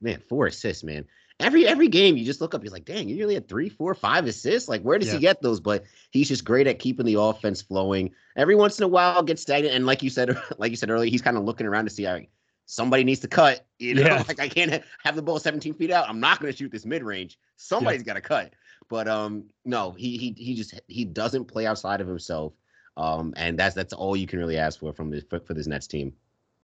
man 0.00 0.20
four 0.28 0.46
assists, 0.46 0.84
man. 0.84 1.04
Every 1.40 1.66
every 1.66 1.88
game 1.88 2.16
you 2.16 2.24
just 2.24 2.40
look 2.40 2.54
up, 2.54 2.62
he's 2.62 2.72
like, 2.72 2.84
dang, 2.84 3.08
you 3.08 3.18
really 3.18 3.34
had 3.34 3.48
three, 3.48 3.68
four, 3.68 3.94
five 3.94 4.26
assists. 4.26 4.68
Like, 4.68 4.82
where 4.82 4.98
does 4.98 5.08
yeah. 5.08 5.14
he 5.14 5.20
get 5.20 5.42
those? 5.42 5.58
But 5.58 5.84
he's 6.10 6.28
just 6.28 6.44
great 6.44 6.68
at 6.68 6.78
keeping 6.78 7.06
the 7.06 7.20
offense 7.20 7.60
flowing. 7.60 8.12
Every 8.36 8.54
once 8.54 8.78
in 8.78 8.84
a 8.84 8.88
while, 8.88 9.22
gets 9.22 9.42
stagnant, 9.42 9.74
and 9.74 9.84
like 9.84 10.02
you 10.02 10.10
said, 10.10 10.38
like 10.58 10.70
you 10.70 10.76
said 10.76 10.90
earlier, 10.90 11.10
he's 11.10 11.22
kind 11.22 11.36
of 11.36 11.44
looking 11.44 11.66
around 11.66 11.86
to 11.86 11.90
see 11.90 12.04
how 12.04 12.20
somebody 12.66 13.04
needs 13.04 13.20
to 13.20 13.28
cut. 13.28 13.66
You 13.78 13.94
know, 13.94 14.02
yeah. 14.02 14.24
like 14.28 14.40
I 14.40 14.48
can't 14.48 14.82
have 15.04 15.16
the 15.16 15.22
ball 15.22 15.38
17 15.38 15.74
feet 15.74 15.90
out. 15.90 16.08
I'm 16.08 16.20
not 16.20 16.40
going 16.40 16.52
to 16.52 16.56
shoot 16.56 16.70
this 16.72 16.86
mid 16.86 17.02
range. 17.02 17.38
Somebody's 17.56 18.00
yeah. 18.00 18.06
got 18.06 18.14
to 18.14 18.20
cut. 18.20 18.52
But 18.88 19.08
um, 19.08 19.44
no, 19.64 19.92
he 19.92 20.16
he 20.16 20.34
he 20.36 20.54
just 20.54 20.80
he 20.88 21.04
doesn't 21.04 21.46
play 21.46 21.66
outside 21.66 22.00
of 22.00 22.08
himself. 22.08 22.52
Um, 22.96 23.34
and 23.36 23.58
that's 23.58 23.74
that's 23.74 23.92
all 23.92 24.14
you 24.14 24.26
can 24.26 24.38
really 24.38 24.56
ask 24.56 24.78
for 24.78 24.92
from 24.92 25.10
this 25.10 25.24
for, 25.28 25.40
for 25.40 25.54
this 25.54 25.66
Nets 25.66 25.86
team. 25.86 26.12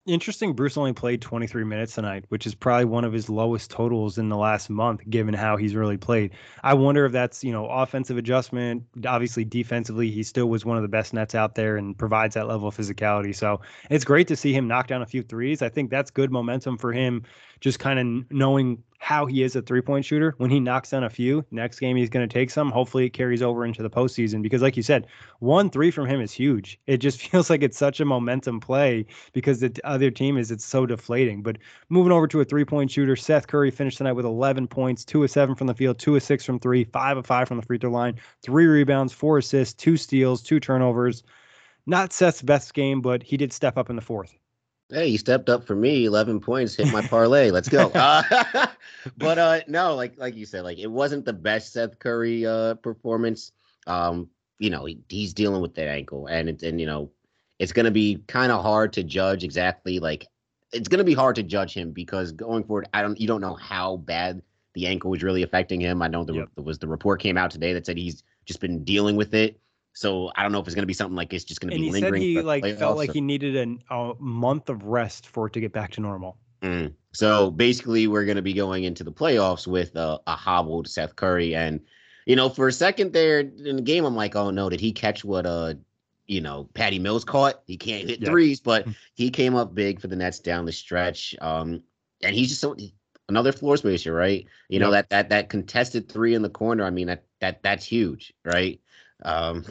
Interesting. 0.08 0.54
Bruce 0.54 0.78
only 0.78 0.94
played 0.94 1.22
23 1.22 1.64
minutes 1.64 1.94
tonight, 1.94 2.26
which 2.30 2.48
is 2.48 2.56
probably 2.56 2.86
one 2.86 3.04
of 3.04 3.14
his 3.14 3.30
lowest 3.30 3.70
totals 3.70 4.18
in 4.18 4.30
the 4.30 4.36
last 4.36 4.68
month, 4.68 5.08
given 5.12 5.32
how 5.32 5.58
he's 5.58 5.76
really 5.76 5.98
played. 5.98 6.32
I 6.64 6.74
wonder 6.74 7.06
if 7.06 7.12
that's, 7.12 7.44
you 7.44 7.52
know, 7.52 7.68
offensive 7.68 8.18
adjustment. 8.18 8.84
Obviously, 9.06 9.46
defensively, 9.46 10.10
he 10.10 10.24
still 10.24 10.50
was 10.50 10.66
one 10.66 10.76
of 10.76 10.82
the 10.82 10.90
best 10.90 11.14
nets 11.14 11.36
out 11.36 11.54
there 11.54 11.78
and 11.78 11.96
provides 11.96 12.34
that 12.34 12.48
level 12.48 12.68
of 12.68 12.76
physicality. 12.76 13.36
So 13.36 13.62
it's 13.92 14.04
great 14.04 14.28
to 14.30 14.36
see 14.36 14.54
him 14.54 14.68
knock 14.68 14.88
down 14.88 15.04
a 15.04 15.06
few 15.06 15.22
threes. 15.22 15.62
I 15.62 15.70
think 15.70 15.92
that's 15.92 16.10
good 16.10 16.32
momentum 16.32 16.80
for 16.80 16.92
him, 16.92 17.22
just 17.62 17.80
kind 17.80 18.00
of 18.00 18.32
knowing 18.32 18.84
how 19.02 19.26
he 19.26 19.42
is 19.42 19.56
a 19.56 19.62
three 19.62 19.82
point 19.82 20.06
shooter. 20.06 20.36
When 20.38 20.52
he 20.52 20.60
knocks 20.60 20.92
down 20.92 21.04
a 21.04 21.10
few, 21.10 21.44
next 21.50 21.80
game 21.80 21.96
he's 21.96 22.10
going 22.10 22.28
to 22.28 22.32
take 22.32 22.52
some. 22.52 22.70
Hopefully, 22.72 23.06
it 23.06 23.12
carries 23.12 23.42
over 23.42 23.66
into 23.66 23.82
the 23.82 23.90
postseason 23.90 24.44
because, 24.44 24.62
like 24.62 24.78
you 24.78 24.84
said, 24.84 25.08
one 25.40 25.70
three 25.70 25.90
from 25.90 26.06
him 26.06 26.22
is 26.22 26.32
huge. 26.32 26.80
It 26.86 26.98
just 26.98 27.22
feels 27.30 27.50
like 27.50 27.64
it's 27.64 27.78
such 27.78 28.00
a 28.00 28.06
momentum 28.06 28.60
play 28.60 29.06
because 29.34 29.60
the 29.60 29.74
other 29.84 30.12
team 30.12 30.38
is 30.38 30.52
it's 30.52 30.66
so 30.66 30.86
deflating. 30.86 31.42
But 31.42 31.58
moving 31.90 32.12
over 32.12 32.28
to 32.28 32.42
a 32.42 32.46
three 32.46 32.66
point 32.66 32.92
shooter, 32.92 33.16
Seth 33.16 33.48
Curry 33.48 33.72
finished 33.72 33.98
tonight 33.98 34.14
with 34.14 34.26
11 34.26 34.68
points, 34.68 35.04
two 35.04 35.24
of 35.24 35.32
seven 35.32 35.56
from 35.56 35.68
the 35.68 35.76
field, 35.76 35.98
two 35.98 36.16
of 36.16 36.24
six 36.24 36.44
from 36.44 36.60
three, 36.60 36.84
five 36.84 37.18
of 37.18 37.26
five 37.26 37.48
from 37.48 37.58
the 37.58 37.66
free 37.66 37.78
throw 37.78 37.92
line, 37.92 38.20
three 38.44 38.66
rebounds, 38.66 39.14
four 39.14 39.40
assists, 39.40 39.74
two 39.74 39.98
steals, 39.98 40.42
two 40.42 40.60
turnovers. 40.60 41.24
Not 41.88 42.14
Seth's 42.14 42.44
best 42.44 42.74
game, 42.76 43.02
but 43.02 43.24
he 43.24 43.38
did 43.38 43.52
step 43.52 43.78
up 43.78 43.90
in 43.90 43.96
the 43.96 44.02
fourth. 44.02 44.36
Hey, 44.92 45.10
he 45.10 45.18
stepped 45.18 45.50
up 45.50 45.66
for 45.66 45.76
me. 45.76 46.06
Eleven 46.06 46.40
points, 46.40 46.76
hit 46.76 46.92
my 46.92 47.06
parlay. 47.08 47.52
Let's 47.52 47.70
go. 47.70 47.92
Uh, 48.02 48.68
but 49.18 49.38
uh, 49.38 49.62
no, 49.68 49.96
like 49.96 50.18
like 50.18 50.36
you 50.36 50.46
said, 50.46 50.64
like 50.64 50.78
it 50.78 50.88
wasn't 50.88 51.26
the 51.26 51.34
best 51.34 51.74
Seth 51.74 52.00
Curry 52.00 52.46
uh, 52.46 52.76
performance. 52.76 53.52
Um, 53.88 54.30
you 54.60 54.70
know, 54.70 54.86
he, 54.86 55.00
he's 55.10 55.34
dealing 55.34 55.62
with 55.62 55.76
that 55.76 55.88
ankle, 55.88 56.28
and 56.28 56.50
it's 56.50 56.64
and 56.64 56.80
you 56.80 56.86
know, 56.86 57.12
it's 57.60 57.72
gonna 57.72 57.92
be 57.92 58.24
kind 58.28 58.52
of 58.52 58.62
hard 58.62 58.94
to 58.94 59.04
judge 59.04 59.44
exactly. 59.44 60.00
Like, 60.00 60.28
it's 60.74 60.88
gonna 60.88 61.04
be 61.04 61.14
hard 61.14 61.36
to 61.36 61.44
judge 61.44 61.74
him 61.74 61.92
because 61.92 62.32
going 62.32 62.64
forward, 62.64 62.88
I 62.94 63.02
don't, 63.02 63.20
you 63.20 63.28
don't 63.28 63.42
know 63.42 63.56
how 63.56 63.98
bad 63.98 64.42
the 64.74 64.88
ankle 64.88 65.12
was 65.12 65.24
really 65.24 65.44
affecting 65.44 65.80
him. 65.80 66.02
I 66.02 66.08
know 66.08 66.24
there 66.24 66.36
yep. 66.36 66.50
was 66.58 66.80
the 66.80 66.88
report 66.88 67.22
came 67.22 67.38
out 67.38 67.52
today 67.52 67.74
that 67.74 67.86
said 67.86 67.98
he's 67.98 68.24
just 68.46 68.60
been 68.60 68.84
dealing 68.84 69.16
with 69.16 69.34
it. 69.34 69.60
So 69.94 70.32
I 70.36 70.44
don't 70.44 70.52
know 70.52 70.60
if 70.60 70.66
it's 70.66 70.76
going 70.76 70.84
to 70.84 70.88
be 70.88 70.94
something 70.94 71.16
like 71.16 71.34
it's 71.34 71.44
just 71.44 71.60
going 71.62 71.72
to 71.72 71.78
be 71.78 71.86
he 71.86 71.92
lingering. 71.92 72.22
Said 72.22 72.22
he 72.22 72.42
like 72.42 72.78
felt 72.78 72.98
like 72.98 73.12
he 73.12 73.22
needed 73.22 73.56
an, 73.56 73.84
a 73.90 74.14
month 74.20 74.70
of 74.70 74.84
rest 74.86 75.28
for 75.28 75.48
it 75.48 75.54
to 75.54 75.60
get 75.60 75.74
back 75.74 75.92
to 75.92 76.02
normal. 76.02 76.38
Mm. 76.62 76.94
So 77.14 77.52
basically, 77.52 78.08
we're 78.08 78.26
going 78.26 78.38
to 78.38 78.42
be 78.42 78.54
going 78.54 78.84
into 78.84 79.04
the 79.04 79.12
playoffs 79.12 79.68
with 79.68 79.96
a, 79.96 80.20
a 80.28 80.36
hobbled 80.36 80.88
Seth 80.88 81.16
Curry, 81.16 81.56
and 81.56 81.82
you 82.26 82.36
know, 82.36 82.50
for 82.50 82.68
a 82.68 82.72
second 82.72 83.14
there 83.14 83.40
in 83.40 83.76
the 83.76 83.82
game, 83.82 84.06
I'm 84.06 84.16
like, 84.16 84.36
oh 84.36 84.52
no, 84.52 84.70
did 84.70 84.80
he 84.80 84.92
catch 84.92 85.26
what 85.26 85.46
uh, 85.46 85.74
you 86.28 86.40
know, 86.40 86.70
Patty 86.74 87.00
Mills 87.00 87.26
caught? 87.26 87.62
He 87.66 87.78
can't 87.78 88.10
hit 88.10 88.22
yeah. 88.22 88.30
threes, 88.30 88.62
but 88.62 88.88
mm. 88.88 88.96
he 89.16 89.30
came 89.30 89.56
up 89.56 89.76
big 89.76 90.00
for 90.00 90.08
the 90.08 90.16
Nets 90.16 90.40
down 90.40 90.66
the 90.66 90.72
stretch. 90.72 91.36
Um, 91.42 91.84
and 92.24 92.34
he's 92.34 92.50
just 92.50 92.62
so 92.62 92.76
another 93.28 93.52
floor 93.52 93.76
spacer, 93.78 94.14
right? 94.14 94.46
You 94.70 94.80
know 94.80 94.92
that 94.92 95.10
that 95.10 95.30
that 95.30 95.50
contested 95.50 96.10
three 96.10 96.34
in 96.34 96.42
the 96.42 96.50
corner. 96.50 96.84
I 96.84 96.90
mean 96.90 97.08
that 97.08 97.26
that 97.40 97.64
that's 97.64 97.86
huge, 97.86 98.34
right? 98.46 98.80
Um, 99.24 99.66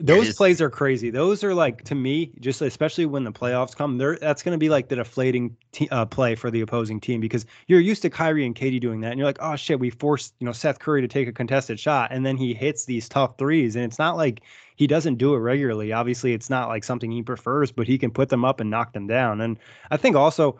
those 0.00 0.34
plays 0.34 0.60
are 0.62 0.70
crazy. 0.70 1.10
Those 1.10 1.44
are 1.44 1.54
like 1.54 1.84
to 1.84 1.94
me, 1.94 2.32
just 2.40 2.62
especially 2.62 3.06
when 3.06 3.24
the 3.24 3.32
playoffs 3.32 3.76
come. 3.76 3.98
There, 3.98 4.16
that's 4.16 4.42
going 4.42 4.52
to 4.52 4.58
be 4.58 4.70
like 4.70 4.88
the 4.88 4.96
deflating 4.96 5.56
t- 5.72 5.88
uh, 5.90 6.06
play 6.06 6.34
for 6.34 6.50
the 6.50 6.62
opposing 6.62 7.00
team 7.00 7.20
because 7.20 7.44
you're 7.66 7.80
used 7.80 8.02
to 8.02 8.10
Kyrie 8.10 8.46
and 8.46 8.54
KD 8.54 8.80
doing 8.80 9.00
that, 9.00 9.10
and 9.10 9.18
you're 9.18 9.26
like, 9.26 9.38
oh 9.40 9.56
shit, 9.56 9.78
we 9.78 9.90
forced 9.90 10.34
you 10.40 10.46
know 10.46 10.52
Seth 10.52 10.78
Curry 10.78 11.02
to 11.02 11.08
take 11.08 11.28
a 11.28 11.32
contested 11.32 11.78
shot, 11.78 12.12
and 12.12 12.24
then 12.24 12.36
he 12.36 12.54
hits 12.54 12.86
these 12.86 13.08
tough 13.08 13.36
threes, 13.36 13.76
and 13.76 13.84
it's 13.84 13.98
not 13.98 14.16
like 14.16 14.40
he 14.76 14.86
doesn't 14.86 15.16
do 15.16 15.34
it 15.34 15.38
regularly. 15.38 15.92
Obviously, 15.92 16.32
it's 16.32 16.48
not 16.48 16.68
like 16.68 16.82
something 16.82 17.10
he 17.10 17.22
prefers, 17.22 17.70
but 17.70 17.86
he 17.86 17.98
can 17.98 18.10
put 18.10 18.30
them 18.30 18.44
up 18.44 18.60
and 18.60 18.70
knock 18.70 18.94
them 18.94 19.06
down. 19.06 19.42
And 19.42 19.58
I 19.90 19.98
think 19.98 20.16
also 20.16 20.58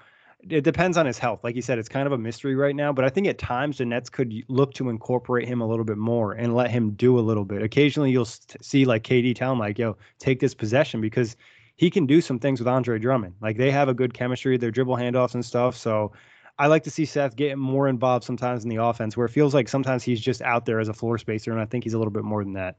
it 0.48 0.62
depends 0.62 0.96
on 0.96 1.07
his 1.07 1.18
health. 1.18 1.44
Like 1.44 1.57
you 1.57 1.62
said, 1.62 1.79
it's 1.79 1.88
kind 1.88 2.07
of 2.07 2.12
a 2.12 2.18
mystery 2.18 2.55
right 2.55 2.74
now, 2.74 2.92
but 2.92 3.05
I 3.05 3.09
think 3.09 3.26
at 3.26 3.38
times 3.38 3.79
the 3.79 3.85
Nets 3.85 4.09
could 4.09 4.33
look 4.48 4.74
to 4.74 4.88
incorporate 4.88 5.46
him 5.46 5.61
a 5.61 5.66
little 5.66 5.85
bit 5.85 5.98
more 5.98 6.33
and 6.33 6.55
let 6.55 6.70
him 6.70 6.92
do 6.92 7.18
a 7.18 7.20
little 7.20 7.44
bit. 7.44 7.62
Occasionally, 7.62 8.11
you'll 8.11 8.24
see 8.24 8.85
like 8.85 9.03
KD 9.03 9.35
tell 9.35 9.53
him 9.53 9.59
like, 9.59 9.79
"Yo, 9.79 9.96
take 10.18 10.40
this 10.40 10.55
possession," 10.55 11.00
because 11.00 11.37
he 11.76 11.90
can 11.90 12.07
do 12.07 12.20
some 12.20 12.38
things 12.38 12.61
with 12.61 12.68
Andre 12.68 12.98
Drummond. 12.98 13.35
Like 13.40 13.57
they 13.57 13.70
have 13.70 13.88
a 13.88 13.94
good 13.94 14.14
chemistry, 14.14 14.57
their 14.57 14.70
dribble 14.70 14.96
handoffs 14.96 15.35
and 15.35 15.44
stuff. 15.44 15.76
So 15.76 16.12
I 16.59 16.66
like 16.66 16.85
to 16.85 16.90
see 16.90 17.05
Seth 17.05 17.37
get 17.37 17.57
more 17.57 17.88
involved 17.88 18.24
sometimes 18.24 18.64
in 18.64 18.70
the 18.70 18.76
offense, 18.76 19.16
where 19.16 19.26
it 19.26 19.31
feels 19.31 19.55
like 19.55 19.68
sometimes 19.68 20.03
he's 20.03 20.20
just 20.20 20.42
out 20.42 20.66
there 20.66 20.81
as 20.81 20.88
a 20.88 20.94
floor 20.94 21.18
spacer, 21.18 21.53
and 21.53 21.61
I 21.61 21.64
think 21.64 21.85
he's 21.85 21.94
a 21.94 21.98
little 21.98 22.12
bit 22.12 22.24
more 22.24 22.44
than 22.44 22.53
that. 22.55 22.76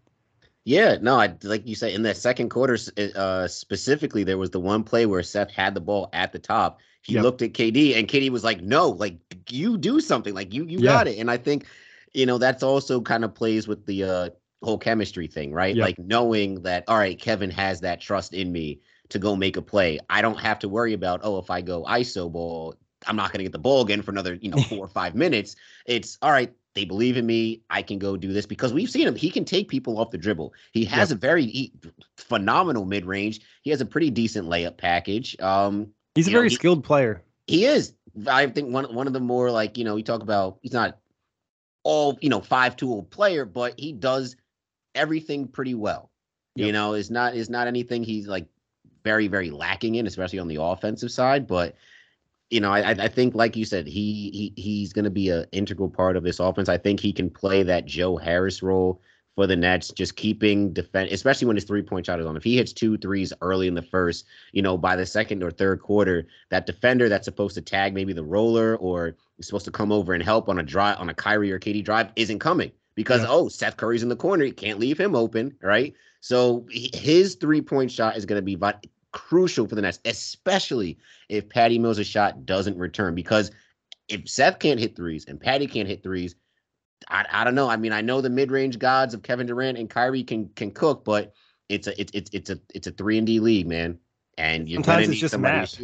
Yeah, 0.63 0.97
no, 1.02 1.19
I 1.19 1.36
like 1.43 1.67
you 1.67 1.74
say 1.74 1.93
in 1.93 2.04
that 2.04 2.17
second 2.17 2.50
quarter 2.50 2.78
uh, 3.15 3.47
specifically, 3.47 4.24
there 4.24 4.38
was 4.38 4.52
the 4.52 4.60
one 4.60 4.84
play 4.84 5.08
where 5.08 5.24
Seth 5.24 5.50
had 5.50 5.74
the 5.74 5.82
ball 5.82 6.10
at 6.13 6.32
the 6.32 6.39
top 6.39 6.80
he 7.01 7.15
yep. 7.15 7.23
looked 7.23 7.41
at 7.41 7.53
KD 7.53 7.97
and 7.97 8.07
KD 8.07 8.29
was 8.29 8.43
like, 8.43 8.61
"No, 8.61 8.89
like 8.89 9.17
you 9.49 9.77
do 9.77 9.99
something, 9.99 10.33
like 10.33 10.53
you 10.53 10.65
you 10.65 10.79
yeah. 10.79 10.91
got 10.91 11.07
it." 11.07 11.17
And 11.17 11.31
I 11.31 11.37
think, 11.37 11.65
you 12.13 12.25
know, 12.25 12.37
that's 12.37 12.63
also 12.63 13.01
kind 13.01 13.23
of 13.23 13.33
plays 13.33 13.67
with 13.67 13.85
the 13.85 14.03
uh, 14.03 14.29
whole 14.61 14.77
chemistry 14.77 15.27
thing, 15.27 15.51
right? 15.51 15.75
Yep. 15.75 15.85
Like 15.85 15.99
knowing 15.99 16.61
that, 16.63 16.83
all 16.87 16.97
right, 16.97 17.19
Kevin 17.19 17.49
has 17.51 17.81
that 17.81 18.01
trust 18.01 18.33
in 18.33 18.51
me 18.51 18.79
to 19.09 19.19
go 19.19 19.35
make 19.35 19.57
a 19.57 19.61
play. 19.61 19.99
I 20.09 20.21
don't 20.21 20.39
have 20.39 20.59
to 20.59 20.69
worry 20.69 20.93
about, 20.93 21.21
oh, 21.23 21.37
if 21.37 21.49
I 21.49 21.61
go 21.61 21.83
ISO 21.83 22.31
ball, 22.31 22.75
I'm 23.07 23.15
not 23.15 23.31
going 23.31 23.39
to 23.39 23.43
get 23.43 23.51
the 23.51 23.59
ball 23.59 23.81
again 23.81 24.01
for 24.01 24.11
another, 24.11 24.35
you 24.35 24.49
know, 24.49 24.57
four 24.69 24.85
or 24.85 24.89
five 24.89 25.15
minutes. 25.15 25.55
It's 25.85 26.17
all 26.21 26.31
right. 26.31 26.53
They 26.73 26.85
believe 26.85 27.17
in 27.17 27.25
me. 27.25 27.63
I 27.69 27.81
can 27.81 27.99
go 27.99 28.15
do 28.15 28.31
this 28.31 28.45
because 28.45 28.71
we've 28.71 28.89
seen 28.89 29.05
him. 29.05 29.15
He 29.15 29.29
can 29.29 29.43
take 29.43 29.67
people 29.67 29.99
off 29.99 30.11
the 30.11 30.17
dribble. 30.17 30.53
He 30.71 30.85
has 30.85 31.09
yep. 31.09 31.17
a 31.17 31.19
very 31.19 31.45
he, 31.45 31.73
phenomenal 32.15 32.85
mid 32.85 33.05
range. 33.05 33.41
He 33.63 33.71
has 33.71 33.81
a 33.81 33.85
pretty 33.85 34.09
decent 34.09 34.47
layup 34.47 34.77
package. 34.77 35.37
Um, 35.41 35.89
He's 36.15 36.28
a 36.28 36.32
very 36.32 36.50
know, 36.50 36.56
skilled 36.56 36.84
player. 36.84 37.21
He 37.47 37.65
is. 37.65 37.93
I 38.28 38.47
think 38.47 38.74
one 38.74 38.93
one 38.93 39.08
of 39.08 39.13
the 39.13 39.19
more 39.19 39.52
like 39.52 39.78
you 39.78 39.84
know 39.84 39.95
you 39.95 40.04
talk 40.04 40.21
about 40.21 40.60
he's 40.62 40.74
not 40.74 40.97
all 41.84 42.17
you 42.21 42.30
know 42.30 42.41
five 42.41 42.76
tool 42.76 43.04
player, 43.04 43.45
but 43.45 43.80
he 43.80 43.93
does 43.93 44.36
everything 44.95 45.47
pretty 45.47 45.74
well. 45.74 46.12
Yep. 46.56 46.65
You 46.65 46.74
know, 46.74 46.93
is 46.93 47.10
not 47.10 47.36
is 47.36 47.50
not 47.50 47.67
anything 47.67 48.04
he's 48.04 48.28
like 48.28 48.47
very 49.04 49.28
very 49.28 49.50
lacking 49.50 49.95
in, 49.95 50.08
especially 50.08 50.39
on 50.39 50.47
the 50.47 50.62
offensive 50.62 51.12
side. 51.12 51.47
But 51.47 51.76
you 52.50 52.60
know, 52.60 52.71
I 52.71 52.89
I 52.89 53.08
think 53.08 53.34
like 53.34 53.56
you 53.56 53.63
said, 53.63 53.88
he 53.88 54.54
he 54.56 54.62
he's 54.62 54.91
going 54.91 55.06
to 55.06 55.12
be 55.12 55.30
an 55.30 55.45
integral 55.54 55.89
part 55.89 56.17
of 56.17 56.24
this 56.24 56.39
offense. 56.39 56.67
I 56.67 56.78
think 56.78 57.00
he 57.00 57.13
can 57.13 57.30
play 57.30 57.63
that 57.63 57.86
Joe 57.86 58.17
Harris 58.17 58.62
role 58.62 59.02
for 59.41 59.47
the 59.47 59.56
Nets, 59.56 59.91
just 59.91 60.17
keeping 60.17 60.71
defense, 60.71 61.12
especially 61.12 61.47
when 61.47 61.56
his 61.56 61.65
three 61.65 61.82
point 61.82 62.06
shot 62.06 62.19
is 62.19 62.27
on. 62.27 62.38
If 62.38 62.43
he 62.43 62.58
hits 62.58 62.71
two 62.71 62.95
threes 62.95 63.34
early 63.41 63.67
in 63.67 63.73
the 63.73 63.82
first, 63.82 64.27
you 64.51 64.62
know, 64.62 64.77
by 64.77 64.95
the 64.95 65.04
second 65.04 65.41
or 65.41 65.49
third 65.49 65.82
quarter, 65.82 66.27
that 66.49 66.67
defender 66.67 67.10
that's 67.10 67.25
supposed 67.25 67.56
to 67.56 67.62
tag 67.62 67.95
maybe 67.95 68.13
the 68.13 68.23
roller 68.23 68.75
or 68.75 69.15
is 69.39 69.47
supposed 69.47 69.65
to 69.65 69.71
come 69.71 69.91
over 69.91 70.13
and 70.13 70.21
help 70.21 70.47
on 70.47 70.60
a 70.60 70.63
drive 70.63 70.99
on 70.99 71.10
a 71.10 71.13
Kyrie 71.15 71.51
or 71.51 71.58
KD 71.58 71.84
drive 71.84 72.12
isn't 72.15 72.38
coming 72.38 72.71
because 72.93 73.21
yeah. 73.21 73.30
oh 73.32 73.49
Seth 73.49 73.77
Curry's 73.77 74.04
in 74.04 74.10
the 74.10 74.15
corner, 74.15 74.45
you 74.45 74.54
can't 74.54 74.77
leave 74.77 74.99
him 74.99 75.15
open, 75.15 75.56
right? 75.63 75.95
So 76.19 76.67
his 76.69 77.34
three 77.34 77.62
point 77.62 77.89
shot 77.89 78.17
is 78.17 78.27
going 78.27 78.38
to 78.38 78.43
be 78.43 78.56
crucial 79.12 79.67
for 79.67 79.73
the 79.73 79.82
Nets, 79.82 80.01
especially 80.06 80.99
if 81.30 81.49
Patty 81.49 81.80
Mills' 81.80 82.06
shot 82.06 82.45
doesn't 82.45 82.77
return 82.77 83.15
because 83.15 83.49
if 84.08 84.30
Seth 84.30 84.60
can't 84.60 84.80
hit 84.80 84.95
threes 84.95 85.25
and 85.27 85.41
Patty 85.41 85.65
can't 85.65 85.88
hit 85.88 86.04
threes, 86.04 86.36
I, 87.09 87.25
I 87.31 87.43
don't 87.43 87.55
know. 87.55 87.69
I 87.69 87.77
mean, 87.77 87.91
I 87.93 88.01
know 88.01 88.21
the 88.21 88.29
mid 88.29 88.51
range 88.51 88.79
gods 88.79 89.13
of 89.13 89.23
Kevin 89.23 89.47
Durant 89.47 89.77
and 89.77 89.89
Kyrie 89.89 90.23
can 90.23 90.49
can 90.55 90.71
cook, 90.71 91.03
but 91.03 91.33
it's 91.69 91.87
a 91.87 91.99
it's 91.99 92.11
it's 92.13 92.29
it's 92.33 92.49
a 92.49 92.59
it's 92.73 92.87
a 92.87 92.91
three 92.91 93.17
and 93.17 93.27
D 93.27 93.39
league, 93.39 93.67
man. 93.67 93.97
And 94.37 94.69
you're 94.69 94.77
sometimes 94.77 95.09
it's 95.09 95.19
just 95.19 95.37
math. 95.37 95.79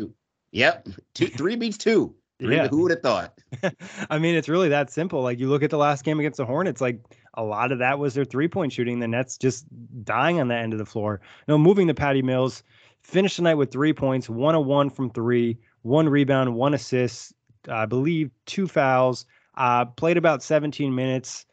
Yep, 0.51 0.87
two, 1.13 1.27
three 1.37 1.55
beats 1.55 1.77
two. 1.77 2.15
Three, 2.39 2.55
Yeah. 2.55 2.67
who 2.67 2.83
would 2.83 2.91
have 2.91 3.01
thought? 3.01 3.33
I 4.11 4.19
mean, 4.19 4.35
it's 4.35 4.47
really 4.47 4.69
that 4.69 4.91
simple. 4.91 5.21
Like 5.23 5.39
you 5.39 5.49
look 5.49 5.63
at 5.63 5.71
the 5.71 5.77
last 5.77 6.03
game 6.03 6.19
against 6.19 6.37
the 6.37 6.45
Hornets, 6.45 6.79
like 6.81 6.99
a 7.33 7.43
lot 7.43 7.71
of 7.71 7.79
that 7.79 7.97
was 7.97 8.13
their 8.13 8.25
three 8.25 8.47
point 8.47 8.71
shooting. 8.71 8.99
The 8.99 9.07
Nets 9.07 9.37
just 9.37 9.65
dying 10.03 10.39
on 10.39 10.47
that 10.49 10.61
end 10.61 10.71
of 10.71 10.79
the 10.79 10.85
floor. 10.85 11.19
No, 11.47 11.57
moving 11.57 11.87
to 11.87 11.95
Patty 11.95 12.21
Mills, 12.21 12.61
finished 13.01 13.37
the 13.37 13.43
night 13.43 13.55
with 13.55 13.71
three 13.71 13.91
points, 13.91 14.29
one 14.29 14.53
of 14.53 14.65
one 14.65 14.91
from 14.91 15.09
three, 15.09 15.57
one 15.81 16.07
rebound, 16.07 16.53
one 16.53 16.75
assist, 16.75 17.33
I 17.67 17.85
believe 17.87 18.29
two 18.45 18.67
fouls. 18.67 19.25
Uh, 19.57 19.85
played 19.85 20.17
about 20.17 20.43
17 20.43 20.95
minutes. 20.95 21.45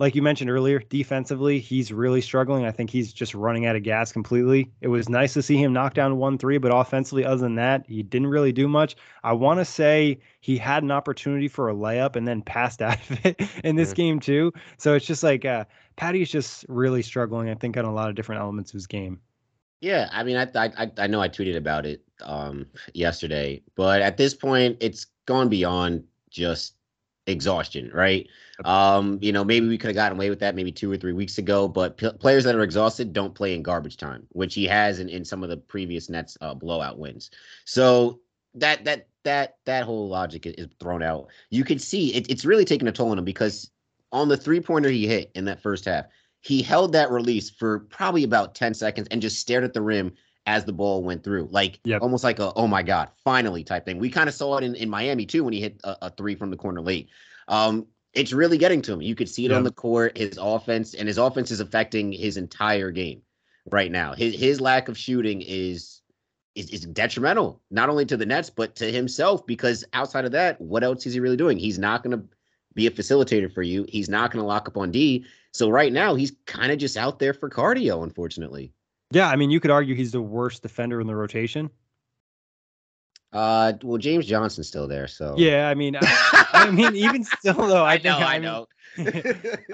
Like 0.00 0.14
you 0.14 0.22
mentioned 0.22 0.50
earlier, 0.50 0.78
defensively, 0.80 1.60
he's 1.60 1.92
really 1.92 2.22
struggling. 2.22 2.64
I 2.64 2.72
think 2.72 2.90
he's 2.90 3.12
just 3.12 3.34
running 3.34 3.66
out 3.66 3.76
of 3.76 3.82
gas 3.82 4.12
completely. 4.12 4.72
It 4.80 4.88
was 4.88 5.10
nice 5.10 5.34
to 5.34 5.42
see 5.42 5.58
him 5.62 5.74
knock 5.74 5.94
down 5.94 6.16
one 6.16 6.38
three, 6.38 6.58
but 6.58 6.74
offensively, 6.74 7.24
other 7.24 7.42
than 7.42 7.56
that, 7.56 7.84
he 7.86 8.02
didn't 8.02 8.28
really 8.28 8.52
do 8.52 8.66
much. 8.66 8.96
I 9.24 9.34
want 9.34 9.60
to 9.60 9.66
say 9.66 10.18
he 10.40 10.56
had 10.58 10.82
an 10.82 10.90
opportunity 10.90 11.48
for 11.48 11.68
a 11.68 11.74
layup 11.74 12.16
and 12.16 12.26
then 12.26 12.42
passed 12.42 12.82
out 12.82 12.98
of 13.10 13.24
it 13.26 13.40
in 13.62 13.76
this 13.76 13.92
Mhm. 13.92 13.94
game 13.94 14.20
too. 14.20 14.52
So 14.78 14.94
it's 14.94 15.06
just 15.06 15.22
like 15.22 15.44
uh, 15.44 15.66
Patty's 15.96 16.30
just 16.30 16.64
really 16.68 17.02
struggling. 17.02 17.50
I 17.50 17.54
think 17.54 17.76
on 17.76 17.84
a 17.84 17.92
lot 17.92 18.08
of 18.08 18.14
different 18.16 18.40
elements 18.40 18.70
of 18.72 18.74
his 18.74 18.86
game. 18.86 19.20
Yeah, 19.80 20.08
I 20.12 20.24
mean, 20.24 20.36
I 20.36 20.42
I 20.54 20.72
I- 20.84 20.92
I 20.98 21.06
know 21.06 21.20
I 21.20 21.28
tweeted 21.28 21.56
about 21.56 21.86
it 21.86 22.02
um 22.22 22.66
yesterday, 22.94 23.62
but 23.76 24.02
at 24.02 24.16
this 24.16 24.34
point, 24.34 24.76
it's 24.80 25.06
gone 25.26 25.48
beyond 25.48 26.04
just 26.30 26.76
exhaustion, 27.26 27.90
right? 27.92 28.26
Um, 28.64 29.18
you 29.22 29.32
know, 29.32 29.44
maybe 29.44 29.68
we 29.68 29.78
could 29.78 29.88
have 29.88 29.96
gotten 29.96 30.18
away 30.18 30.30
with 30.30 30.40
that 30.40 30.54
maybe 30.54 30.72
two 30.72 30.90
or 30.90 30.96
three 30.96 31.12
weeks 31.12 31.38
ago, 31.38 31.68
but 31.68 31.96
p- 31.96 32.12
players 32.18 32.44
that 32.44 32.54
are 32.54 32.62
exhausted 32.62 33.12
don't 33.12 33.34
play 33.34 33.54
in 33.54 33.62
garbage 33.62 33.96
time, 33.96 34.26
which 34.30 34.54
he 34.54 34.66
has 34.66 34.98
in, 34.98 35.08
in 35.08 35.24
some 35.24 35.42
of 35.42 35.48
the 35.48 35.56
previous 35.56 36.08
Nets 36.08 36.36
uh, 36.40 36.54
blowout 36.54 36.98
wins. 36.98 37.30
So 37.64 38.20
that 38.54 38.84
that 38.84 39.06
that 39.24 39.56
that 39.64 39.84
whole 39.84 40.08
logic 40.08 40.46
is, 40.46 40.68
thrown 40.80 41.02
out. 41.02 41.28
You 41.50 41.64
can 41.64 41.78
see 41.78 42.14
it, 42.14 42.30
it's 42.30 42.44
really 42.44 42.64
taking 42.64 42.88
a 42.88 42.92
toll 42.92 43.10
on 43.10 43.18
him 43.18 43.24
because 43.24 43.70
on 44.12 44.28
the 44.28 44.36
three 44.36 44.60
pointer 44.60 44.90
he 44.90 45.06
hit 45.06 45.30
in 45.34 45.44
that 45.46 45.62
first 45.62 45.84
half, 45.84 46.06
he 46.40 46.62
held 46.62 46.92
that 46.92 47.10
release 47.10 47.50
for 47.50 47.80
probably 47.80 48.24
about 48.24 48.54
10 48.54 48.74
seconds 48.74 49.08
and 49.10 49.22
just 49.22 49.38
stared 49.38 49.64
at 49.64 49.72
the 49.72 49.82
rim 49.82 50.12
as 50.46 50.64
the 50.64 50.72
ball 50.72 51.02
went 51.02 51.22
through, 51.22 51.48
like 51.50 51.80
Yep. 51.84 52.02
almost 52.02 52.24
like 52.24 52.38
a 52.38 52.52
oh 52.54 52.66
my 52.66 52.82
god, 52.82 53.10
finally 53.24 53.64
type 53.64 53.84
thing. 53.84 53.98
We 53.98 54.10
kind 54.10 54.28
of 54.28 54.34
saw 54.34 54.56
it 54.56 54.64
in, 54.64 54.74
in 54.74 54.88
Miami 54.90 55.26
too 55.26 55.44
when 55.44 55.52
he 55.52 55.60
hit 55.60 55.80
a, 55.84 56.06
a 56.06 56.10
three 56.10 56.34
from 56.34 56.50
the 56.50 56.56
corner 56.56 56.80
late. 56.80 57.08
Um, 57.48 57.86
it's 58.12 58.32
really 58.32 58.58
getting 58.58 58.82
to 58.82 58.92
him. 58.92 59.02
You 59.02 59.14
could 59.14 59.28
see 59.28 59.44
it 59.44 59.52
on 59.52 59.62
the 59.62 59.70
court. 59.70 60.18
His 60.18 60.38
offense 60.40 60.94
and 60.94 61.06
his 61.06 61.18
offense 61.18 61.50
is 61.50 61.60
affecting 61.60 62.10
his 62.12 62.36
entire 62.36 62.90
game 62.90 63.22
right 63.70 63.90
now. 63.90 64.14
His 64.14 64.34
his 64.34 64.60
lack 64.60 64.88
of 64.88 64.98
shooting 64.98 65.42
is 65.42 66.00
is, 66.56 66.70
is 66.70 66.80
detrimental 66.80 67.60
not 67.70 67.88
only 67.88 68.04
to 68.06 68.16
the 68.16 68.26
Nets 68.26 68.50
but 68.50 68.74
to 68.76 68.90
himself 68.90 69.46
because 69.46 69.84
outside 69.92 70.24
of 70.24 70.32
that, 70.32 70.60
what 70.60 70.82
else 70.82 71.06
is 71.06 71.14
he 71.14 71.20
really 71.20 71.36
doing? 71.36 71.58
He's 71.58 71.78
not 71.78 72.02
going 72.02 72.18
to 72.18 72.24
be 72.74 72.86
a 72.86 72.90
facilitator 72.90 73.52
for 73.52 73.62
you. 73.62 73.86
He's 73.88 74.08
not 74.08 74.30
going 74.30 74.42
to 74.42 74.46
lock 74.46 74.68
up 74.68 74.76
on 74.76 74.90
D. 74.90 75.24
So 75.52 75.70
right 75.70 75.92
now, 75.92 76.14
he's 76.14 76.32
kind 76.46 76.70
of 76.70 76.78
just 76.78 76.96
out 76.96 77.18
there 77.18 77.34
for 77.34 77.50
cardio, 77.50 78.02
unfortunately. 78.04 78.72
Yeah, 79.12 79.28
I 79.28 79.36
mean, 79.36 79.50
you 79.50 79.60
could 79.60 79.70
argue 79.70 79.94
he's 79.94 80.12
the 80.12 80.22
worst 80.22 80.62
defender 80.62 81.00
in 81.00 81.06
the 81.06 81.14
rotation. 81.14 81.70
Uh, 83.32 83.72
well, 83.82 83.98
James 83.98 84.26
Johnson's 84.26 84.66
still 84.66 84.88
there, 84.88 85.06
so 85.06 85.34
Yeah, 85.36 85.68
I 85.68 85.74
mean, 85.74 85.96
I, 86.00 86.46
I 86.52 86.70
mean, 86.70 86.96
even 86.96 87.22
still 87.22 87.54
though, 87.54 87.84
I, 87.84 87.94
I 87.94 87.98
know, 87.98 88.18
I 88.18 88.32
mean, 88.34 88.42
know. 88.42 88.66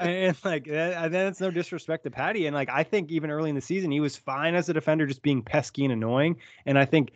and 0.00 0.36
like 0.44 0.66
that, 0.66 1.04
and 1.04 1.14
that's 1.14 1.40
no 1.40 1.50
disrespect 1.50 2.04
to 2.04 2.10
Patty. 2.10 2.46
And 2.46 2.54
like 2.54 2.68
I 2.70 2.82
think 2.82 3.10
even 3.10 3.30
early 3.30 3.48
in 3.48 3.54
the 3.54 3.62
season, 3.62 3.90
he 3.90 4.00
was 4.00 4.14
fine 4.14 4.54
as 4.54 4.68
a 4.68 4.74
defender, 4.74 5.06
just 5.06 5.22
being 5.22 5.42
pesky 5.42 5.84
and 5.84 5.92
annoying. 5.92 6.36
And 6.66 6.78
I 6.78 6.84
think 6.84 7.12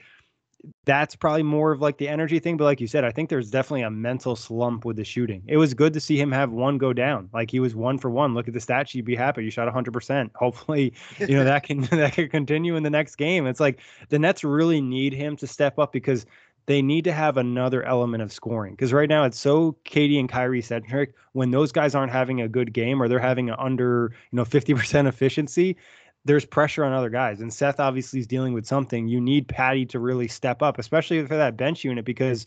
that's 0.84 1.16
probably 1.16 1.42
more 1.42 1.72
of 1.72 1.80
like 1.80 1.98
the 1.98 2.08
energy 2.08 2.38
thing. 2.38 2.56
But 2.56 2.64
like 2.64 2.80
you 2.80 2.86
said, 2.86 3.04
I 3.04 3.10
think 3.10 3.30
there's 3.30 3.50
definitely 3.50 3.82
a 3.82 3.90
mental 3.90 4.36
slump 4.36 4.84
with 4.84 4.96
the 4.96 5.04
shooting. 5.04 5.42
It 5.46 5.56
was 5.56 5.74
good 5.74 5.92
to 5.94 6.00
see 6.00 6.18
him 6.18 6.32
have 6.32 6.50
one 6.50 6.78
go 6.78 6.92
down. 6.92 7.28
Like 7.32 7.50
he 7.50 7.60
was 7.60 7.74
one 7.74 7.98
for 7.98 8.10
one. 8.10 8.34
Look 8.34 8.48
at 8.48 8.54
the 8.54 8.60
stat 8.60 8.88
sheet. 8.88 9.04
Be 9.04 9.16
happy. 9.16 9.44
You 9.44 9.50
shot 9.50 9.66
100. 9.66 9.92
percent 9.92 10.32
Hopefully, 10.36 10.92
you 11.18 11.36
know 11.36 11.44
that 11.50 11.62
can 11.62 11.80
that 11.90 12.14
can 12.14 12.28
continue 12.28 12.76
in 12.76 12.82
the 12.82 12.90
next 12.90 13.16
game. 13.16 13.46
It's 13.46 13.60
like 13.60 13.80
the 14.08 14.18
Nets 14.18 14.44
really 14.44 14.80
need 14.80 15.12
him 15.12 15.36
to 15.36 15.46
step 15.46 15.78
up 15.78 15.92
because 15.92 16.26
they 16.66 16.82
need 16.82 17.04
to 17.04 17.12
have 17.12 17.36
another 17.36 17.82
element 17.82 18.22
of 18.22 18.32
scoring 18.32 18.74
because 18.74 18.92
right 18.92 19.08
now 19.08 19.24
it's 19.24 19.38
so 19.38 19.76
KD 19.84 20.20
and 20.20 20.28
Kyrie 20.28 20.62
centric. 20.62 21.14
When 21.32 21.50
those 21.50 21.72
guys 21.72 21.94
aren't 21.94 22.12
having 22.12 22.40
a 22.40 22.48
good 22.48 22.72
game 22.72 23.02
or 23.02 23.08
they're 23.08 23.18
having 23.18 23.48
an 23.50 23.56
under 23.58 24.12
you 24.30 24.36
know 24.36 24.44
50% 24.44 25.08
efficiency, 25.08 25.76
there's 26.24 26.44
pressure 26.44 26.84
on 26.84 26.92
other 26.92 27.10
guys. 27.10 27.40
And 27.40 27.52
Seth 27.52 27.80
obviously 27.80 28.20
is 28.20 28.26
dealing 28.26 28.52
with 28.52 28.66
something. 28.66 29.08
You 29.08 29.20
need 29.20 29.48
Patty 29.48 29.86
to 29.86 29.98
really 29.98 30.28
step 30.28 30.62
up, 30.62 30.78
especially 30.78 31.24
for 31.26 31.36
that 31.36 31.56
bench 31.56 31.82
unit 31.84 32.04
because 32.04 32.46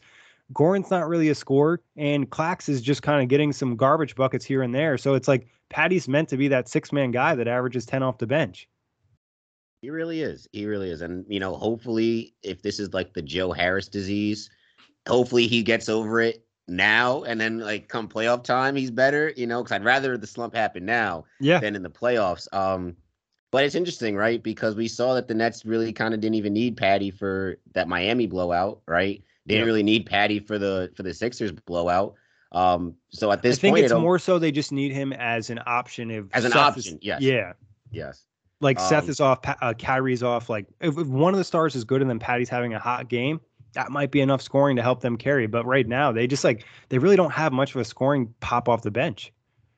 Goran's 0.53 0.91
not 0.91 1.07
really 1.07 1.29
a 1.29 1.35
scorer 1.35 1.81
and 1.97 2.29
Clax 2.29 2.69
is 2.69 2.81
just 2.81 3.01
kind 3.01 3.21
of 3.23 3.29
getting 3.29 3.51
some 3.51 3.75
garbage 3.75 4.15
buckets 4.15 4.45
here 4.45 4.61
and 4.61 4.75
there. 4.75 4.97
So 4.97 5.15
it's 5.15 5.27
like 5.27 5.47
Patty's 5.69 6.07
meant 6.07 6.29
to 6.29 6.37
be 6.37 6.47
that 6.49 6.67
six 6.67 6.91
man 6.91 7.11
guy 7.11 7.33
that 7.35 7.47
averages 7.47 7.85
10 7.85 8.03
off 8.03 8.19
the 8.19 8.27
bench. 8.27 8.67
He 9.81 9.89
really 9.89 10.21
is. 10.21 10.47
He 10.53 10.65
really 10.65 10.89
is. 10.89 11.01
And 11.01 11.25
you 11.27 11.39
know, 11.39 11.55
hopefully, 11.55 12.35
if 12.41 12.61
this 12.61 12.79
is 12.79 12.93
like 12.93 13.13
the 13.13 13.21
Joe 13.21 13.51
Harris 13.51 13.89
disease, 13.89 14.49
hopefully 15.07 15.45
he 15.47 15.61
gets 15.61 15.89
over 15.89 16.21
it 16.21 16.45
now, 16.69 17.23
and 17.23 17.41
then 17.41 17.59
like 17.59 17.89
come 17.89 18.07
playoff 18.07 18.43
time, 18.45 18.77
he's 18.77 18.91
better. 18.91 19.33
You 19.35 19.45
know, 19.45 19.61
because 19.61 19.75
I'd 19.75 19.83
rather 19.83 20.17
the 20.17 20.25
slump 20.27 20.55
happen 20.55 20.85
now 20.85 21.25
Yeah. 21.41 21.59
than 21.59 21.75
in 21.75 21.83
the 21.83 21.89
playoffs. 21.89 22.47
Um, 22.53 22.95
but 23.53 23.63
it's 23.63 23.75
interesting, 23.75 24.15
right? 24.15 24.41
Because 24.41 24.75
we 24.75 24.87
saw 24.87 25.13
that 25.13 25.27
the 25.27 25.35
Nets 25.35 25.63
really 25.63 25.93
kind 25.93 26.15
of 26.15 26.19
didn't 26.19 26.33
even 26.33 26.53
need 26.53 26.75
Patty 26.75 27.11
for 27.11 27.57
that 27.73 27.87
Miami 27.87 28.25
blowout, 28.25 28.81
right? 28.87 29.23
They 29.45 29.53
didn't 29.53 29.67
really 29.67 29.83
need 29.83 30.07
Patty 30.07 30.39
for 30.39 30.57
the 30.57 30.91
for 30.95 31.03
the 31.03 31.13
Sixers 31.13 31.51
blowout. 31.51 32.15
Um, 32.51 32.95
so 33.09 33.31
at 33.31 33.43
this 33.43 33.59
I 33.59 33.61
think 33.61 33.73
point, 33.75 33.85
it's 33.85 33.93
more 33.93 34.17
so 34.17 34.39
they 34.39 34.51
just 34.51 34.71
need 34.71 34.91
him 34.91 35.13
as 35.13 35.51
an 35.51 35.59
option 35.67 36.09
if 36.09 36.25
As 36.33 36.45
an 36.45 36.51
Seth 36.51 36.77
is- 36.77 36.85
option, 36.87 36.99
yes. 37.03 37.21
Yeah. 37.21 37.53
yes. 37.91 38.25
Like 38.59 38.79
Seth 38.79 39.03
Um, 39.03 39.09
is 39.11 39.19
off, 39.19 39.39
uh, 39.45 39.73
Kyrie's 39.75 40.23
off. 40.23 40.49
Like 40.49 40.65
if, 40.81 40.97
if 40.97 41.05
one 41.07 41.33
of 41.35 41.37
the 41.37 41.43
stars 41.43 41.75
is 41.75 41.83
good 41.83 42.01
and 42.01 42.09
then 42.09 42.17
Patty's 42.17 42.49
having 42.49 42.73
a 42.73 42.79
hot 42.79 43.07
game, 43.07 43.39
that 43.73 43.91
might 43.91 44.09
be 44.09 44.19
enough 44.21 44.41
scoring 44.41 44.75
to 44.77 44.81
help 44.81 45.01
them 45.01 45.15
carry. 45.15 45.45
But 45.45 45.65
right 45.67 45.87
now, 45.87 46.11
they 46.11 46.25
just 46.25 46.43
like 46.43 46.65
they 46.89 46.97
really 46.97 47.17
don't 47.17 47.33
have 47.33 47.53
much 47.53 47.75
of 47.75 47.81
a 47.81 47.85
scoring 47.85 48.33
pop 48.39 48.67
off 48.67 48.81
the 48.81 48.89
bench. 48.91 49.31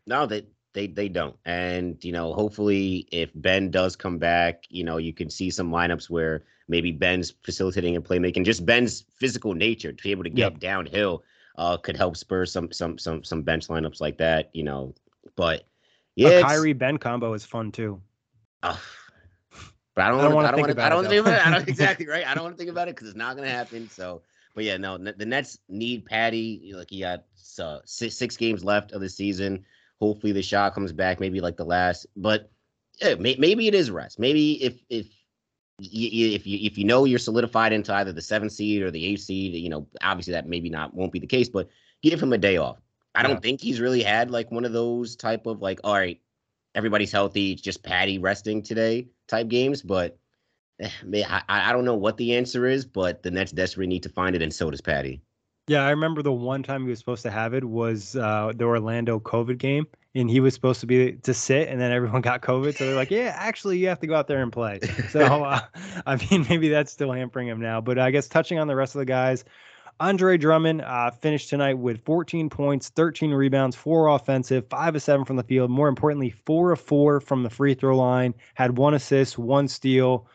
No, 0.07 0.25
they 0.25 0.45
they 0.75 0.85
they 0.85 1.09
don't. 1.09 1.35
And 1.45 1.97
you 2.03 2.11
know, 2.11 2.33
hopefully, 2.33 3.07
if 3.11 3.31
Ben 3.33 3.71
does 3.71 3.95
come 3.95 4.19
back, 4.19 4.65
you 4.69 4.83
know, 4.83 4.97
you 4.97 5.11
can 5.13 5.29
see 5.31 5.49
some 5.49 5.71
lineups 5.71 6.09
where 6.11 6.43
maybe 6.67 6.91
Ben's 6.91 7.31
facilitating 7.41 7.95
and 7.95 8.05
playmaking, 8.05 8.45
just 8.45 8.65
Ben's 8.65 9.05
physical 9.09 9.55
nature 9.55 9.91
to 9.91 10.03
be 10.03 10.11
able 10.11 10.23
to 10.23 10.29
get 10.29 10.51
Yep. 10.53 10.59
downhill, 10.59 11.23
uh, 11.57 11.77
could 11.77 11.97
help 11.97 12.15
spur 12.15 12.45
some 12.45 12.71
some 12.71 12.99
some 12.99 13.23
some 13.23 13.41
bench 13.41 13.67
lineups 13.69 13.99
like 14.01 14.17
that. 14.19 14.49
You 14.53 14.63
know, 14.63 14.93
but 15.35 15.65
yeah, 16.15 16.27
it's- 16.29 16.43
Kyrie 16.43 16.73
Ben 16.73 16.97
combo 16.99 17.33
is 17.33 17.43
fun 17.45 17.71
too. 17.71 17.99
uh, 18.61 18.77
but 19.95 20.03
I 20.03 20.09
don't, 20.09 20.19
I 20.19 20.23
don't 20.23 20.33
want 20.33 20.35
wanna. 20.35 20.47
I 20.47 20.51
don't 20.51 20.55
think 20.55 20.67
want 20.67 20.77
to. 20.77 20.83
I 20.85 20.89
don't 20.89 21.05
think 21.07 21.21
about 21.21 21.33
it. 21.33 21.47
I 21.47 21.51
don't, 21.57 21.67
exactly 21.69 22.07
right. 22.07 22.27
I 22.27 22.35
don't 22.35 22.43
want 22.43 22.55
to 22.55 22.57
think 22.57 22.69
about 22.69 22.89
it 22.89 22.95
because 22.95 23.07
it's 23.07 23.17
not 23.17 23.35
going 23.37 23.47
to 23.47 23.53
happen. 23.53 23.89
So, 23.89 24.21
but 24.53 24.65
yeah, 24.65 24.75
no. 24.77 24.97
The 24.97 25.25
Nets 25.25 25.57
need 25.69 26.05
Patty. 26.05 26.73
Like 26.75 26.89
he 26.89 26.99
got 26.99 27.23
uh, 27.59 27.79
six, 27.85 28.15
six 28.17 28.35
games 28.35 28.63
left 28.63 28.91
of 28.91 28.99
the 29.01 29.07
season. 29.09 29.63
Hopefully, 30.01 30.33
the 30.33 30.41
shot 30.41 30.73
comes 30.73 30.91
back. 30.91 31.19
Maybe 31.19 31.39
like 31.41 31.57
the 31.57 31.65
last. 31.65 32.05
But 32.15 32.51
yeah, 33.01 33.15
may, 33.15 33.35
maybe 33.37 33.67
it 33.67 33.75
is 33.75 33.91
rest. 33.91 34.19
Maybe 34.19 34.61
if 34.63 34.81
if 34.89 35.07
if 35.79 36.45
you 36.47 36.59
if 36.61 36.77
you 36.77 36.83
know 36.85 37.05
you're 37.05 37.19
solidified 37.19 37.73
into 37.73 37.93
either 37.93 38.11
the 38.13 38.21
seventh 38.21 38.51
seed 38.53 38.81
or 38.81 38.91
the 38.91 39.05
eighth 39.05 39.21
seed, 39.21 39.53
you 39.53 39.69
know, 39.69 39.87
obviously 40.01 40.33
that 40.33 40.47
maybe 40.47 40.69
not 40.69 40.93
won't 40.93 41.11
be 41.11 41.19
the 41.19 41.27
case. 41.27 41.49
But 41.49 41.69
give 42.01 42.21
him 42.21 42.33
a 42.33 42.37
day 42.37 42.57
off. 42.57 42.79
I 43.13 43.23
don't 43.23 43.31
Yeah. 43.33 43.39
think 43.39 43.61
he's 43.61 43.79
really 43.79 44.03
had 44.03 44.31
like 44.31 44.51
one 44.51 44.65
of 44.65 44.73
those 44.73 45.15
type 45.15 45.45
of 45.45 45.61
like, 45.61 45.79
all 45.83 45.93
right, 45.93 46.19
everybody's 46.75 47.11
healthy, 47.11 47.55
just 47.55 47.83
Patty 47.83 48.19
resting 48.19 48.61
today 48.61 49.07
type 49.27 49.47
games. 49.47 49.81
But 49.81 50.17
eh, 50.79 50.89
may- 51.03 51.23
I, 51.23 51.41
I 51.47 51.71
don't 51.71 51.85
know 51.85 51.95
what 51.95 52.17
the 52.17 52.35
answer 52.35 52.65
is, 52.67 52.85
but 52.85 53.23
the 53.23 53.31
Nets 53.31 53.51
desperately 53.53 53.87
need 53.87 54.03
to 54.03 54.09
find 54.09 54.35
it, 54.35 54.41
and 54.41 54.53
so 54.53 54.69
does 54.69 54.81
Patty. 54.81 55.21
Yeah, 55.67 55.83
I 55.83 55.89
remember 55.89 56.21
the 56.21 56.31
one 56.31 56.61
time 56.61 56.83
he 56.83 56.89
was 56.89 56.99
supposed 56.99 57.23
to 57.23 57.31
have 57.31 57.55
it 57.55 57.63
was 57.63 58.15
uh, 58.15 58.51
the 58.55 58.65
Orlando 58.65 59.19
COVID 59.19 59.57
game, 59.57 59.87
and 60.13 60.29
he 60.29 60.39
was 60.39 60.53
supposed 60.53 60.79
to 60.81 60.85
be 60.85 61.13
to 61.13 61.33
sit, 61.33 61.69
and 61.69 61.81
then 61.81 61.91
everyone 61.91 62.21
got 62.29 62.41
COVID, 62.41 62.77
so 62.77 62.85
they're 62.85 62.95
like, 62.95 63.09
"Yeah, 63.09 63.35
actually, 63.35 63.79
you 63.79 63.87
have 63.87 63.99
to 64.01 64.07
go 64.07 64.15
out 64.15 64.27
there 64.27 64.43
and 64.43 64.51
play." 64.51 64.79
So, 65.09 65.21
uh, 65.43 65.61
I 66.05 66.15
mean, 66.17 66.45
maybe 66.49 66.69
that's 66.69 66.91
still 66.91 67.11
hampering 67.11 67.47
him 67.47 67.59
now. 67.59 67.81
But 67.81 67.97
I 67.97 68.11
guess 68.11 68.27
touching 68.27 68.59
on 68.59 68.67
the 68.67 68.75
rest 68.75 68.93
of 68.93 68.99
the 68.99 69.05
guys, 69.05 69.43
Andre 69.99 70.37
Drummond 70.37 70.81
uh, 70.81 71.09
finished 71.09 71.49
tonight 71.49 71.79
with 71.79 72.03
14 72.05 72.47
points, 72.49 72.89
13 72.89 73.31
rebounds, 73.31 73.75
four 73.75 74.09
offensive, 74.09 74.67
five 74.69 74.95
of 74.95 75.01
seven 75.01 75.25
from 75.25 75.37
the 75.37 75.43
field. 75.43 75.71
More 75.71 75.87
importantly, 75.87 76.29
four 76.29 76.73
of 76.73 76.79
four 76.79 77.19
from 77.19 77.41
the 77.41 77.49
free 77.49 77.73
throw 77.73 77.97
line. 77.97 78.35
Had 78.53 78.77
one 78.77 78.93
assist, 78.93 79.39
one 79.39 79.67
steal. 79.67 80.27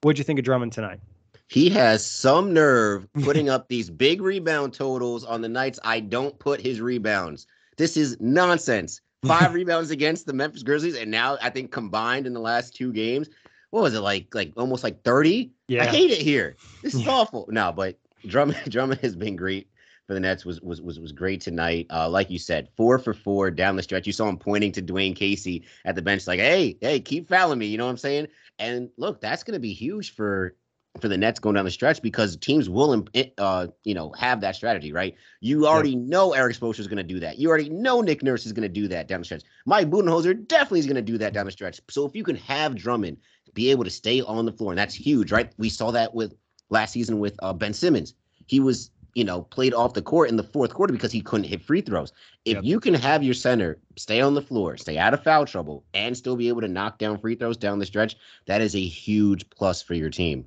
What'd 0.00 0.18
you 0.18 0.24
think 0.24 0.38
of 0.38 0.46
Drummond 0.46 0.72
tonight? 0.72 1.00
He 1.48 1.70
has 1.70 2.04
some 2.04 2.52
nerve 2.52 3.06
putting 3.22 3.48
up 3.48 3.68
these 3.68 3.88
big 3.90 4.20
rebound 4.20 4.74
totals 4.74 5.24
on 5.24 5.40
the 5.40 5.48
nights 5.48 5.78
I 5.84 6.00
don't 6.00 6.38
put 6.38 6.60
his 6.60 6.80
rebounds. 6.80 7.46
This 7.76 7.96
is 7.96 8.16
nonsense. 8.20 9.00
Five 9.26 9.54
rebounds 9.54 9.90
against 9.90 10.26
the 10.26 10.32
Memphis 10.32 10.62
Grizzlies, 10.62 10.96
and 10.96 11.10
now 11.10 11.36
I 11.42 11.50
think 11.50 11.72
combined 11.72 12.26
in 12.26 12.32
the 12.32 12.40
last 12.40 12.74
two 12.76 12.92
games, 12.92 13.28
what 13.70 13.82
was 13.82 13.94
it 13.94 14.00
like? 14.00 14.32
Like 14.34 14.52
almost 14.56 14.84
like 14.84 15.02
thirty. 15.02 15.52
Yeah. 15.68 15.82
I 15.82 15.86
hate 15.86 16.10
it 16.12 16.18
here. 16.22 16.58
This 16.82 16.94
is 16.94 17.02
Yeah. 17.02 17.10
awful. 17.12 17.46
No, 17.50 17.72
but 17.72 17.98
Drummond 18.26 18.58
Drummond 18.68 19.00
has 19.00 19.16
been 19.16 19.34
great 19.34 19.68
for 20.06 20.14
the 20.14 20.20
Nets. 20.20 20.44
Was 20.44 20.60
was 20.60 20.80
was 20.80 21.00
was 21.00 21.10
great 21.12 21.40
tonight. 21.40 21.86
Uh, 21.90 22.08
like 22.08 22.30
you 22.30 22.38
said, 22.38 22.68
four 22.76 22.98
for 22.98 23.14
four 23.14 23.50
down 23.50 23.74
the 23.74 23.82
stretch. 23.82 24.06
You 24.06 24.12
saw 24.12 24.28
him 24.28 24.36
pointing 24.38 24.70
to 24.72 24.82
Dwane 24.82 25.16
Casey 25.16 25.64
at 25.84 25.96
the 25.96 26.02
bench, 26.02 26.26
like, 26.28 26.38
"Hey, 26.38 26.76
hey, 26.80 27.00
keep 27.00 27.28
fouling 27.28 27.58
me." 27.58 27.66
You 27.66 27.78
know 27.78 27.84
what 27.86 27.90
I'm 27.90 27.96
saying? 27.96 28.28
And 28.60 28.90
look, 28.96 29.20
that's 29.20 29.42
going 29.42 29.54
to 29.54 29.60
be 29.60 29.72
huge 29.72 30.14
for 30.14 30.54
for 31.00 31.08
the 31.08 31.16
Nets 31.16 31.38
going 31.38 31.54
down 31.54 31.64
the 31.64 31.70
stretch 31.70 32.02
because 32.02 32.36
teams 32.36 32.68
will, 32.68 33.06
uh, 33.38 33.66
you 33.84 33.94
know, 33.94 34.12
have 34.12 34.40
that 34.40 34.56
strategy, 34.56 34.92
right? 34.92 35.14
You 35.40 35.66
already 35.66 35.90
yeah. 35.90 36.00
know 36.00 36.32
Erik 36.32 36.56
Spoelstra 36.56 36.80
is 36.80 36.88
going 36.88 36.96
to 36.98 37.02
do 37.02 37.20
that. 37.20 37.38
You 37.38 37.48
already 37.48 37.68
know 37.68 38.00
Nick 38.00 38.22
Nurse 38.22 38.46
is 38.46 38.52
going 38.52 38.62
to 38.62 38.68
do 38.68 38.88
that 38.88 39.08
down 39.08 39.20
the 39.20 39.24
stretch. 39.24 39.42
Mike 39.64 39.90
Budenholzer 39.90 40.46
definitely 40.48 40.80
is 40.80 40.86
going 40.86 40.96
to 40.96 41.02
do 41.02 41.18
that 41.18 41.32
down 41.32 41.46
the 41.46 41.52
stretch. 41.52 41.80
So 41.90 42.06
if 42.06 42.14
you 42.14 42.24
can 42.24 42.36
have 42.36 42.74
Drummond 42.74 43.18
be 43.54 43.70
able 43.70 43.84
to 43.84 43.90
stay 43.90 44.20
on 44.20 44.44
the 44.46 44.52
floor, 44.52 44.72
and 44.72 44.78
that's 44.78 44.94
huge, 44.94 45.32
right? 45.32 45.52
We 45.58 45.68
saw 45.68 45.90
that 45.90 46.14
with 46.14 46.34
last 46.70 46.92
season 46.92 47.18
with 47.18 47.36
uh, 47.42 47.52
Ben 47.52 47.72
Simmons. 47.72 48.14
He 48.46 48.60
was, 48.60 48.90
you 49.14 49.24
know, 49.24 49.42
played 49.42 49.74
off 49.74 49.94
the 49.94 50.02
court 50.02 50.28
in 50.28 50.36
the 50.36 50.42
fourth 50.42 50.74
quarter 50.74 50.92
because 50.92 51.12
he 51.12 51.20
couldn't 51.20 51.48
hit 51.48 51.62
free 51.62 51.80
throws. 51.80 52.12
If 52.44 52.56
yep. 52.56 52.64
you 52.64 52.80
can 52.80 52.94
have 52.94 53.22
your 53.22 53.34
center 53.34 53.78
stay 53.96 54.20
on 54.20 54.34
the 54.34 54.42
floor, 54.42 54.76
stay 54.76 54.98
out 54.98 55.14
of 55.14 55.24
foul 55.24 55.46
trouble, 55.46 55.84
and 55.94 56.16
still 56.16 56.36
be 56.36 56.48
able 56.48 56.60
to 56.60 56.68
knock 56.68 56.98
down 56.98 57.18
free 57.18 57.34
throws 57.34 57.56
down 57.56 57.78
the 57.78 57.86
stretch, 57.86 58.16
that 58.46 58.60
is 58.60 58.74
a 58.76 58.84
huge 58.84 59.48
plus 59.50 59.82
for 59.82 59.94
your 59.94 60.10
team. 60.10 60.44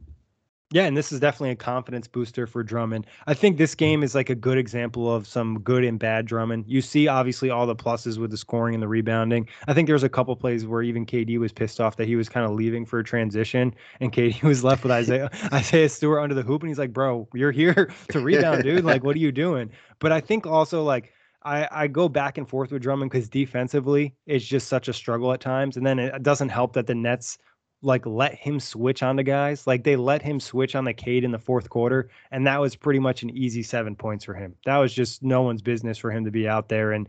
Yeah, 0.72 0.84
and 0.84 0.96
this 0.96 1.12
is 1.12 1.20
definitely 1.20 1.50
a 1.50 1.56
confidence 1.56 2.08
booster 2.08 2.46
for 2.46 2.62
Drummond. 2.62 3.08
I 3.26 3.34
think 3.34 3.58
this 3.58 3.74
mm. 3.74 3.80
game 3.80 4.04
is 4.04 4.14
like 4.14 4.30
a 4.30 4.36
good 4.36 4.60
example 4.60 5.12
of 5.12 5.26
some 5.26 5.62
good 5.62 5.84
and 5.84 5.98
bad 5.98 6.28
Drummond. 6.28 6.66
You 6.68 6.82
see, 6.82 7.08
obviously, 7.08 7.50
all 7.50 7.66
the 7.66 7.76
pluses 7.76 8.20
with 8.20 8.30
the 8.30 8.38
scoring 8.38 8.76
and 8.76 8.84
the 8.84 8.88
rebounding. 8.88 9.50
I 9.68 9.74
think 9.74 9.88
there 9.88 9.96
was 9.96 10.04
a 10.04 10.10
couple 10.10 10.36
plays 10.36 10.68
where 10.68 10.84
even 10.84 11.08
KD 11.08 11.40
was 11.40 11.52
pissed 11.52 11.82
off 11.82 11.96
that 11.96 12.08
he 12.08 12.16
was 12.16 12.30
kind 12.30 12.46
of 12.46 12.52
leaving 12.52 12.86
for 12.86 13.00
a 13.00 13.04
transition, 13.04 13.74
and 14.00 14.14
KD 14.14 14.44
was 14.44 14.64
left 14.64 14.84
with 14.84 14.92
Isaiah 14.92 15.32
Isaiah 15.52 15.90
Stewart 15.90 16.22
under 16.22 16.36
the 16.36 16.44
hoop, 16.44 16.62
and 16.62 16.70
he's 16.70 16.80
like, 16.80 16.94
"Bro, 16.94 17.28
you're 17.34 17.52
here 17.52 17.92
to 18.10 18.20
rebound, 18.20 18.62
dude. 18.62 18.86
Like, 18.86 19.04
what 19.04 19.16
are 19.16 19.20
you 19.20 19.32
doing?" 19.32 19.72
But 19.98 20.12
I 20.12 20.22
think 20.22 20.46
also 20.46 20.84
like. 20.84 21.14
I, 21.44 21.70
I 21.72 21.88
go 21.88 22.10
back 22.10 22.38
and 22.38 22.46
forth 22.46 22.70
with 22.70 22.82
Drummond 22.82 23.12
because 23.12 23.30
defensively 23.30 24.14
it's 24.26 24.44
just 24.44 24.68
such 24.68 24.90
a 24.90 24.94
struggle 24.94 25.32
at 25.32 25.40
times. 25.40 25.78
And 25.78 25.86
then 25.86 25.98
it 25.98 26.22
doesn't 26.22 26.50
help 26.50 26.74
that 26.74 26.86
the 26.86 26.94
Nets 26.94 27.38
like 27.82 28.06
let 28.06 28.36
him 28.36 28.60
switch 28.60 29.02
on 29.04 29.16
the 29.16 29.24
guys. 29.24 29.66
Like 29.66 29.84
they 29.84 29.96
let 29.96 30.22
him 30.22 30.40
switch 30.40 30.76
on 30.76 30.84
the 30.84 30.94
Cade 30.94 31.24
in 31.24 31.32
the 31.32 31.40
fourth 31.40 31.70
quarter, 31.70 32.10
and 32.32 32.46
that 32.46 32.60
was 32.60 32.76
pretty 32.76 33.00
much 33.00 33.24
an 33.24 33.30
easy 33.30 33.64
seven 33.64 33.96
points 33.96 34.26
for 34.26 34.34
him. 34.34 34.56
That 34.66 34.78
was 34.78 34.94
just 34.94 35.24
no 35.24 35.42
one's 35.42 35.62
business 35.62 35.98
for 35.98 36.12
him 36.12 36.26
to 36.26 36.32
be 36.32 36.48
out 36.48 36.70
there. 36.70 36.92
And 36.92 37.08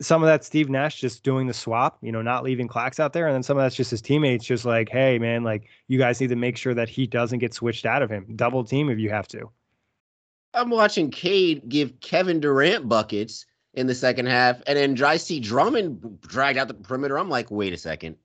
some 0.00 0.22
of 0.22 0.26
that 0.26 0.44
Steve 0.44 0.68
Nash 0.68 1.00
just 1.00 1.22
doing 1.22 1.46
the 1.46 1.54
swap, 1.54 1.98
you 2.02 2.10
know, 2.10 2.22
not 2.22 2.42
leaving 2.42 2.68
Clax 2.68 2.98
out 2.98 3.12
there, 3.12 3.26
and 3.26 3.34
then 3.34 3.42
some 3.42 3.56
of 3.56 3.62
that's 3.62 3.76
just 3.76 3.90
his 3.90 4.02
teammates 4.02 4.44
just 4.44 4.64
like, 4.64 4.88
hey 4.88 5.18
man, 5.18 5.44
like 5.44 5.68
you 5.88 5.98
guys 5.98 6.20
need 6.20 6.30
to 6.30 6.36
make 6.36 6.56
sure 6.56 6.74
that 6.74 6.88
he 6.88 7.06
doesn't 7.06 7.38
get 7.38 7.54
switched 7.54 7.86
out 7.86 8.02
of 8.02 8.10
him. 8.10 8.26
Double 8.36 8.64
team 8.64 8.90
if 8.90 8.98
you 8.98 9.10
have 9.10 9.28
to. 9.28 9.50
I'm 10.52 10.70
watching 10.70 11.12
Cade 11.12 11.68
give 11.68 12.00
Kevin 12.00 12.40
Durant 12.40 12.88
buckets 12.88 13.46
in 13.74 13.86
the 13.86 13.94
second 13.94 14.26
half, 14.26 14.60
and 14.66 14.76
then 14.76 15.00
I 15.04 15.16
see 15.16 15.38
Drummond 15.38 16.20
dragged 16.22 16.58
out 16.58 16.66
the 16.66 16.74
perimeter. 16.74 17.16
I'm 17.16 17.28
like, 17.28 17.52
wait 17.52 17.72
a 17.72 17.78
second 17.78 18.16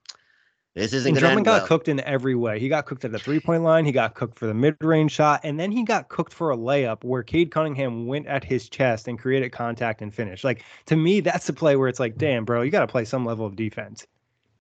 this 0.76 0.92
isn't 0.92 1.18
Drummond 1.18 1.46
got 1.46 1.62
well. 1.62 1.68
cooked 1.68 1.88
in 1.88 2.02
every 2.02 2.36
way. 2.36 2.60
He 2.60 2.68
got 2.68 2.86
cooked 2.86 3.06
at 3.06 3.14
the 3.14 3.20
three 3.20 3.40
point 3.40 3.64
line. 3.64 3.86
He 3.86 3.94
got 3.94 4.14
cooked 4.14 4.38
for 4.38 4.46
the 4.46 4.54
mid 4.54 4.76
range 4.82 5.14
shot, 5.14 5.40
and 5.44 5.58
then 5.58 5.72
he 5.72 5.84
got 5.84 6.10
cooked 6.10 6.34
for 6.34 6.52
a 6.52 6.58
layup 6.58 7.06
where 7.06 7.24
Cade 7.24 7.50
Cunningham 7.50 8.08
went 8.08 8.28
at 8.28 8.44
his 8.44 8.68
chest 8.68 9.08
and 9.08 9.18
created 9.18 9.54
contact 9.54 10.02
and 10.02 10.14
finish. 10.14 10.44
Like 10.44 10.66
to 10.88 10.98
me, 10.98 11.22
that's 11.22 11.48
the 11.48 11.54
play 11.54 11.78
where 11.78 11.88
it's 11.88 12.00
like, 12.00 12.18
damn, 12.18 12.44
bro, 12.44 12.62
you 12.62 12.72
got 12.72 12.82
to 12.82 12.88
play 12.88 13.06
some 13.06 13.26
level 13.26 13.46
of 13.46 13.56
defense. 13.56 14.06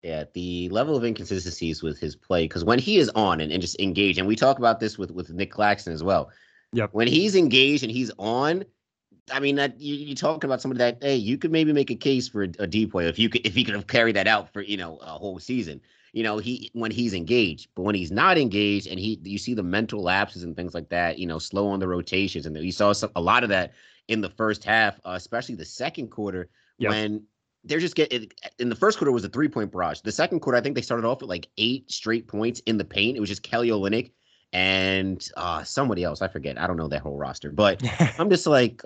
Yeah, 0.02 0.24
the 0.34 0.68
level 0.68 0.96
of 0.96 1.04
inconsistencies 1.04 1.82
with 1.82 1.98
his 1.98 2.14
play 2.14 2.44
because 2.44 2.62
when 2.62 2.78
he 2.78 2.98
is 2.98 3.08
on 3.14 3.40
and, 3.40 3.50
and 3.50 3.62
just 3.62 3.80
engaged, 3.80 4.18
and 4.18 4.28
we 4.28 4.36
talk 4.36 4.58
about 4.58 4.80
this 4.80 4.98
with 4.98 5.12
with 5.12 5.30
Nick 5.30 5.50
Claxton 5.50 5.94
as 5.94 6.02
well. 6.02 6.30
Yep. 6.74 6.90
When 6.92 7.08
he's 7.08 7.36
engaged 7.36 7.84
and 7.84 7.92
he's 7.92 8.10
on, 8.18 8.64
I 9.32 9.40
mean 9.40 9.56
that 9.56 9.80
you, 9.80 9.94
you're 9.94 10.14
talking 10.14 10.48
about 10.48 10.60
somebody 10.60 10.78
that 10.78 10.98
hey, 11.00 11.16
you 11.16 11.38
could 11.38 11.52
maybe 11.52 11.72
make 11.72 11.90
a 11.90 11.94
case 11.94 12.28
for 12.28 12.42
a, 12.42 12.48
a 12.58 12.66
depoy 12.66 13.08
if 13.08 13.18
you 13.18 13.30
could 13.30 13.46
if 13.46 13.54
he 13.54 13.64
could 13.64 13.74
have 13.74 13.86
carried 13.86 14.16
that 14.16 14.26
out 14.26 14.52
for 14.52 14.60
you 14.60 14.76
know 14.76 14.98
a 14.98 15.06
whole 15.06 15.38
season 15.38 15.80
you 16.12 16.22
know, 16.22 16.38
he 16.38 16.70
when 16.74 16.90
he's 16.90 17.14
engaged, 17.14 17.68
but 17.74 17.82
when 17.82 17.94
he's 17.94 18.12
not 18.12 18.36
engaged 18.36 18.86
and 18.86 19.00
he 19.00 19.18
you 19.24 19.38
see 19.38 19.54
the 19.54 19.62
mental 19.62 20.02
lapses 20.02 20.42
and 20.42 20.54
things 20.54 20.74
like 20.74 20.88
that, 20.90 21.18
you 21.18 21.26
know, 21.26 21.38
slow 21.38 21.68
on 21.68 21.80
the 21.80 21.88
rotations. 21.88 22.44
And 22.46 22.56
you 22.56 22.72
saw 22.72 22.92
some, 22.92 23.10
a 23.16 23.20
lot 23.20 23.42
of 23.42 23.48
that 23.48 23.72
in 24.08 24.20
the 24.20 24.28
first 24.28 24.62
half, 24.62 25.00
uh, 25.06 25.12
especially 25.12 25.54
the 25.54 25.64
second 25.64 26.08
quarter 26.08 26.50
yep. 26.78 26.90
when 26.90 27.24
they're 27.64 27.78
just 27.78 27.94
getting 27.94 28.30
in 28.58 28.68
the 28.68 28.76
first 28.76 28.98
quarter 28.98 29.10
was 29.10 29.24
a 29.24 29.28
three 29.28 29.48
point 29.48 29.72
barrage. 29.72 30.00
The 30.00 30.12
second 30.12 30.40
quarter, 30.40 30.58
I 30.58 30.60
think 30.60 30.74
they 30.74 30.82
started 30.82 31.06
off 31.06 31.22
with 31.22 31.30
like 31.30 31.48
eight 31.56 31.90
straight 31.90 32.28
points 32.28 32.60
in 32.66 32.76
the 32.76 32.84
paint. 32.84 33.16
It 33.16 33.20
was 33.20 33.30
just 33.30 33.42
Kelly 33.42 33.68
Olynyk 33.70 34.10
and 34.52 35.26
uh 35.38 35.64
somebody 35.64 36.04
else. 36.04 36.20
I 36.20 36.28
forget. 36.28 36.60
I 36.60 36.66
don't 36.66 36.76
know 36.76 36.88
that 36.88 37.00
whole 37.00 37.16
roster, 37.16 37.50
but 37.50 37.82
I'm 38.18 38.28
just 38.28 38.46
like, 38.46 38.82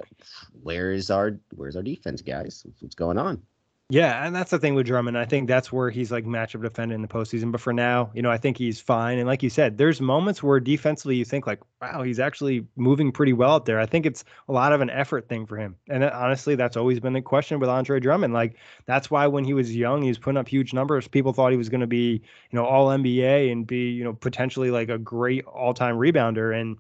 where's 0.62 1.11
our 1.11 1.41
where's 1.57 1.74
our 1.74 1.83
defense, 1.83 2.22
guys? 2.22 2.64
What's 2.79 2.95
going 2.95 3.18
on? 3.18 3.43
Yeah, 3.89 4.26
and 4.26 4.34
that's 4.34 4.51
the 4.51 4.59
thing 4.59 4.74
with 4.74 4.87
Drummond. 4.87 5.16
I 5.16 5.24
think 5.24 5.47
that's 5.47 5.70
where 5.70 5.91
he's 5.91 6.11
like 6.11 6.24
matchup 6.24 6.61
defending 6.61 6.97
in 6.97 7.03
the 7.03 7.09
postseason. 7.09 7.53
But 7.53 7.61
for 7.61 7.72
now, 7.72 8.11
you 8.14 8.22
know, 8.22 8.32
I 8.32 8.37
think 8.37 8.59
he's 8.59 8.80
fine. 8.80 9.18
And 9.18 9.28
like 9.28 9.45
you 9.45 9.51
said, 9.51 9.78
there's 9.78 10.01
moments 10.01 10.43
where 10.43 10.59
defensively 10.59 11.14
you 11.14 11.24
think 11.24 11.47
like, 11.47 11.61
wow, 11.80 12.03
he's 12.03 12.18
actually 12.18 12.66
moving 12.74 13.12
pretty 13.12 13.32
well 13.32 13.55
out 13.55 13.64
there. 13.64 13.78
I 13.78 13.87
think 13.87 14.05
it's 14.05 14.24
a 14.49 14.53
lot 14.53 14.72
of 14.72 14.80
an 14.80 14.91
effort 14.91 15.28
thing 15.28 15.47
for 15.47 15.57
him. 15.57 15.76
And 15.89 16.03
honestly, 16.03 16.57
that's 16.57 16.76
always 16.76 16.99
been 16.99 17.12
the 17.12 17.22
question 17.22 17.61
with 17.61 17.68
Andre 17.68 18.01
Drummond. 18.01 18.34
Like 18.34 18.57
that's 18.87 19.09
why 19.09 19.28
when 19.28 19.45
he 19.45 19.55
was 19.55 19.74
young, 19.76 20.03
he 20.03 20.09
was 20.09 20.18
putting 20.18 20.39
up 20.39 20.49
huge 20.49 20.72
numbers. 20.72 21.07
People 21.07 21.32
thought 21.32 21.53
he 21.53 21.59
was 21.59 21.68
going 21.68 21.80
to 21.80 21.87
be, 21.87 22.20
you 22.51 22.57
know, 22.57 22.66
all 22.66 22.89
NBA 22.89 23.53
and 23.53 23.68
be, 23.68 23.91
you 23.91 24.03
know, 24.03 24.14
potentially 24.14 24.72
like 24.72 24.89
a 24.89 24.99
great 24.99 25.45
all 25.45 25.74
time 25.74 25.95
rebounder. 25.95 26.61
And 26.61 26.76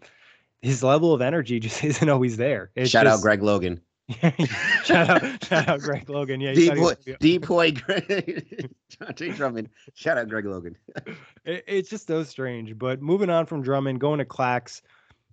his 0.60 0.82
level 0.82 1.14
of 1.14 1.22
energy 1.22 1.60
just 1.60 1.84
isn't 1.84 2.08
always 2.08 2.36
there. 2.36 2.72
It's 2.74 2.90
Shout 2.90 3.04
just, 3.04 3.20
out 3.20 3.22
Greg 3.22 3.44
Logan. 3.44 3.80
shout 4.84 5.10
out, 5.10 5.44
shout 5.44 5.68
out 5.68 5.80
Greg 5.80 6.08
Logan. 6.08 6.40
Yeah, 6.40 6.52
depoy, 6.52 6.94
depoy 7.18 7.72
Greg, 7.82 8.70
Jonte 8.90 9.34
Drummond. 9.34 9.68
Shout 9.94 10.16
out 10.16 10.28
Greg 10.28 10.44
Logan. 10.44 10.76
it, 11.44 11.64
it's 11.66 11.90
just 11.90 12.06
so 12.06 12.22
strange. 12.22 12.78
But 12.78 13.02
moving 13.02 13.30
on 13.30 13.46
from 13.46 13.62
Drummond, 13.62 14.00
going 14.00 14.18
to 14.18 14.24
Clax, 14.24 14.80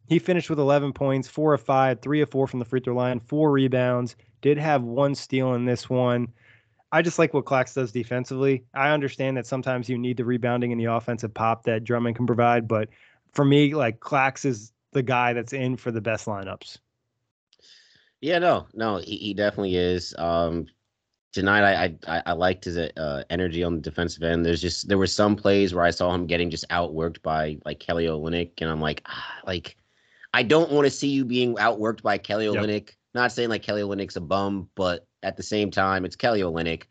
he 0.07 0.17
finished 0.17 0.49
with 0.49 0.59
11 0.59 0.93
points, 0.93 1.27
four 1.27 1.53
of 1.53 1.61
five, 1.61 2.01
three 2.01 2.21
of 2.21 2.31
four 2.31 2.47
from 2.47 2.59
the 2.59 2.65
free 2.65 2.79
throw 2.79 2.95
line, 2.95 3.19
four 3.19 3.51
rebounds. 3.51 4.15
Did 4.41 4.57
have 4.57 4.81
one 4.81 5.13
steal 5.13 5.53
in 5.53 5.65
this 5.65 5.89
one. 5.89 6.27
I 6.91 7.01
just 7.01 7.19
like 7.19 7.33
what 7.33 7.45
Clax 7.45 7.75
does 7.75 7.91
defensively. 7.91 8.63
I 8.73 8.89
understand 8.89 9.37
that 9.37 9.47
sometimes 9.47 9.87
you 9.87 9.97
need 9.97 10.17
the 10.17 10.25
rebounding 10.25 10.71
and 10.71 10.81
the 10.81 10.91
offensive 10.91 11.33
pop 11.33 11.63
that 11.63 11.83
Drummond 11.83 12.15
can 12.15 12.27
provide, 12.27 12.67
but 12.67 12.89
for 13.33 13.45
me, 13.45 13.73
like 13.73 13.99
Clax 13.99 14.45
is 14.45 14.71
the 14.91 15.03
guy 15.03 15.33
that's 15.33 15.53
in 15.53 15.75
for 15.75 15.91
the 15.91 16.01
best 16.01 16.27
lineups. 16.27 16.77
Yeah, 18.23 18.39
no, 18.39 18.67
no, 18.73 18.99
he, 18.99 19.17
he 19.17 19.33
definitely 19.33 19.75
is. 19.75 20.15
Um, 20.17 20.67
tonight, 21.33 21.63
I 21.63 21.97
I, 22.07 22.23
I 22.27 22.31
liked 22.31 22.63
his 22.63 22.77
uh, 22.77 23.23
energy 23.29 23.65
on 23.65 23.75
the 23.75 23.81
defensive 23.81 24.23
end. 24.23 24.45
There's 24.45 24.61
just 24.61 24.87
there 24.87 24.97
were 24.97 25.07
some 25.07 25.35
plays 25.35 25.73
where 25.73 25.83
I 25.83 25.91
saw 25.91 26.15
him 26.15 26.25
getting 26.25 26.49
just 26.49 26.65
outworked 26.69 27.21
by 27.21 27.57
like 27.65 27.81
Kelly 27.81 28.05
Olynyk, 28.05 28.51
and 28.61 28.69
I'm 28.69 28.79
like, 28.79 29.01
ah, 29.07 29.41
like, 29.45 29.75
I 30.33 30.41
don't 30.41 30.71
want 30.71 30.85
to 30.85 30.89
see 30.89 31.09
you 31.09 31.25
being 31.25 31.55
outworked 31.55 32.01
by 32.01 32.17
Kelly 32.17 32.45
Olynyk. 32.45 32.87
Yep. 32.87 32.91
Not 33.13 33.33
saying 33.33 33.49
like 33.49 33.61
Kelly 33.61 33.81
Olynyk's 33.81 34.15
a 34.15 34.21
bum, 34.21 34.69
but 34.73 35.05
at 35.21 35.35
the 35.35 35.43
same 35.43 35.69
time, 35.69 36.05
it's 36.05 36.15
Kelly 36.15 36.39
Olynyk. 36.39 36.83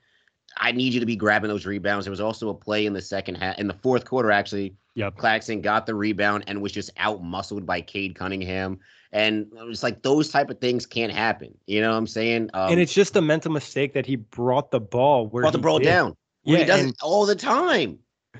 I 0.58 0.70
need 0.70 0.92
you 0.92 1.00
to 1.00 1.06
be 1.06 1.16
grabbing 1.16 1.48
those 1.48 1.64
rebounds. 1.64 2.04
There 2.04 2.10
was 2.10 2.20
also 2.20 2.50
a 2.50 2.54
play 2.54 2.84
in 2.84 2.92
the 2.92 3.00
second 3.00 3.36
half, 3.36 3.58
in 3.58 3.68
the 3.68 3.78
fourth 3.82 4.04
quarter, 4.04 4.30
actually. 4.30 4.76
Yep. 4.96 5.16
Claxton 5.16 5.62
got 5.62 5.86
the 5.86 5.94
rebound 5.94 6.44
and 6.46 6.60
was 6.60 6.72
just 6.72 6.90
out 6.98 7.22
muscled 7.22 7.64
by 7.64 7.80
Cade 7.80 8.14
Cunningham. 8.16 8.80
And 9.12 9.48
it's 9.54 9.82
like 9.82 10.02
those 10.02 10.30
type 10.30 10.48
of 10.48 10.58
things 10.58 10.86
can't 10.86 11.12
happen. 11.12 11.56
You 11.66 11.82
know 11.82 11.90
what 11.90 11.98
I'm 11.98 12.06
saying? 12.06 12.50
Um, 12.54 12.72
and 12.72 12.80
it's 12.80 12.94
just 12.94 13.14
a 13.16 13.20
mental 13.20 13.52
mistake 13.52 13.92
that 13.92 14.06
he 14.06 14.16
brought 14.16 14.70
the 14.70 14.80
ball 14.80 15.26
where 15.26 15.42
brought 15.42 15.52
the 15.52 15.58
ball 15.58 15.78
did. 15.78 15.84
down. 15.84 16.16
Yeah, 16.44 16.58
he 16.58 16.64
does 16.64 16.84
it 16.86 16.96
all 17.02 17.26
the 17.26 17.36
time. 17.36 17.98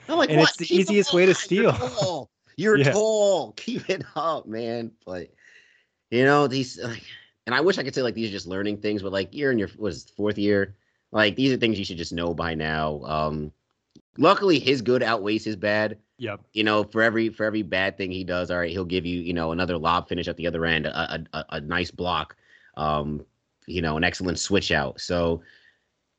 I'm 0.09 0.19
like, 0.19 0.31
and 0.31 0.41
what? 0.41 0.49
it's 0.49 0.59
the 0.59 0.65
Keep 0.65 0.81
easiest 0.81 1.13
way 1.13 1.27
to 1.27 1.35
steal. 1.35 1.63
You're 1.63 1.73
tall. 1.73 2.31
You're 2.57 2.79
yeah. 2.79 2.93
tall. 2.93 3.53
Keep 3.53 3.91
it 3.91 4.05
up, 4.17 4.47
man. 4.47 4.93
But 5.05 5.29
you 6.11 6.25
know 6.25 6.47
these, 6.47 6.79
like, 6.83 7.05
and 7.47 7.55
I 7.55 7.61
wish 7.61 7.79
I 7.79 7.83
could 7.83 7.95
say 7.95 8.03
like 8.03 8.15
these 8.15 8.31
are 8.31 8.33
just 8.33 8.47
learning 8.47 8.79
things, 8.79 9.03
but 9.03 9.13
like 9.13 9.29
you're 9.33 9.53
in 9.53 9.59
your 9.59 9.69
was 9.77 10.05
fourth 10.17 10.39
year. 10.39 10.75
Like 11.11 11.37
these 11.37 11.53
are 11.53 11.59
things 11.59 11.79
you 11.79 11.85
should 11.85 11.99
just 11.99 12.13
know 12.13 12.33
by 12.33 12.55
now. 12.55 13.03
Um, 13.05 13.53
luckily, 14.17 14.59
his 14.59 14.81
good 14.81 15.03
outweighs 15.03 15.45
his 15.45 15.57
bad. 15.57 15.99
Yep. 16.23 16.41
You 16.53 16.63
know, 16.63 16.85
for 16.85 17.03
every 17.03 17.31
for 17.31 17.45
every 17.45 17.63
bad 17.63 17.99
thing 17.99 18.13
he 18.13 18.23
does, 18.23 18.53
all 18.53 18.59
right, 18.59 18.71
he'll 18.71 18.85
give 18.85 19.05
you 19.05 19.21
you 19.21 19.33
know 19.33 19.51
another 19.51 19.77
lob 19.77 20.09
finish 20.09 20.29
at 20.29 20.37
the 20.37 20.47
other 20.47 20.65
end, 20.65 20.87
a 20.87 21.27
a, 21.33 21.45
a 21.51 21.61
nice 21.61 21.91
block, 21.91 22.37
um, 22.77 23.27
you 23.67 23.83
know, 23.83 23.97
an 23.97 24.05
excellent 24.05 24.39
switch 24.39 24.71
out. 24.71 25.01
So, 25.01 25.43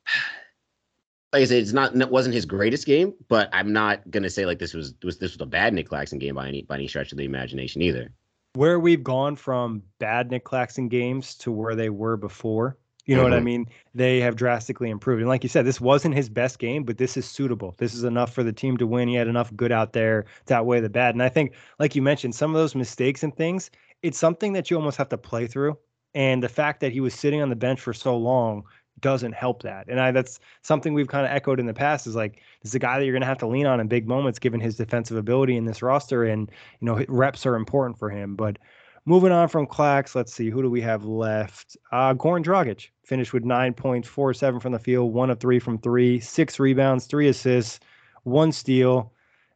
like 1.31 1.43
I 1.43 1.45
said, 1.45 1.61
it's 1.61 1.71
not 1.71 1.95
it 1.95 2.09
wasn't 2.09 2.35
his 2.35 2.45
greatest 2.45 2.85
game, 2.85 3.13
but 3.29 3.47
I'm 3.53 3.71
not 3.71 4.11
gonna 4.11 4.29
say 4.29 4.45
like 4.45 4.59
this 4.59 4.73
was 4.73 4.93
was 5.03 5.19
this 5.19 5.31
was 5.31 5.39
a 5.39 5.45
bad 5.45 5.73
Nick 5.73 5.87
Claxton 5.87 6.19
game 6.19 6.35
by 6.35 6.49
any 6.49 6.63
by 6.63 6.75
any 6.75 6.89
stretch 6.89 7.13
of 7.13 7.17
the 7.17 7.23
imagination 7.23 7.81
either. 7.81 8.11
Where 8.55 8.81
we've 8.81 9.05
gone 9.05 9.37
from 9.37 9.83
bad 9.99 10.31
Nick 10.31 10.43
Claxton 10.43 10.89
games 10.89 11.33
to 11.35 11.49
where 11.49 11.75
they 11.75 11.89
were 11.89 12.17
before 12.17 12.77
you 13.05 13.15
know 13.15 13.23
mm-hmm. 13.23 13.31
what 13.31 13.33
I 13.33 13.37
mm-hmm. 13.37 13.45
mean? 13.45 13.67
They 13.93 14.19
have 14.21 14.35
drastically 14.35 14.89
improved. 14.89 15.21
And 15.21 15.29
like 15.29 15.43
you 15.43 15.49
said, 15.49 15.65
this 15.65 15.81
wasn't 15.81 16.15
his 16.15 16.29
best 16.29 16.59
game, 16.59 16.83
but 16.83 16.97
this 16.97 17.17
is 17.17 17.25
suitable. 17.25 17.75
This 17.77 17.93
is 17.93 18.03
enough 18.03 18.33
for 18.33 18.43
the 18.43 18.53
team 18.53 18.77
to 18.77 18.87
win. 18.87 19.07
He 19.07 19.15
had 19.15 19.27
enough 19.27 19.53
good 19.55 19.71
out 19.71 19.93
there 19.93 20.25
to 20.45 20.55
outweigh 20.55 20.79
the 20.79 20.89
bad. 20.89 21.15
And 21.15 21.21
I 21.21 21.29
think, 21.29 21.53
like 21.79 21.95
you 21.95 22.01
mentioned, 22.01 22.35
some 22.35 22.51
of 22.51 22.55
those 22.55 22.75
mistakes 22.75 23.23
and 23.23 23.35
things, 23.35 23.69
it's 24.01 24.17
something 24.17 24.53
that 24.53 24.71
you 24.71 24.77
almost 24.77 24.97
have 24.97 25.09
to 25.09 25.17
play 25.17 25.47
through. 25.47 25.77
And 26.15 26.43
the 26.43 26.49
fact 26.49 26.79
that 26.81 26.91
he 26.91 27.01
was 27.01 27.13
sitting 27.13 27.41
on 27.41 27.49
the 27.49 27.55
bench 27.55 27.81
for 27.81 27.93
so 27.93 28.15
long 28.15 28.63
doesn't 28.99 29.33
help 29.33 29.63
that. 29.63 29.87
And 29.87 29.99
I 29.99 30.11
that's 30.11 30.39
something 30.61 30.93
we've 30.93 31.07
kind 31.07 31.25
of 31.25 31.31
echoed 31.31 31.59
in 31.59 31.65
the 31.65 31.73
past 31.73 32.07
is 32.07 32.15
like 32.15 32.41
this 32.61 32.71
is 32.71 32.75
a 32.75 32.79
guy 32.79 32.99
that 32.99 33.05
you're 33.05 33.13
going 33.13 33.21
to 33.21 33.27
have 33.27 33.39
to 33.39 33.47
lean 33.47 33.65
on 33.65 33.79
in 33.79 33.87
big 33.87 34.07
moments 34.07 34.39
given 34.39 34.59
his 34.59 34.75
defensive 34.75 35.17
ability 35.17 35.57
in 35.57 35.65
this 35.65 35.81
roster 35.81 36.23
and 36.23 36.51
you 36.79 36.85
know 36.85 37.03
reps 37.07 37.45
are 37.45 37.55
important 37.55 37.97
for 37.97 38.09
him. 38.09 38.35
But 38.35 38.57
moving 39.05 39.31
on 39.31 39.47
from 39.47 39.67
Clax, 39.67 40.15
let's 40.15 40.33
see 40.33 40.49
who 40.49 40.61
do 40.61 40.69
we 40.69 40.81
have 40.81 41.05
left? 41.05 41.77
Uh 41.91 42.13
Goran 42.13 42.43
Dragic 42.43 42.89
finished 43.03 43.33
with 43.33 43.43
9 43.43 43.73
points, 43.73 44.07
4 44.07 44.33
7 44.33 44.59
from 44.59 44.71
the 44.71 44.79
field, 44.79 45.13
1 45.13 45.29
of 45.29 45.39
3 45.39 45.59
from 45.59 45.77
3, 45.77 46.19
6 46.19 46.59
rebounds, 46.59 47.05
3 47.05 47.27
assists, 47.27 47.79
1 48.23 48.51
steal 48.51 49.13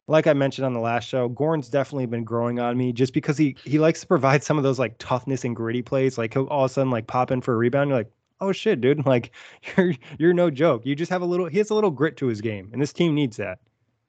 like 0.08 0.26
I 0.26 0.32
mentioned 0.32 0.64
on 0.64 0.72
the 0.72 0.80
last 0.80 1.06
show, 1.06 1.28
Goran's 1.28 1.68
definitely 1.68 2.06
been 2.06 2.24
growing 2.24 2.58
on 2.58 2.76
me 2.76 2.92
just 2.92 3.12
because 3.12 3.36
he 3.36 3.54
he 3.64 3.78
likes 3.78 4.00
to 4.00 4.06
provide 4.06 4.42
some 4.42 4.56
of 4.56 4.64
those 4.64 4.78
like 4.78 4.96
toughness 4.98 5.44
and 5.44 5.54
gritty 5.54 5.82
plays. 5.82 6.18
Like 6.18 6.32
he'll 6.32 6.46
all 6.46 6.64
of 6.64 6.70
a 6.70 6.74
sudden 6.74 6.90
like 6.90 7.06
pop 7.06 7.30
in 7.30 7.42
for 7.42 7.54
a 7.54 7.56
rebound. 7.56 7.90
You're 7.90 7.98
like, 7.98 8.10
oh 8.40 8.50
shit, 8.50 8.80
dude. 8.80 8.98
Like 9.06 9.32
you're 9.76 9.94
you're 10.18 10.32
no 10.32 10.50
joke. 10.50 10.84
You 10.84 10.96
just 10.96 11.10
have 11.10 11.22
a 11.22 11.26
little 11.26 11.46
he 11.46 11.58
has 11.58 11.70
a 11.70 11.74
little 11.74 11.90
grit 11.90 12.16
to 12.16 12.26
his 12.26 12.40
game, 12.40 12.70
and 12.72 12.80
this 12.80 12.92
team 12.92 13.14
needs 13.14 13.36
that. 13.36 13.58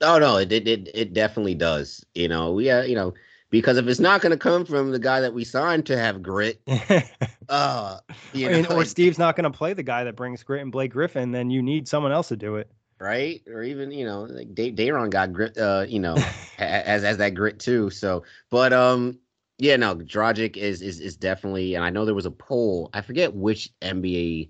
Oh 0.02 0.18
no, 0.18 0.38
it 0.38 0.52
it 0.52 0.90
it 0.96 1.14
definitely 1.14 1.56
does. 1.56 2.04
You 2.16 2.30
know, 2.30 2.54
we 2.54 2.70
uh, 2.70 2.84
you 2.84 2.96
know, 2.96 3.14
because 3.50 3.78
if 3.78 3.88
it's 3.88 4.00
not 4.00 4.22
going 4.22 4.32
to 4.32 4.38
come 4.38 4.66
from 4.66 4.92
the 4.92 5.00
guy 5.00 5.22
that 5.22 5.34
we 5.34 5.44
signed 5.44 5.86
to 5.88 5.98
have 5.98 6.22
grit, 6.22 6.62
uh, 7.50 8.00
you 8.34 8.50
know, 8.50 8.64
or 8.70 8.86
Steve's 8.86 9.18
not 9.18 9.36
going 9.36 9.52
to 9.52 9.58
play 9.58 9.74
the 9.74 9.84
guy 9.84 10.04
that 10.04 10.16
brings 10.16 10.44
grit 10.44 10.62
and 10.62 10.72
Blake 10.72 10.92
Griffin, 10.92 11.32
then 11.32 11.50
you 11.50 11.62
need 11.62 11.88
someone 11.88 12.12
else 12.12 12.28
to 12.30 12.38
do 12.38 12.56
it 12.56 12.70
right? 13.00 13.42
Or 13.48 13.64
even 13.64 13.92
you 13.92 14.06
know, 14.06 14.24
like 14.24 14.54
Day- 14.54 14.72
Day'Ron 14.72 15.10
got 15.10 15.34
grit, 15.34 15.58
uh, 15.58 15.86
you 15.88 16.00
know, 16.00 16.16
as 16.58 17.04
as 17.04 17.18
that 17.18 17.34
grit 17.34 17.60
too. 17.60 17.90
So, 17.90 18.24
but 18.50 18.74
um, 18.74 19.18
yeah, 19.58 19.76
no, 19.78 19.96
Dragic 19.96 20.58
is 20.58 20.82
is 20.82 21.00
is 21.00 21.18
definitely, 21.18 21.76
and 21.76 21.84
I 21.84 21.90
know 21.90 22.06
there 22.06 22.16
was 22.16 22.26
a 22.26 22.32
poll. 22.32 22.90
I 22.94 23.02
forget 23.02 23.34
which 23.34 23.72
NBA. 23.82 24.50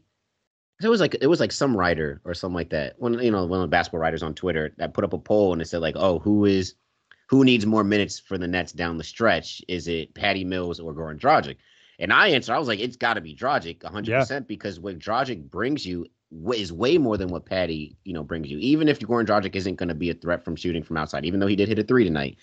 It 0.82 0.88
was 0.88 1.02
like 1.02 1.18
it 1.20 1.28
was 1.28 1.40
like 1.40 1.52
some 1.52 1.76
writer 1.76 2.22
or 2.24 2.34
something 2.34 2.56
like 2.56 2.70
that. 2.70 3.00
One 3.00 3.22
you 3.22 3.32
know 3.32 3.46
one 3.46 3.60
of 3.60 3.64
the 3.64 3.68
basketball 3.68 4.00
writers 4.00 4.24
on 4.24 4.34
Twitter 4.34 4.74
that 4.78 4.94
put 4.94 5.04
up 5.04 5.14
a 5.14 5.20
poll 5.20 5.54
and 5.54 5.62
it 5.62 5.68
said 5.68 5.82
like, 5.82 5.96
oh, 5.98 6.20
who 6.20 6.46
is 6.46 6.76
who 7.30 7.46
needs 7.46 7.66
more 7.66 7.84
minutes 7.84 8.20
for 8.20 8.38
the 8.38 8.48
Nets 8.48 8.72
down 8.72 8.98
the 8.98 9.04
stretch? 9.04 9.62
Is 9.68 9.88
it 9.88 10.14
Patty 10.16 10.44
Mills 10.44 10.80
or 10.80 10.94
Goran 10.94 11.20
Dragic? 11.20 11.58
And 12.00 12.12
I 12.12 12.30
answered, 12.30 12.54
I 12.54 12.60
was 12.60 12.68
like, 12.68 12.80
it's 12.80 12.96
got 12.96 13.16
to 13.16 13.22
be 13.22 13.36
Dragic 13.36 13.80
100% 13.80 14.30
yeah. 14.30 14.40
because 14.40 14.80
what 14.80 14.98
Dragic 14.98 15.50
brings 15.50 15.86
you 15.86 16.08
is 16.54 16.74
way 16.74 16.98
more 16.98 17.18
than 17.18 17.30
what 17.30 17.46
Patty, 17.46 17.96
you 18.04 18.14
know, 18.14 18.24
brings 18.24 18.50
you. 18.50 18.58
Even 18.58 18.88
if 18.88 19.00
Goran 19.00 19.28
Dragic 19.28 19.56
isn't 19.56 19.76
going 19.76 19.90
to 19.90 19.96
be 19.96 20.10
a 20.10 20.14
threat 20.16 20.44
from 20.44 20.56
shooting 20.56 20.84
from 20.84 20.98
outside, 20.98 21.26
even 21.26 21.40
though 21.40 21.48
he 21.48 21.56
did 21.56 21.68
hit 21.68 21.78
a 21.78 21.84
three 21.84 22.04
tonight, 22.04 22.38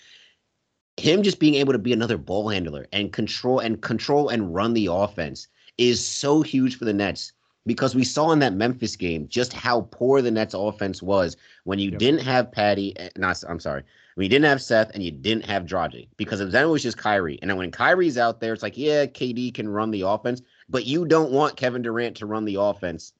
him 0.95 1.21
just 1.21 1.39
being 1.39 1.55
able 1.55 1.73
to 1.73 1.79
be 1.79 1.93
another 1.93 2.17
ball 2.17 2.47
handler 2.47 2.87
and 2.93 3.11
control 3.11 3.59
and 3.59 3.81
control 3.81 4.29
and 4.29 4.53
run 4.53 4.73
the 4.73 4.87
offense 4.89 5.47
is 5.77 6.03
so 6.03 6.41
huge 6.41 6.77
for 6.77 6.85
the 6.85 6.93
Nets 6.93 7.33
because 7.65 7.93
we 7.93 8.03
saw 8.03 8.31
in 8.31 8.39
that 8.39 8.53
Memphis 8.53 8.95
game 8.95 9.27
just 9.27 9.53
how 9.53 9.81
poor 9.91 10.21
the 10.21 10.31
Nets 10.31 10.53
offense 10.53 11.03
was 11.03 11.35
when 11.65 11.77
you 11.77 11.91
yep. 11.91 11.99
didn't 11.99 12.21
have 12.21 12.51
Patty. 12.51 12.97
Eh, 12.97 13.09
not, 13.17 13.43
I'm 13.47 13.59
sorry, 13.59 13.83
when 14.17 14.23
you 14.23 14.29
didn't 14.29 14.45
have 14.45 14.63
Seth 14.63 14.89
and 14.95 15.03
you 15.03 15.11
didn't 15.11 15.45
have 15.45 15.65
Dragic 15.65 16.07
because 16.17 16.39
then 16.39 16.63
it 16.63 16.67
was 16.67 16.81
just 16.81 16.97
Kyrie. 16.97 17.37
And 17.39 17.51
then 17.51 17.55
when 17.55 17.69
Kyrie's 17.69 18.17
out 18.17 18.39
there, 18.39 18.51
it's 18.51 18.63
like, 18.63 18.75
yeah, 18.75 19.05
KD 19.05 19.53
can 19.53 19.69
run 19.69 19.91
the 19.91 20.01
offense, 20.01 20.41
but 20.67 20.87
you 20.87 21.05
don't 21.05 21.31
want 21.31 21.55
Kevin 21.55 21.83
Durant 21.83 22.17
to 22.17 22.25
run 22.25 22.43
the 22.43 22.55
offense 22.55 23.13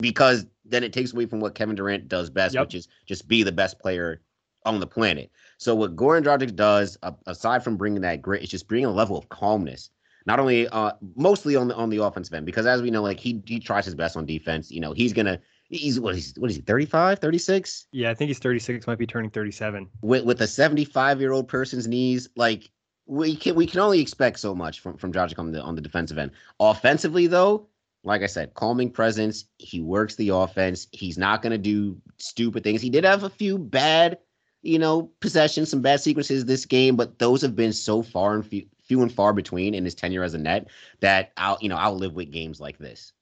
because 0.00 0.44
then 0.64 0.82
it 0.82 0.92
takes 0.92 1.12
away 1.12 1.26
from 1.26 1.38
what 1.38 1.54
Kevin 1.54 1.76
Durant 1.76 2.08
does 2.08 2.28
best, 2.28 2.56
yep. 2.56 2.64
which 2.64 2.74
is 2.74 2.88
just 3.06 3.28
be 3.28 3.44
the 3.44 3.52
best 3.52 3.78
player 3.78 4.20
on 4.64 4.80
the 4.80 4.86
planet. 4.88 5.30
So 5.58 5.76
what 5.76 5.94
Goran 5.94 6.24
Dragic 6.24 6.56
does, 6.56 6.98
uh, 7.04 7.12
aside 7.26 7.62
from 7.62 7.76
bringing 7.76 8.00
that 8.00 8.20
grit, 8.20 8.42
is 8.42 8.48
just 8.48 8.66
bringing 8.66 8.86
a 8.86 8.92
level 8.92 9.16
of 9.16 9.28
calmness. 9.28 9.90
Not 10.26 10.40
only, 10.40 10.66
uh, 10.70 10.90
mostly 11.14 11.54
on 11.54 11.68
the 11.68 11.76
on 11.76 11.88
the 11.88 12.02
offensive 12.02 12.34
end, 12.34 12.46
because 12.46 12.66
as 12.66 12.82
we 12.82 12.90
know, 12.90 13.00
like 13.00 13.20
he 13.20 13.40
he 13.46 13.60
tries 13.60 13.84
his 13.84 13.94
best 13.94 14.16
on 14.16 14.26
defense. 14.26 14.72
You 14.72 14.80
know, 14.80 14.92
he's 14.92 15.12
gonna 15.12 15.38
he's 15.68 15.98
what 15.98 16.14
is 16.14 16.34
what 16.36 16.50
is 16.50 16.56
he 16.56 16.62
35 16.62 17.18
36 17.18 17.86
yeah 17.92 18.10
i 18.10 18.14
think 18.14 18.28
he's 18.28 18.38
36 18.38 18.86
might 18.86 18.98
be 18.98 19.06
turning 19.06 19.30
37 19.30 19.88
with 20.02 20.24
with 20.24 20.40
a 20.40 20.46
75 20.46 21.20
year 21.20 21.32
old 21.32 21.48
person's 21.48 21.86
knees 21.86 22.28
like 22.36 22.70
we 23.06 23.36
can 23.36 23.54
we 23.54 23.66
can 23.66 23.80
only 23.80 24.00
expect 24.00 24.38
so 24.38 24.54
much 24.54 24.80
from 24.80 24.96
from 24.96 25.12
Dragic 25.12 25.38
on 25.38 25.52
the 25.52 25.62
on 25.62 25.74
the 25.74 25.80
defensive 25.80 26.18
end 26.18 26.32
offensively 26.60 27.26
though 27.26 27.68
like 28.06 28.22
I 28.22 28.26
said, 28.26 28.54
calming 28.54 28.90
presence. 28.90 29.46
He 29.58 29.80
works 29.80 30.14
the 30.14 30.28
offense. 30.28 30.86
He's 30.92 31.18
not 31.18 31.42
going 31.42 31.50
to 31.50 31.58
do 31.58 32.00
stupid 32.18 32.62
things. 32.62 32.80
He 32.80 32.88
did 32.88 33.04
have 33.04 33.24
a 33.24 33.28
few 33.28 33.58
bad, 33.58 34.18
you 34.62 34.78
know, 34.78 35.10
possessions, 35.20 35.70
some 35.70 35.82
bad 35.82 36.00
sequences 36.00 36.44
this 36.44 36.64
game, 36.64 36.94
but 36.94 37.18
those 37.18 37.42
have 37.42 37.56
been 37.56 37.72
so 37.72 38.02
far 38.02 38.36
and 38.36 38.46
few, 38.46 38.64
few 38.80 39.02
and 39.02 39.12
far 39.12 39.32
between 39.32 39.74
in 39.74 39.84
his 39.84 39.96
tenure 39.96 40.22
as 40.22 40.34
a 40.34 40.38
net 40.38 40.68
that 41.00 41.32
I'll, 41.36 41.58
you 41.60 41.68
know, 41.68 41.76
I'll 41.76 41.96
live 41.96 42.14
with 42.14 42.30
games 42.30 42.60
like 42.60 42.78
this. 42.78 43.12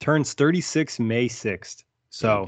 Turns 0.00 0.34
36 0.34 1.00
May 1.00 1.28
6th. 1.28 1.84
So 2.10 2.46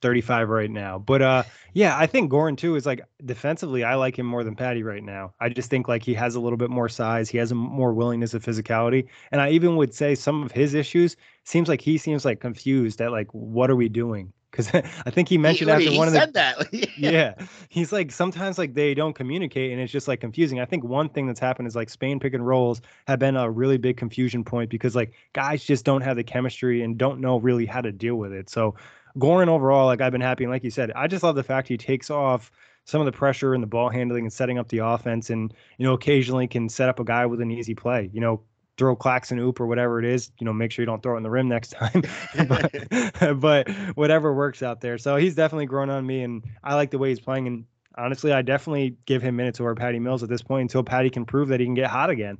35 0.00 0.48
right 0.48 0.70
now. 0.70 0.98
But 0.98 1.22
uh 1.22 1.42
yeah, 1.74 1.96
I 1.96 2.06
think 2.06 2.30
Goran 2.30 2.56
too 2.56 2.76
is 2.76 2.86
like 2.86 3.00
defensively, 3.24 3.84
I 3.84 3.94
like 3.94 4.18
him 4.18 4.26
more 4.26 4.44
than 4.44 4.54
Patty 4.56 4.82
right 4.82 5.02
now. 5.02 5.32
I 5.40 5.48
just 5.48 5.70
think 5.70 5.88
like 5.88 6.02
he 6.02 6.14
has 6.14 6.34
a 6.34 6.40
little 6.40 6.56
bit 6.56 6.70
more 6.70 6.88
size, 6.88 7.28
he 7.28 7.38
has 7.38 7.52
a 7.52 7.54
more 7.54 7.92
willingness 7.92 8.34
of 8.34 8.44
physicality. 8.44 9.08
And 9.32 9.40
I 9.40 9.50
even 9.50 9.76
would 9.76 9.94
say 9.94 10.14
some 10.14 10.42
of 10.42 10.52
his 10.52 10.74
issues 10.74 11.16
seems 11.44 11.68
like 11.68 11.80
he 11.80 11.98
seems 11.98 12.24
like 12.24 12.40
confused 12.40 13.00
at 13.00 13.12
like 13.12 13.28
what 13.32 13.70
are 13.70 13.76
we 13.76 13.88
doing? 13.88 14.32
Because 14.58 14.74
I 15.06 15.10
think 15.10 15.28
he 15.28 15.38
mentioned 15.38 15.70
he, 15.70 15.74
after 15.74 15.90
he 15.90 15.98
one 15.98 16.08
of 16.08 16.14
the 16.14 16.20
said 16.20 16.34
that. 16.34 16.72
yeah. 16.98 17.10
yeah. 17.10 17.34
He's 17.68 17.92
like 17.92 18.10
sometimes 18.10 18.58
like 18.58 18.74
they 18.74 18.92
don't 18.92 19.14
communicate 19.14 19.72
and 19.72 19.80
it's 19.80 19.92
just 19.92 20.08
like 20.08 20.20
confusing. 20.20 20.58
I 20.60 20.64
think 20.64 20.84
one 20.84 21.08
thing 21.08 21.26
that's 21.26 21.40
happened 21.40 21.68
is 21.68 21.76
like 21.76 21.88
Spain 21.88 22.18
pick 22.18 22.34
and 22.34 22.46
rolls 22.46 22.80
have 23.06 23.18
been 23.18 23.36
a 23.36 23.48
really 23.48 23.78
big 23.78 23.96
confusion 23.96 24.44
point 24.44 24.68
because 24.68 24.96
like 24.96 25.12
guys 25.32 25.64
just 25.64 25.84
don't 25.84 26.00
have 26.00 26.16
the 26.16 26.24
chemistry 26.24 26.82
and 26.82 26.98
don't 26.98 27.20
know 27.20 27.38
really 27.38 27.66
how 27.66 27.80
to 27.80 27.92
deal 27.92 28.16
with 28.16 28.32
it. 28.32 28.50
So 28.50 28.74
Goran 29.16 29.48
overall, 29.48 29.86
like 29.86 30.00
I've 30.00 30.12
been 30.12 30.20
happy. 30.20 30.44
And 30.44 30.52
like 30.52 30.64
you 30.64 30.70
said, 30.70 30.90
I 30.92 31.06
just 31.06 31.22
love 31.22 31.36
the 31.36 31.44
fact 31.44 31.68
he 31.68 31.76
takes 31.76 32.10
off 32.10 32.50
some 32.84 33.00
of 33.00 33.04
the 33.04 33.12
pressure 33.12 33.54
and 33.54 33.62
the 33.62 33.66
ball 33.68 33.90
handling 33.90 34.24
and 34.24 34.32
setting 34.32 34.58
up 34.58 34.68
the 34.68 34.78
offense 34.78 35.30
and, 35.30 35.52
you 35.76 35.84
know, 35.84 35.92
occasionally 35.92 36.48
can 36.48 36.68
set 36.68 36.88
up 36.88 36.98
a 36.98 37.04
guy 37.04 37.26
with 37.26 37.40
an 37.40 37.50
easy 37.50 37.74
play. 37.74 38.10
You 38.12 38.20
know, 38.20 38.40
throw 38.78 38.96
Claxton 38.96 39.38
oop 39.40 39.60
or 39.60 39.66
whatever 39.66 39.98
it 39.98 40.04
is, 40.04 40.30
you 40.38 40.44
know, 40.44 40.52
make 40.52 40.70
sure 40.70 40.82
you 40.82 40.86
don't 40.86 41.02
throw 41.02 41.14
it 41.14 41.18
in 41.18 41.22
the 41.24 41.30
rim 41.30 41.48
next 41.48 41.68
time. 41.72 42.02
but, 42.48 43.40
but 43.40 43.68
whatever 43.94 44.32
works 44.32 44.62
out 44.62 44.80
there. 44.80 44.96
So 44.96 45.16
he's 45.16 45.34
definitely 45.34 45.66
grown 45.66 45.90
on 45.90 46.06
me 46.06 46.22
and 46.22 46.44
I 46.62 46.74
like 46.76 46.90
the 46.90 46.98
way 46.98 47.10
he's 47.10 47.20
playing. 47.20 47.46
And 47.46 47.64
honestly, 47.96 48.32
I 48.32 48.42
definitely 48.42 48.96
give 49.04 49.20
him 49.20 49.36
minutes 49.36 49.60
over 49.60 49.74
Patty 49.74 49.98
Mills 49.98 50.22
at 50.22 50.28
this 50.28 50.42
point 50.42 50.62
until 50.62 50.84
Patty 50.84 51.10
can 51.10 51.26
prove 51.26 51.48
that 51.48 51.60
he 51.60 51.66
can 51.66 51.74
get 51.74 51.90
hot 51.90 52.08
again. 52.08 52.38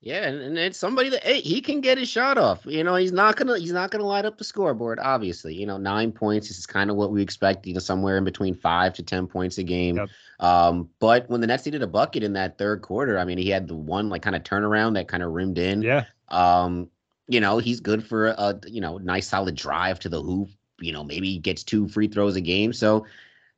Yeah, 0.00 0.26
and, 0.26 0.40
and 0.40 0.58
it's 0.58 0.78
somebody 0.78 1.08
that 1.08 1.24
hey, 1.24 1.40
he 1.40 1.60
can 1.60 1.80
get 1.80 1.98
his 1.98 2.08
shot 2.08 2.38
off. 2.38 2.64
You 2.66 2.84
know, 2.84 2.94
he's 2.96 3.12
not 3.12 3.36
gonna 3.36 3.58
he's 3.58 3.72
not 3.72 3.90
gonna 3.90 4.04
light 4.04 4.24
up 4.24 4.38
the 4.38 4.44
scoreboard. 4.44 4.98
Obviously, 5.00 5.54
you 5.54 5.66
know, 5.66 5.78
nine 5.78 6.12
points 6.12 6.50
is 6.50 6.66
kind 6.66 6.90
of 6.90 6.96
what 6.96 7.10
we 7.10 7.22
expect. 7.22 7.66
You 7.66 7.74
know, 7.74 7.80
somewhere 7.80 8.18
in 8.18 8.24
between 8.24 8.54
five 8.54 8.94
to 8.94 9.02
ten 9.02 9.26
points 9.26 9.58
a 9.58 9.62
game. 9.62 9.96
Yep. 9.96 10.08
Um, 10.38 10.90
but 10.98 11.28
when 11.30 11.40
the 11.40 11.46
Nets 11.46 11.64
needed 11.64 11.82
a 11.82 11.86
bucket 11.86 12.22
in 12.22 12.34
that 12.34 12.58
third 12.58 12.82
quarter, 12.82 13.18
I 13.18 13.24
mean, 13.24 13.38
he 13.38 13.48
had 13.48 13.68
the 13.68 13.74
one 13.74 14.08
like 14.08 14.22
kind 14.22 14.36
of 14.36 14.42
turnaround 14.42 14.94
that 14.94 15.08
kind 15.08 15.22
of 15.22 15.32
rimmed 15.32 15.58
in. 15.58 15.82
Yeah. 15.82 16.04
Um, 16.28 16.90
you 17.26 17.40
know, 17.40 17.58
he's 17.58 17.80
good 17.80 18.06
for 18.06 18.28
a 18.28 18.60
you 18.66 18.80
know 18.80 18.98
nice 18.98 19.28
solid 19.28 19.54
drive 19.54 19.98
to 20.00 20.08
the 20.08 20.22
hoop. 20.22 20.50
You 20.78 20.92
know, 20.92 21.02
maybe 21.02 21.32
he 21.32 21.38
gets 21.38 21.64
two 21.64 21.88
free 21.88 22.06
throws 22.06 22.36
a 22.36 22.40
game. 22.40 22.72
So 22.72 23.06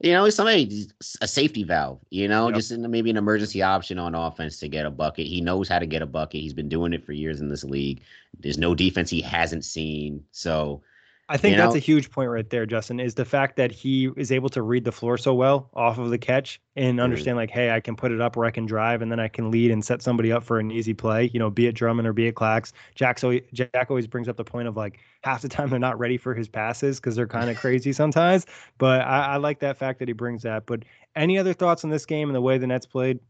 you 0.00 0.12
know, 0.12 0.30
somebody 0.30 0.86
a 1.20 1.26
safety 1.26 1.64
valve, 1.64 2.00
you 2.10 2.28
know, 2.28 2.48
yep. 2.48 2.56
just 2.56 2.70
in, 2.70 2.88
maybe 2.90 3.10
an 3.10 3.16
emergency 3.16 3.62
option 3.62 3.98
on 3.98 4.14
offense 4.14 4.58
to 4.60 4.68
get 4.68 4.86
a 4.86 4.90
bucket. 4.90 5.26
He 5.26 5.40
knows 5.40 5.68
how 5.68 5.80
to 5.80 5.86
get 5.86 6.02
a 6.02 6.06
bucket. 6.06 6.40
He's 6.40 6.54
been 6.54 6.68
doing 6.68 6.92
it 6.92 7.04
for 7.04 7.12
years 7.12 7.40
in 7.40 7.48
this 7.48 7.64
league. 7.64 8.02
There's 8.38 8.58
no 8.58 8.74
defense 8.74 9.10
he 9.10 9.20
hasn't 9.20 9.64
seen. 9.64 10.24
So 10.30 10.82
I 11.30 11.36
think 11.36 11.52
you 11.52 11.58
that's 11.58 11.74
know? 11.74 11.78
a 11.78 11.80
huge 11.80 12.10
point 12.10 12.30
right 12.30 12.48
there, 12.48 12.64
Justin, 12.64 13.00
is 13.00 13.14
the 13.14 13.24
fact 13.24 13.56
that 13.56 13.70
he 13.70 14.10
is 14.16 14.32
able 14.32 14.48
to 14.50 14.62
read 14.62 14.84
the 14.84 14.92
floor 14.92 15.18
so 15.18 15.34
well 15.34 15.68
off 15.74 15.98
of 15.98 16.08
the 16.08 16.16
catch 16.16 16.58
and 16.74 16.96
mm-hmm. 16.96 17.04
understand 17.04 17.32
mm-hmm. 17.32 17.40
like, 17.40 17.50
hey, 17.50 17.70
I 17.70 17.80
can 17.80 17.96
put 17.96 18.12
it 18.12 18.20
up 18.20 18.34
where 18.34 18.46
I 18.46 18.50
can 18.50 18.64
drive 18.64 19.02
and 19.02 19.12
then 19.12 19.20
I 19.20 19.28
can 19.28 19.50
lead 19.50 19.70
and 19.70 19.84
set 19.84 20.00
somebody 20.00 20.32
up 20.32 20.42
for 20.42 20.58
an 20.58 20.70
easy 20.70 20.94
play, 20.94 21.30
you 21.34 21.38
know, 21.38 21.50
be 21.50 21.66
it 21.66 21.72
Drummond 21.72 22.08
or 22.08 22.14
be 22.14 22.28
it 22.28 22.34
Clax. 22.34 22.72
Jack, 22.94 23.18
so 23.18 23.38
Jack 23.52 23.86
always 23.90 24.06
brings 24.06 24.26
up 24.26 24.38
the 24.38 24.44
point 24.44 24.68
of 24.68 24.76
like 24.76 25.00
half 25.22 25.42
the 25.42 25.48
time 25.50 25.68
they're 25.68 25.78
not 25.78 25.98
ready 25.98 26.16
for 26.16 26.34
his 26.34 26.48
passes 26.48 26.98
because 26.98 27.14
they're 27.14 27.26
kind 27.26 27.50
of 27.50 27.56
crazy 27.60 27.92
sometimes. 27.92 28.46
But 28.78 29.02
I, 29.02 29.34
I 29.34 29.36
like 29.36 29.60
that 29.60 29.76
fact 29.76 29.98
that 29.98 30.08
he 30.08 30.14
brings 30.14 30.42
that. 30.44 30.64
But 30.64 30.84
any 31.14 31.36
other 31.36 31.52
thoughts 31.52 31.84
on 31.84 31.90
this 31.90 32.06
game 32.06 32.30
and 32.30 32.36
the 32.36 32.40
way 32.40 32.56
the 32.56 32.66
Nets 32.66 32.86
played? 32.86 33.20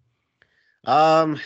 Um, 0.85 1.41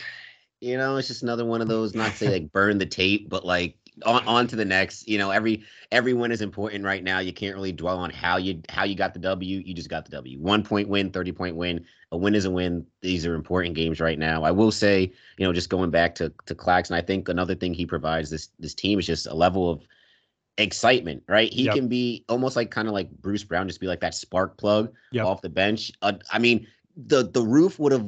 you 0.61 0.77
know, 0.77 0.97
it's 0.97 1.07
just 1.07 1.23
another 1.23 1.45
one 1.45 1.61
of 1.61 1.67
those, 1.67 1.95
not 1.95 2.11
to 2.11 2.17
say 2.17 2.29
like 2.29 2.51
burn 2.51 2.77
the 2.77 2.85
tape, 2.85 3.27
but 3.27 3.43
like 3.43 3.75
on, 4.05 4.25
on 4.25 4.47
to 4.47 4.55
the 4.55 4.65
next. 4.65 5.07
You 5.07 5.17
know, 5.17 5.31
every 5.31 5.63
every 5.91 6.13
win 6.13 6.31
is 6.31 6.41
important 6.41 6.83
right 6.83 7.03
now. 7.03 7.19
You 7.19 7.33
can't 7.33 7.55
really 7.55 7.71
dwell 7.71 7.99
on 7.99 8.09
how 8.09 8.37
you 8.37 8.61
how 8.69 8.83
you 8.83 8.95
got 8.95 9.13
the 9.13 9.19
W. 9.19 9.61
You 9.65 9.73
just 9.73 9.89
got 9.89 10.05
the 10.05 10.11
W. 10.11 10.39
One 10.39 10.63
point 10.63 10.89
win, 10.89 11.11
thirty 11.11 11.31
point 11.31 11.55
win. 11.55 11.85
A 12.11 12.17
win 12.17 12.35
is 12.35 12.45
a 12.45 12.51
win. 12.51 12.85
These 13.01 13.25
are 13.25 13.35
important 13.35 13.75
games 13.75 13.99
right 13.99 14.19
now. 14.19 14.43
I 14.43 14.51
will 14.51 14.71
say, 14.71 15.11
you 15.37 15.45
know, 15.45 15.53
just 15.53 15.69
going 15.69 15.91
back 15.91 16.15
to 16.15 16.31
to 16.45 16.55
Claxton, 16.55 16.95
I 16.95 17.01
think 17.01 17.29
another 17.29 17.55
thing 17.55 17.73
he 17.73 17.85
provides 17.85 18.29
this 18.29 18.49
this 18.59 18.73
team 18.73 18.99
is 18.99 19.05
just 19.05 19.27
a 19.27 19.33
level 19.33 19.69
of 19.69 19.81
excitement, 20.57 21.23
right? 21.27 21.51
He 21.51 21.63
yep. 21.63 21.75
can 21.75 21.87
be 21.87 22.25
almost 22.29 22.55
like 22.55 22.71
kind 22.71 22.87
of 22.87 22.93
like 22.93 23.09
Bruce 23.09 23.43
Brown, 23.43 23.67
just 23.67 23.79
be 23.79 23.87
like 23.87 24.01
that 24.01 24.15
spark 24.15 24.57
plug 24.57 24.93
yep. 25.11 25.25
off 25.25 25.41
the 25.41 25.49
bench. 25.49 25.91
Uh, 26.01 26.13
I 26.31 26.39
mean, 26.39 26.67
the 26.95 27.23
the 27.23 27.41
roof 27.41 27.79
would 27.79 27.91
have 27.91 28.07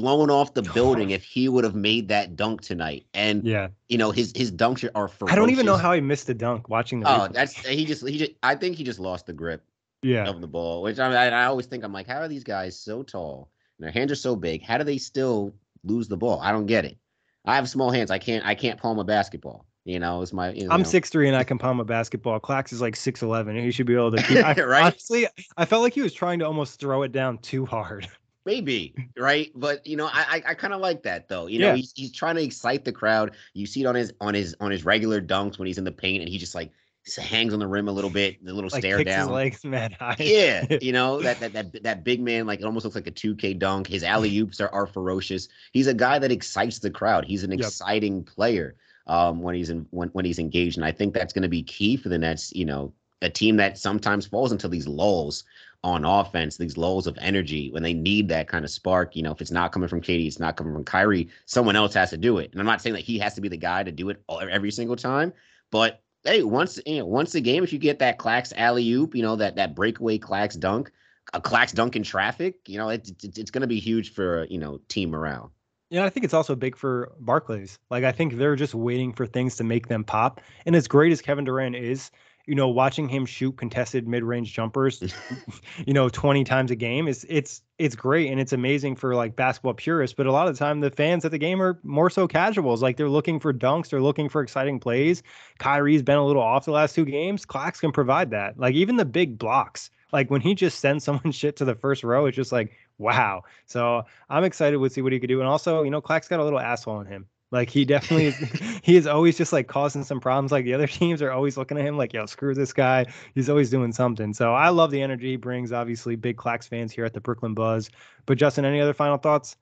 blown 0.00 0.30
off 0.30 0.54
the 0.54 0.62
building 0.62 1.10
if 1.10 1.24
he 1.24 1.48
would 1.48 1.64
have 1.64 1.74
made 1.74 2.08
that 2.08 2.36
dunk 2.36 2.60
tonight. 2.60 3.06
And 3.14 3.44
yeah, 3.44 3.68
you 3.88 3.98
know 3.98 4.10
his 4.10 4.32
his 4.36 4.52
dunks 4.52 4.88
are 4.94 5.08
ferocious. 5.08 5.32
I 5.32 5.36
don't 5.36 5.50
even 5.50 5.66
know 5.66 5.76
how 5.76 5.92
he 5.92 6.00
missed 6.00 6.26
the 6.26 6.34
dunk 6.34 6.68
watching 6.68 7.00
the. 7.00 7.08
Oh, 7.08 7.28
replay. 7.28 7.32
that's 7.32 7.54
he 7.66 7.84
just 7.84 8.06
he 8.06 8.18
just 8.18 8.32
I 8.42 8.54
think 8.54 8.76
he 8.76 8.84
just 8.84 8.98
lost 8.98 9.26
the 9.26 9.32
grip 9.32 9.62
yeah. 10.02 10.28
of 10.28 10.40
the 10.40 10.46
ball. 10.46 10.82
Which 10.82 10.98
I 10.98 11.08
mean, 11.08 11.16
I, 11.16 11.28
I 11.28 11.44
always 11.46 11.66
think 11.66 11.84
I'm 11.84 11.92
like, 11.92 12.06
how 12.06 12.18
are 12.18 12.28
these 12.28 12.44
guys 12.44 12.78
so 12.78 13.02
tall 13.02 13.50
and 13.78 13.84
their 13.84 13.92
hands 13.92 14.12
are 14.12 14.16
so 14.16 14.36
big? 14.36 14.62
How 14.62 14.78
do 14.78 14.84
they 14.84 14.98
still 14.98 15.54
lose 15.84 16.08
the 16.08 16.16
ball? 16.16 16.40
I 16.40 16.52
don't 16.52 16.66
get 16.66 16.84
it. 16.84 16.98
I 17.44 17.54
have 17.54 17.68
small 17.68 17.90
hands. 17.90 18.10
I 18.10 18.18
can't 18.18 18.44
I 18.44 18.54
can't 18.54 18.78
palm 18.78 18.98
a 18.98 19.04
basketball. 19.04 19.66
You 19.86 20.00
know, 20.00 20.20
it's 20.20 20.32
my. 20.32 20.50
You 20.50 20.66
I'm 20.68 20.84
six 20.84 21.10
three 21.10 21.28
and 21.28 21.36
I 21.36 21.44
can 21.44 21.58
palm 21.58 21.78
a 21.78 21.84
basketball. 21.84 22.40
Clax 22.40 22.72
is 22.72 22.80
like 22.80 22.96
six 22.96 23.22
eleven. 23.22 23.56
He 23.56 23.70
should 23.70 23.86
be 23.86 23.94
able 23.94 24.10
to. 24.10 24.22
Keep, 24.22 24.44
I, 24.44 24.54
Right? 24.64 24.82
Honestly, 24.82 25.28
I 25.56 25.64
felt 25.64 25.82
like 25.82 25.94
he 25.94 26.02
was 26.02 26.12
trying 26.12 26.40
to 26.40 26.44
almost 26.44 26.80
throw 26.80 27.04
it 27.04 27.12
down 27.12 27.38
too 27.38 27.64
hard. 27.64 28.08
Maybe 28.46 28.96
right, 29.18 29.50
but 29.54 29.86
you 29.86 29.96
know, 29.96 30.06
I 30.10 30.42
I, 30.46 30.54
kind 30.54 30.72
of 30.72 30.80
like 30.80 31.02
that 31.02 31.28
though. 31.28 31.48
You 31.48 31.58
know, 31.58 31.66
Yeah. 31.66 31.74
he's 31.74 31.92
he's 31.96 32.12
trying 32.12 32.36
to 32.36 32.42
excite 32.44 32.84
the 32.84 32.92
crowd. 32.92 33.34
You 33.54 33.66
see 33.66 33.82
it 33.82 33.86
on 33.86 33.96
his 33.96 34.14
on 34.20 34.34
his 34.34 34.56
on 34.60 34.70
his 34.70 34.84
regular 34.84 35.20
dunks 35.20 35.58
when 35.58 35.66
he's 35.66 35.78
in 35.78 35.84
the 35.84 35.92
paint 35.92 36.22
and 36.22 36.28
he 36.30 36.38
just 36.38 36.54
like 36.54 36.70
hangs 37.18 37.52
on 37.52 37.58
the 37.60 37.66
rim 37.66 37.88
a 37.88 37.92
little 37.92 38.10
bit, 38.10 38.44
the 38.44 38.54
little 38.54 38.70
Like 38.70 38.80
stare 38.80 39.02
down. 39.02 39.28
legs 39.32 39.64
mad 39.64 39.92
high. 39.92 40.16
Yeah, 40.20 40.66
you 40.80 40.92
know 40.92 41.22
that 41.22 41.40
that 41.40 41.52
that 41.54 41.82
that 41.82 42.04
big 42.04 42.20
man 42.20 42.46
like 42.46 42.60
it 42.60 42.64
almost 42.64 42.84
looks 42.84 42.96
like 42.96 43.06
a 43.08 43.12
2K 43.12 43.58
dunk. 43.58 43.86
His 43.88 44.02
alley 44.04 44.36
oops 44.38 44.60
are, 44.60 44.68
are 44.70 44.86
ferocious. 44.86 45.48
He's 45.72 45.86
a 45.88 45.94
guy 45.94 46.18
that 46.18 46.32
excites 46.32 46.78
the 46.78 46.90
crowd. 46.90 47.24
He's 47.24 47.44
an 47.44 47.52
Yep. 47.56 47.74
exciting 47.74 48.24
player 48.24 48.76
um, 49.06 49.42
when 49.42 49.54
he's 49.54 49.70
in 49.70 49.86
when 49.90 50.08
when 50.10 50.24
he's 50.24 50.38
engaged, 50.38 50.76
and 50.78 50.84
I 50.86 50.92
think 50.92 51.14
that's 51.14 51.32
going 51.32 51.42
to 51.42 51.48
be 51.48 51.62
key 51.62 51.96
for 51.96 52.08
the 52.08 52.18
Nets. 52.18 52.52
You 52.54 52.64
know, 52.64 52.92
a 53.22 53.30
team 53.30 53.56
that 53.56 53.78
sometimes 53.78 54.26
falls 54.26 54.52
into 54.52 54.68
these 54.68 54.86
lulls 54.88 55.44
on 55.86 56.04
offense, 56.04 56.56
these 56.56 56.76
lulls 56.76 57.06
of 57.06 57.16
energy 57.20 57.70
when 57.70 57.84
they 57.84 57.94
need 57.94 58.28
that 58.28 58.48
kind 58.48 58.64
of 58.64 58.70
spark. 58.72 59.14
You 59.14 59.22
know, 59.22 59.30
if 59.30 59.40
it's 59.40 59.52
not 59.52 59.70
coming 59.70 59.88
from 59.88 60.00
KD, 60.00 60.26
it's 60.26 60.40
not 60.40 60.56
coming 60.56 60.72
from 60.72 60.82
Kyrie. 60.82 61.28
Someone 61.44 61.76
else 61.76 61.94
has 61.94 62.10
to 62.10 62.16
do 62.16 62.38
it, 62.38 62.50
and 62.50 62.60
I'm 62.60 62.66
not 62.66 62.82
saying 62.82 62.94
that 62.94 63.04
he 63.04 63.20
has 63.20 63.34
to 63.34 63.40
be 63.40 63.48
the 63.48 63.56
guy 63.56 63.84
to 63.84 63.92
do 63.92 64.10
it 64.10 64.20
every 64.28 64.72
single 64.72 64.96
time, 64.96 65.32
but 65.70 66.02
hey, 66.24 66.42
once 66.42 66.80
you 66.84 66.98
know, 66.98 67.06
once 67.06 67.36
a 67.36 67.40
game, 67.40 67.62
if 67.62 67.72
you 67.72 67.78
get 67.78 68.00
that 68.00 68.18
Clax 68.18 68.52
alley 68.56 68.90
oop, 68.90 69.14
you 69.14 69.22
know 69.22 69.36
that 69.36 69.54
that 69.56 69.76
breakaway 69.76 70.18
Clax 70.18 70.58
dunk, 70.58 70.90
a 71.32 71.40
Clax 71.40 71.72
dunk 71.72 71.94
in 71.94 72.02
traffic, 72.02 72.56
you 72.66 72.78
know 72.78 72.88
it's 72.88 73.12
it's, 73.22 73.38
it's 73.38 73.50
going 73.52 73.62
to 73.62 73.68
be 73.68 73.78
huge 73.78 74.12
for 74.12 74.44
you 74.50 74.58
know 74.58 74.80
team 74.88 75.10
morale. 75.10 75.52
Yeah, 75.88 76.04
I 76.04 76.10
think 76.10 76.24
it's 76.24 76.34
also 76.34 76.56
big 76.56 76.76
for 76.76 77.12
Barclays. 77.20 77.78
Like 77.90 78.02
I 78.02 78.10
think 78.10 78.36
they're 78.36 78.56
just 78.56 78.74
waiting 78.74 79.12
for 79.12 79.24
things 79.24 79.54
to 79.56 79.64
make 79.64 79.86
them 79.86 80.02
pop. 80.02 80.40
And 80.66 80.74
as 80.74 80.88
great 80.88 81.12
as 81.12 81.22
Kevin 81.22 81.44
Durant 81.44 81.76
is, 81.76 82.10
you 82.46 82.54
know, 82.54 82.68
watching 82.68 83.08
him 83.08 83.26
shoot 83.26 83.56
contested 83.56 84.06
mid-range 84.06 84.52
jumpers, 84.52 85.02
you 85.86 85.92
know, 85.92 86.08
20 86.08 86.44
times 86.44 86.70
a 86.70 86.76
game 86.76 87.08
is 87.08 87.26
it's 87.28 87.62
it's 87.78 87.96
great 87.96 88.30
and 88.30 88.40
it's 88.40 88.52
amazing 88.52 88.94
for 88.96 89.14
like 89.14 89.34
basketball 89.34 89.74
purists, 89.74 90.14
but 90.14 90.26
a 90.26 90.32
lot 90.32 90.46
of 90.46 90.54
the 90.54 90.58
time 90.58 90.80
the 90.80 90.90
fans 90.90 91.24
at 91.24 91.32
the 91.32 91.38
game 91.38 91.60
are 91.60 91.78
more 91.82 92.08
so 92.08 92.28
casuals. 92.28 92.82
Like 92.82 92.96
they're 92.96 93.08
looking 93.08 93.40
for 93.40 93.52
dunks, 93.52 93.90
they're 93.90 94.00
looking 94.00 94.28
for 94.28 94.42
exciting 94.42 94.78
plays. 94.78 95.22
Kyrie's 95.58 96.02
been 96.02 96.18
a 96.18 96.24
little 96.24 96.42
off 96.42 96.64
the 96.64 96.70
last 96.70 96.94
two 96.94 97.04
games. 97.04 97.44
Clax 97.44 97.80
can 97.80 97.90
provide 97.90 98.30
that. 98.30 98.58
Like 98.58 98.74
even 98.74 98.96
the 98.96 99.04
big 99.04 99.38
blocks. 99.38 99.90
Like 100.12 100.30
when 100.30 100.40
he 100.40 100.54
just 100.54 100.78
sends 100.78 101.04
someone 101.04 101.32
shit 101.32 101.56
to 101.56 101.64
the 101.64 101.74
first 101.74 102.04
row, 102.04 102.26
it's 102.26 102.36
just 102.36 102.52
like, 102.52 102.72
wow. 102.98 103.42
So 103.66 104.04
I'm 104.30 104.44
excited 104.44 104.78
to 104.78 104.88
see 104.88 105.02
what 105.02 105.12
he 105.12 105.18
could 105.18 105.28
do. 105.28 105.40
And 105.40 105.48
also, 105.48 105.82
you 105.82 105.90
know, 105.90 106.00
clax's 106.00 106.28
got 106.28 106.40
a 106.40 106.44
little 106.44 106.60
asshole 106.60 107.00
in 107.00 107.06
him. 107.08 107.26
Like 107.52 107.70
he 107.70 107.84
definitely 107.84 108.26
is 108.26 108.36
he 108.82 108.96
is 108.96 109.06
always 109.06 109.36
just 109.36 109.52
like 109.52 109.68
causing 109.68 110.04
some 110.04 110.20
problems. 110.20 110.52
Like 110.52 110.64
the 110.64 110.74
other 110.74 110.86
teams 110.86 111.22
are 111.22 111.30
always 111.30 111.56
looking 111.56 111.78
at 111.78 111.84
him 111.84 111.96
like, 111.96 112.12
yo, 112.12 112.26
screw 112.26 112.54
this 112.54 112.72
guy. 112.72 113.06
He's 113.34 113.48
always 113.48 113.70
doing 113.70 113.92
something. 113.92 114.34
So 114.34 114.54
I 114.54 114.70
love 114.70 114.90
the 114.90 115.02
energy 115.02 115.30
he 115.30 115.36
brings. 115.36 115.72
Obviously, 115.72 116.16
big 116.16 116.36
Clax 116.36 116.68
fans 116.68 116.92
here 116.92 117.04
at 117.04 117.14
the 117.14 117.20
Brooklyn 117.20 117.54
Buzz. 117.54 117.90
But 118.26 118.38
Justin, 118.38 118.64
any 118.64 118.80
other 118.80 118.94
final 118.94 119.18
thoughts? 119.18 119.56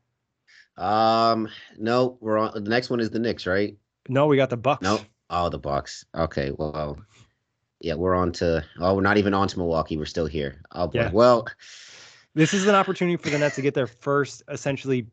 Um, 0.77 1.49
no, 1.79 2.19
we're 2.21 2.39
on. 2.39 2.53
The 2.55 2.71
next 2.71 2.91
one 2.91 3.01
is 3.01 3.11
the 3.11 3.19
Knicks, 3.19 3.47
right? 3.47 3.77
No, 4.09 4.27
we 4.27 4.37
got 4.37 4.51
the 4.51 4.57
Bucks. 4.57 4.83
No, 4.83 5.01
oh 5.31 5.49
the 5.49 5.59
Bucks. 5.59 6.05
Okay, 6.15 6.51
well, 6.51 6.99
yeah, 7.81 7.95
we're 7.95 8.15
on 8.15 8.33
to. 8.33 8.65
Oh, 8.81 8.95
we're 8.95 9.03
not 9.03 9.19
even 9.19 9.35
on 9.35 9.47
to 9.49 9.59
Milwaukee. 9.59 9.97
We're 9.97 10.05
still 10.07 10.27
here. 10.27 10.63
Oh 10.73 10.89
boy. 10.89 11.01
Yeah. 11.01 11.11
Well, 11.13 11.47
This 12.35 12.55
is 12.55 12.67
an 12.67 12.75
opportunity 12.75 13.17
for 13.17 13.31
the 13.31 13.39
Nets 13.39 13.57
to 13.57 13.63
get 13.63 13.75
their 13.75 13.87
first 13.87 14.43
essentially 14.49 15.07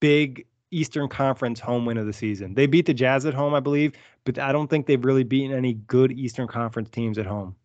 big 0.00 0.46
Eastern 0.70 1.08
Conference 1.08 1.60
home 1.60 1.84
win 1.86 1.98
of 1.98 2.06
the 2.06 2.12
season. 2.12 2.54
They 2.54 2.66
beat 2.66 2.86
the 2.86 2.94
Jazz 2.94 3.26
at 3.26 3.34
home, 3.34 3.54
I 3.54 3.60
believe, 3.60 3.92
but 4.24 4.38
I 4.38 4.52
don't 4.52 4.68
think 4.68 4.86
they've 4.86 5.04
really 5.04 5.24
beaten 5.24 5.56
any 5.56 5.74
good 5.74 6.12
Eastern 6.12 6.46
Conference 6.46 6.90
teams 6.90 7.18
at 7.18 7.26
home. 7.26 7.56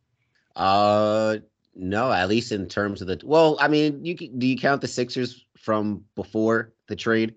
uh, 0.55 1.37
no, 1.75 2.11
at 2.11 2.29
least 2.29 2.51
in 2.51 2.67
terms 2.67 3.01
of 3.01 3.07
the. 3.07 3.19
Well, 3.23 3.57
I 3.59 3.67
mean, 3.67 4.05
you 4.05 4.15
do 4.15 4.47
you 4.47 4.57
count 4.57 4.81
the 4.81 4.87
Sixers 4.87 5.45
from 5.57 6.05
before 6.15 6.73
the 6.87 6.95
trade? 6.95 7.35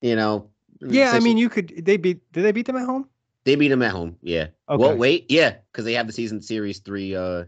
You 0.00 0.16
know. 0.16 0.50
Yeah, 0.80 1.10
I 1.12 1.20
mean, 1.20 1.36
you 1.36 1.48
could. 1.48 1.84
They 1.84 1.96
beat. 1.96 2.20
Did 2.32 2.44
they 2.44 2.52
beat 2.52 2.66
them 2.66 2.76
at 2.76 2.86
home? 2.86 3.08
They 3.44 3.56
beat 3.56 3.68
them 3.68 3.82
at 3.82 3.90
home. 3.90 4.16
Yeah. 4.22 4.48
Okay. 4.68 4.80
Well, 4.80 4.96
wait. 4.96 5.26
Yeah, 5.28 5.56
because 5.72 5.84
they 5.84 5.94
have 5.94 6.06
the 6.06 6.12
season 6.12 6.40
series 6.40 6.78
three, 6.78 7.14
uh, 7.14 7.44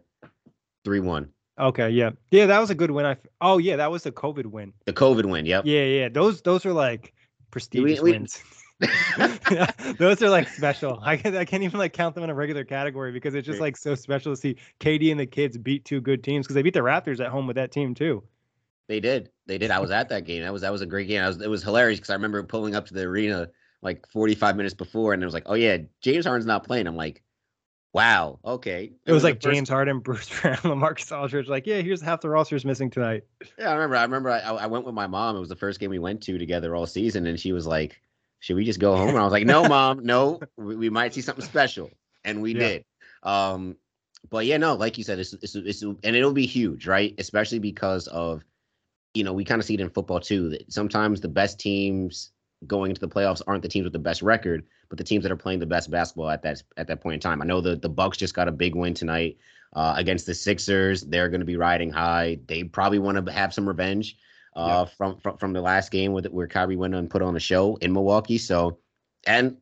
three 0.84 1.00
one. 1.00 1.28
Okay, 1.58 1.90
yeah, 1.90 2.10
yeah, 2.30 2.46
that 2.46 2.58
was 2.58 2.70
a 2.70 2.74
good 2.74 2.90
win. 2.90 3.06
I. 3.06 3.16
Oh 3.40 3.58
yeah, 3.58 3.76
that 3.76 3.90
was 3.90 4.02
the 4.02 4.10
COVID 4.10 4.46
win. 4.46 4.72
The 4.86 4.92
COVID 4.92 5.26
win. 5.26 5.46
Yep. 5.46 5.66
Yeah, 5.66 5.84
yeah, 5.84 6.08
those 6.08 6.42
those 6.42 6.66
are 6.66 6.72
like 6.72 7.14
prestigious 7.52 8.00
we- 8.00 8.10
wins. 8.10 8.42
those 9.98 10.20
are 10.20 10.28
like 10.28 10.48
special. 10.48 10.98
I 11.04 11.16
can't, 11.16 11.36
I 11.36 11.44
can't 11.44 11.62
even 11.62 11.78
like 11.78 11.92
count 11.92 12.16
them 12.16 12.24
in 12.24 12.30
a 12.30 12.34
regular 12.34 12.64
category 12.64 13.12
because 13.12 13.34
it's 13.36 13.46
just 13.46 13.60
like 13.60 13.76
so 13.76 13.94
special 13.94 14.32
to 14.32 14.36
see 14.36 14.56
KD 14.80 15.12
and 15.12 15.20
the 15.20 15.26
kids 15.26 15.56
beat 15.56 15.84
two 15.84 16.00
good 16.00 16.24
teams 16.24 16.46
because 16.46 16.54
they 16.54 16.62
beat 16.62 16.74
the 16.74 16.80
Raptors 16.80 17.20
at 17.20 17.28
home 17.28 17.46
with 17.46 17.54
that 17.54 17.70
team 17.70 17.94
too. 17.94 18.24
They 18.88 18.98
did. 18.98 19.30
They 19.46 19.58
did. 19.58 19.70
I 19.70 19.78
was 19.78 19.92
at 19.92 20.08
that 20.08 20.24
game. 20.24 20.42
That 20.42 20.52
was 20.52 20.62
that 20.62 20.72
was 20.72 20.82
a 20.82 20.86
great 20.86 21.06
game. 21.06 21.22
I 21.22 21.28
was, 21.28 21.40
it 21.40 21.48
was 21.48 21.62
hilarious 21.62 22.00
because 22.00 22.10
I 22.10 22.14
remember 22.14 22.42
pulling 22.42 22.74
up 22.74 22.86
to 22.86 22.94
the 22.94 23.02
arena 23.02 23.48
like 23.82 24.06
45 24.08 24.56
minutes 24.56 24.74
before, 24.74 25.12
and 25.12 25.22
it 25.22 25.26
was 25.26 25.34
like, 25.34 25.44
oh 25.46 25.54
yeah, 25.54 25.78
James 26.00 26.26
Harden's 26.26 26.46
not 26.46 26.64
playing. 26.64 26.86
I'm 26.86 26.96
like, 26.96 27.22
wow, 27.92 28.38
okay. 28.44 28.92
It 29.06 29.12
was 29.12 29.22
the 29.22 29.28
like 29.28 29.42
first- 29.42 29.54
James 29.54 29.68
Harden, 29.68 29.98
Bruce 30.00 30.28
Brown, 30.40 30.56
LaMarcus 30.58 31.16
Aldridge. 31.16 31.48
Like, 31.48 31.66
yeah, 31.66 31.80
here's 31.80 32.00
half 32.00 32.20
the 32.20 32.28
roster's 32.28 32.64
missing 32.64 32.90
tonight. 32.90 33.24
Yeah, 33.58 33.70
I 33.70 33.74
remember. 33.74 33.96
I 33.96 34.02
remember. 34.02 34.30
I, 34.30 34.40
I 34.40 34.66
went 34.66 34.84
with 34.84 34.94
my 34.94 35.06
mom. 35.06 35.36
It 35.36 35.40
was 35.40 35.48
the 35.48 35.56
first 35.56 35.80
game 35.80 35.90
we 35.90 35.98
went 35.98 36.22
to 36.24 36.38
together 36.38 36.74
all 36.74 36.86
season, 36.86 37.26
and 37.26 37.38
she 37.38 37.52
was 37.52 37.66
like, 37.66 38.00
"Should 38.40 38.56
we 38.56 38.64
just 38.64 38.80
go 38.80 38.96
home?" 38.96 39.10
And 39.10 39.18
I 39.18 39.22
was 39.24 39.32
like, 39.32 39.46
"No, 39.46 39.68
mom, 39.68 40.04
no. 40.04 40.40
We, 40.56 40.76
we 40.76 40.90
might 40.90 41.14
see 41.14 41.20
something 41.20 41.44
special," 41.44 41.90
and 42.24 42.42
we 42.42 42.52
Yeah. 42.54 42.58
did. 42.68 42.84
Um, 43.22 43.76
but 44.30 44.46
yeah, 44.46 44.56
no, 44.56 44.74
like 44.74 44.98
you 44.98 45.04
said, 45.04 45.18
it's, 45.18 45.32
it's, 45.34 45.54
it's 45.54 45.82
and 45.82 45.98
it'll 46.04 46.32
be 46.32 46.46
huge, 46.46 46.86
right? 46.86 47.14
Especially 47.18 47.58
because 47.58 48.06
of, 48.08 48.42
you 49.14 49.22
know, 49.24 49.32
we 49.32 49.44
kind 49.44 49.60
of 49.60 49.66
see 49.66 49.74
it 49.74 49.80
in 49.80 49.90
football 49.90 50.20
too. 50.20 50.48
That 50.50 50.72
sometimes 50.72 51.20
the 51.20 51.28
best 51.28 51.58
teams 51.60 52.31
going 52.66 52.90
into 52.90 53.00
the 53.00 53.08
playoffs 53.08 53.42
aren't 53.46 53.62
the 53.62 53.68
teams 53.68 53.84
with 53.84 53.92
the 53.92 53.98
best 53.98 54.22
record, 54.22 54.64
but 54.88 54.98
the 54.98 55.04
teams 55.04 55.22
that 55.22 55.32
are 55.32 55.36
playing 55.36 55.58
the 55.58 55.66
best 55.66 55.90
basketball 55.90 56.30
at 56.30 56.42
that 56.42 56.62
at 56.76 56.86
that 56.86 57.00
point 57.00 57.14
in 57.14 57.20
time. 57.20 57.42
I 57.42 57.44
know 57.44 57.60
the 57.60 57.76
the 57.76 57.88
Bucks 57.88 58.18
just 58.18 58.34
got 58.34 58.48
a 58.48 58.52
big 58.52 58.74
win 58.74 58.94
tonight 58.94 59.38
uh, 59.74 59.94
against 59.96 60.26
the 60.26 60.34
Sixers. 60.34 61.02
They're 61.02 61.28
going 61.28 61.40
to 61.40 61.46
be 61.46 61.56
riding 61.56 61.90
high. 61.90 62.38
They 62.46 62.64
probably 62.64 62.98
want 62.98 63.24
to 63.24 63.32
have 63.32 63.54
some 63.54 63.66
revenge 63.66 64.16
uh, 64.54 64.84
from, 64.84 65.18
from 65.18 65.36
from 65.38 65.52
the 65.52 65.60
last 65.60 65.90
game 65.90 66.12
with 66.12 66.26
where 66.26 66.46
Kyrie 66.46 66.76
went 66.76 66.94
and 66.94 67.10
put 67.10 67.22
on 67.22 67.36
a 67.36 67.40
show 67.40 67.76
in 67.76 67.92
Milwaukee. 67.92 68.38
So, 68.38 68.78
and 69.26 69.56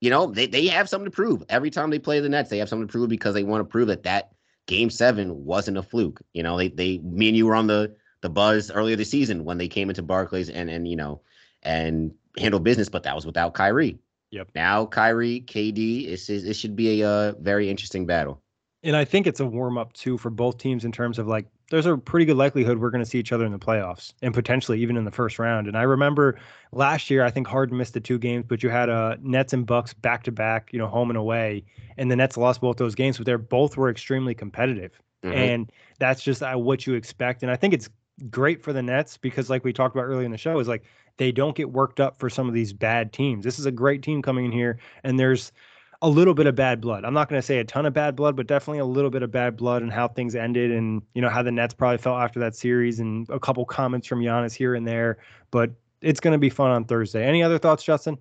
you 0.00 0.10
know 0.10 0.26
they 0.26 0.46
they 0.46 0.66
have 0.68 0.88
something 0.88 1.10
to 1.10 1.14
prove 1.14 1.44
every 1.48 1.70
time 1.70 1.90
they 1.90 1.98
play 1.98 2.20
the 2.20 2.28
Nets. 2.28 2.50
They 2.50 2.58
have 2.58 2.68
something 2.68 2.88
to 2.88 2.92
prove 2.92 3.08
because 3.08 3.34
they 3.34 3.44
want 3.44 3.60
to 3.60 3.70
prove 3.70 3.88
that 3.88 4.04
that 4.04 4.32
game 4.66 4.90
seven 4.90 5.44
wasn't 5.44 5.78
a 5.78 5.82
fluke. 5.82 6.22
You 6.32 6.42
know, 6.42 6.56
they 6.56 6.68
they 6.68 6.98
me 6.98 7.28
and 7.28 7.36
you 7.36 7.46
were 7.46 7.54
on 7.54 7.66
the 7.66 7.94
the 8.22 8.30
buzz 8.30 8.70
earlier 8.70 8.96
this 8.96 9.10
season 9.10 9.44
when 9.44 9.58
they 9.58 9.68
came 9.68 9.88
into 9.88 10.02
Barclays 10.02 10.48
and 10.48 10.70
and 10.70 10.88
you 10.88 10.96
know 10.96 11.20
and 11.62 12.12
handled 12.38 12.64
business, 12.64 12.88
but 12.88 13.02
that 13.02 13.14
was 13.14 13.26
without 13.26 13.54
Kyrie. 13.54 13.98
Yep. 14.30 14.50
Now 14.54 14.86
Kyrie, 14.86 15.40
KD, 15.40 16.08
it's, 16.08 16.28
it 16.28 16.54
should 16.54 16.76
be 16.76 17.02
a 17.02 17.08
uh, 17.08 17.32
very 17.40 17.68
interesting 17.68 18.06
battle. 18.06 18.40
And 18.82 18.96
I 18.96 19.04
think 19.04 19.26
it's 19.26 19.40
a 19.40 19.46
warm 19.46 19.76
up 19.76 19.92
too 19.92 20.16
for 20.16 20.30
both 20.30 20.56
teams 20.56 20.84
in 20.84 20.92
terms 20.92 21.18
of 21.18 21.26
like 21.26 21.46
there's 21.70 21.86
a 21.86 21.96
pretty 21.96 22.24
good 22.24 22.36
likelihood 22.36 22.78
we're 22.78 22.90
going 22.90 23.04
to 23.04 23.08
see 23.08 23.18
each 23.18 23.32
other 23.32 23.44
in 23.44 23.52
the 23.52 23.58
playoffs 23.58 24.14
and 24.22 24.32
potentially 24.32 24.80
even 24.80 24.96
in 24.96 25.04
the 25.04 25.10
first 25.10 25.38
round. 25.38 25.66
And 25.66 25.76
I 25.76 25.82
remember 25.82 26.38
last 26.72 27.10
year 27.10 27.22
I 27.22 27.30
think 27.30 27.46
Harden 27.46 27.76
missed 27.76 27.92
the 27.92 28.00
two 28.00 28.18
games, 28.18 28.46
but 28.48 28.62
you 28.62 28.70
had 28.70 28.88
uh 28.88 29.16
Nets 29.20 29.52
and 29.52 29.66
Bucks 29.66 29.92
back 29.92 30.22
to 30.24 30.32
back, 30.32 30.72
you 30.72 30.78
know, 30.78 30.86
home 30.86 31.10
and 31.10 31.18
away, 31.18 31.64
and 31.98 32.10
the 32.10 32.16
Nets 32.16 32.36
lost 32.36 32.62
both 32.62 32.78
those 32.78 32.94
games, 32.94 33.18
but 33.18 33.26
they're 33.26 33.38
both 33.38 33.76
were 33.76 33.90
extremely 33.90 34.34
competitive. 34.34 34.98
Mhm. 35.24 35.34
And 35.34 35.72
that's 35.98 36.22
just 36.22 36.42
uh, 36.42 36.54
what 36.54 36.86
you 36.86 36.94
expect. 36.94 37.42
And 37.42 37.52
I 37.52 37.56
think 37.56 37.74
it's 37.74 37.90
great 38.30 38.62
for 38.62 38.72
the 38.72 38.82
Nets 38.82 39.16
because, 39.16 39.50
like 39.50 39.64
we 39.64 39.72
talked 39.72 39.94
about 39.94 40.04
earlier 40.04 40.24
in 40.24 40.30
the 40.30 40.38
show, 40.38 40.58
is 40.58 40.68
like 40.68 40.84
they 41.20 41.30
don't 41.30 41.54
get 41.54 41.70
worked 41.70 42.00
up 42.00 42.18
for 42.18 42.30
some 42.30 42.48
of 42.48 42.54
these 42.54 42.72
bad 42.72 43.12
teams. 43.12 43.44
This 43.44 43.58
is 43.58 43.66
a 43.66 43.70
great 43.70 44.02
team 44.02 44.22
coming 44.22 44.46
in 44.46 44.52
here, 44.52 44.78
and 45.04 45.20
there's 45.20 45.52
a 46.00 46.08
little 46.08 46.32
bit 46.32 46.46
of 46.46 46.54
bad 46.54 46.80
blood. 46.80 47.04
I'm 47.04 47.12
not 47.12 47.28
going 47.28 47.38
to 47.38 47.46
say 47.46 47.58
a 47.58 47.64
ton 47.64 47.84
of 47.84 47.92
bad 47.92 48.16
blood, 48.16 48.36
but 48.36 48.46
definitely 48.46 48.78
a 48.78 48.86
little 48.86 49.10
bit 49.10 49.22
of 49.22 49.30
bad 49.30 49.58
blood 49.58 49.82
and 49.82 49.92
how 49.92 50.08
things 50.08 50.34
ended, 50.34 50.70
and 50.70 51.02
you 51.12 51.20
know 51.20 51.28
how 51.28 51.42
the 51.42 51.52
Nets 51.52 51.74
probably 51.74 51.98
felt 51.98 52.22
after 52.22 52.40
that 52.40 52.56
series, 52.56 53.00
and 53.00 53.28
a 53.28 53.38
couple 53.38 53.66
comments 53.66 54.06
from 54.06 54.20
Giannis 54.20 54.54
here 54.54 54.74
and 54.74 54.88
there. 54.88 55.18
But 55.50 55.72
it's 56.00 56.20
going 56.20 56.32
to 56.32 56.38
be 56.38 56.48
fun 56.48 56.70
on 56.70 56.86
Thursday. 56.86 57.22
Any 57.22 57.42
other 57.42 57.58
thoughts, 57.58 57.84
Justin? 57.84 58.16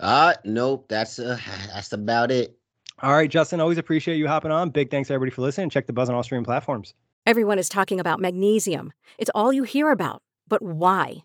Uh 0.00 0.32
nope, 0.46 0.86
that's 0.88 1.18
uh, 1.18 1.38
that's 1.74 1.92
about 1.92 2.30
it. 2.30 2.56
All 3.02 3.12
right, 3.12 3.30
Justin. 3.30 3.60
Always 3.60 3.76
appreciate 3.76 4.16
you 4.16 4.26
hopping 4.26 4.50
on. 4.50 4.70
Big 4.70 4.90
thanks 4.90 5.10
everybody 5.10 5.30
for 5.30 5.42
listening. 5.42 5.68
Check 5.68 5.86
the 5.86 5.92
Buzz 5.92 6.08
on 6.08 6.14
all 6.14 6.22
streaming 6.22 6.46
platforms. 6.46 6.94
Everyone 7.26 7.58
is 7.58 7.68
talking 7.68 8.00
about 8.00 8.18
magnesium. 8.18 8.94
It's 9.18 9.30
all 9.34 9.52
you 9.52 9.64
hear 9.64 9.90
about. 9.90 10.22
But 10.48 10.62
why? 10.62 11.24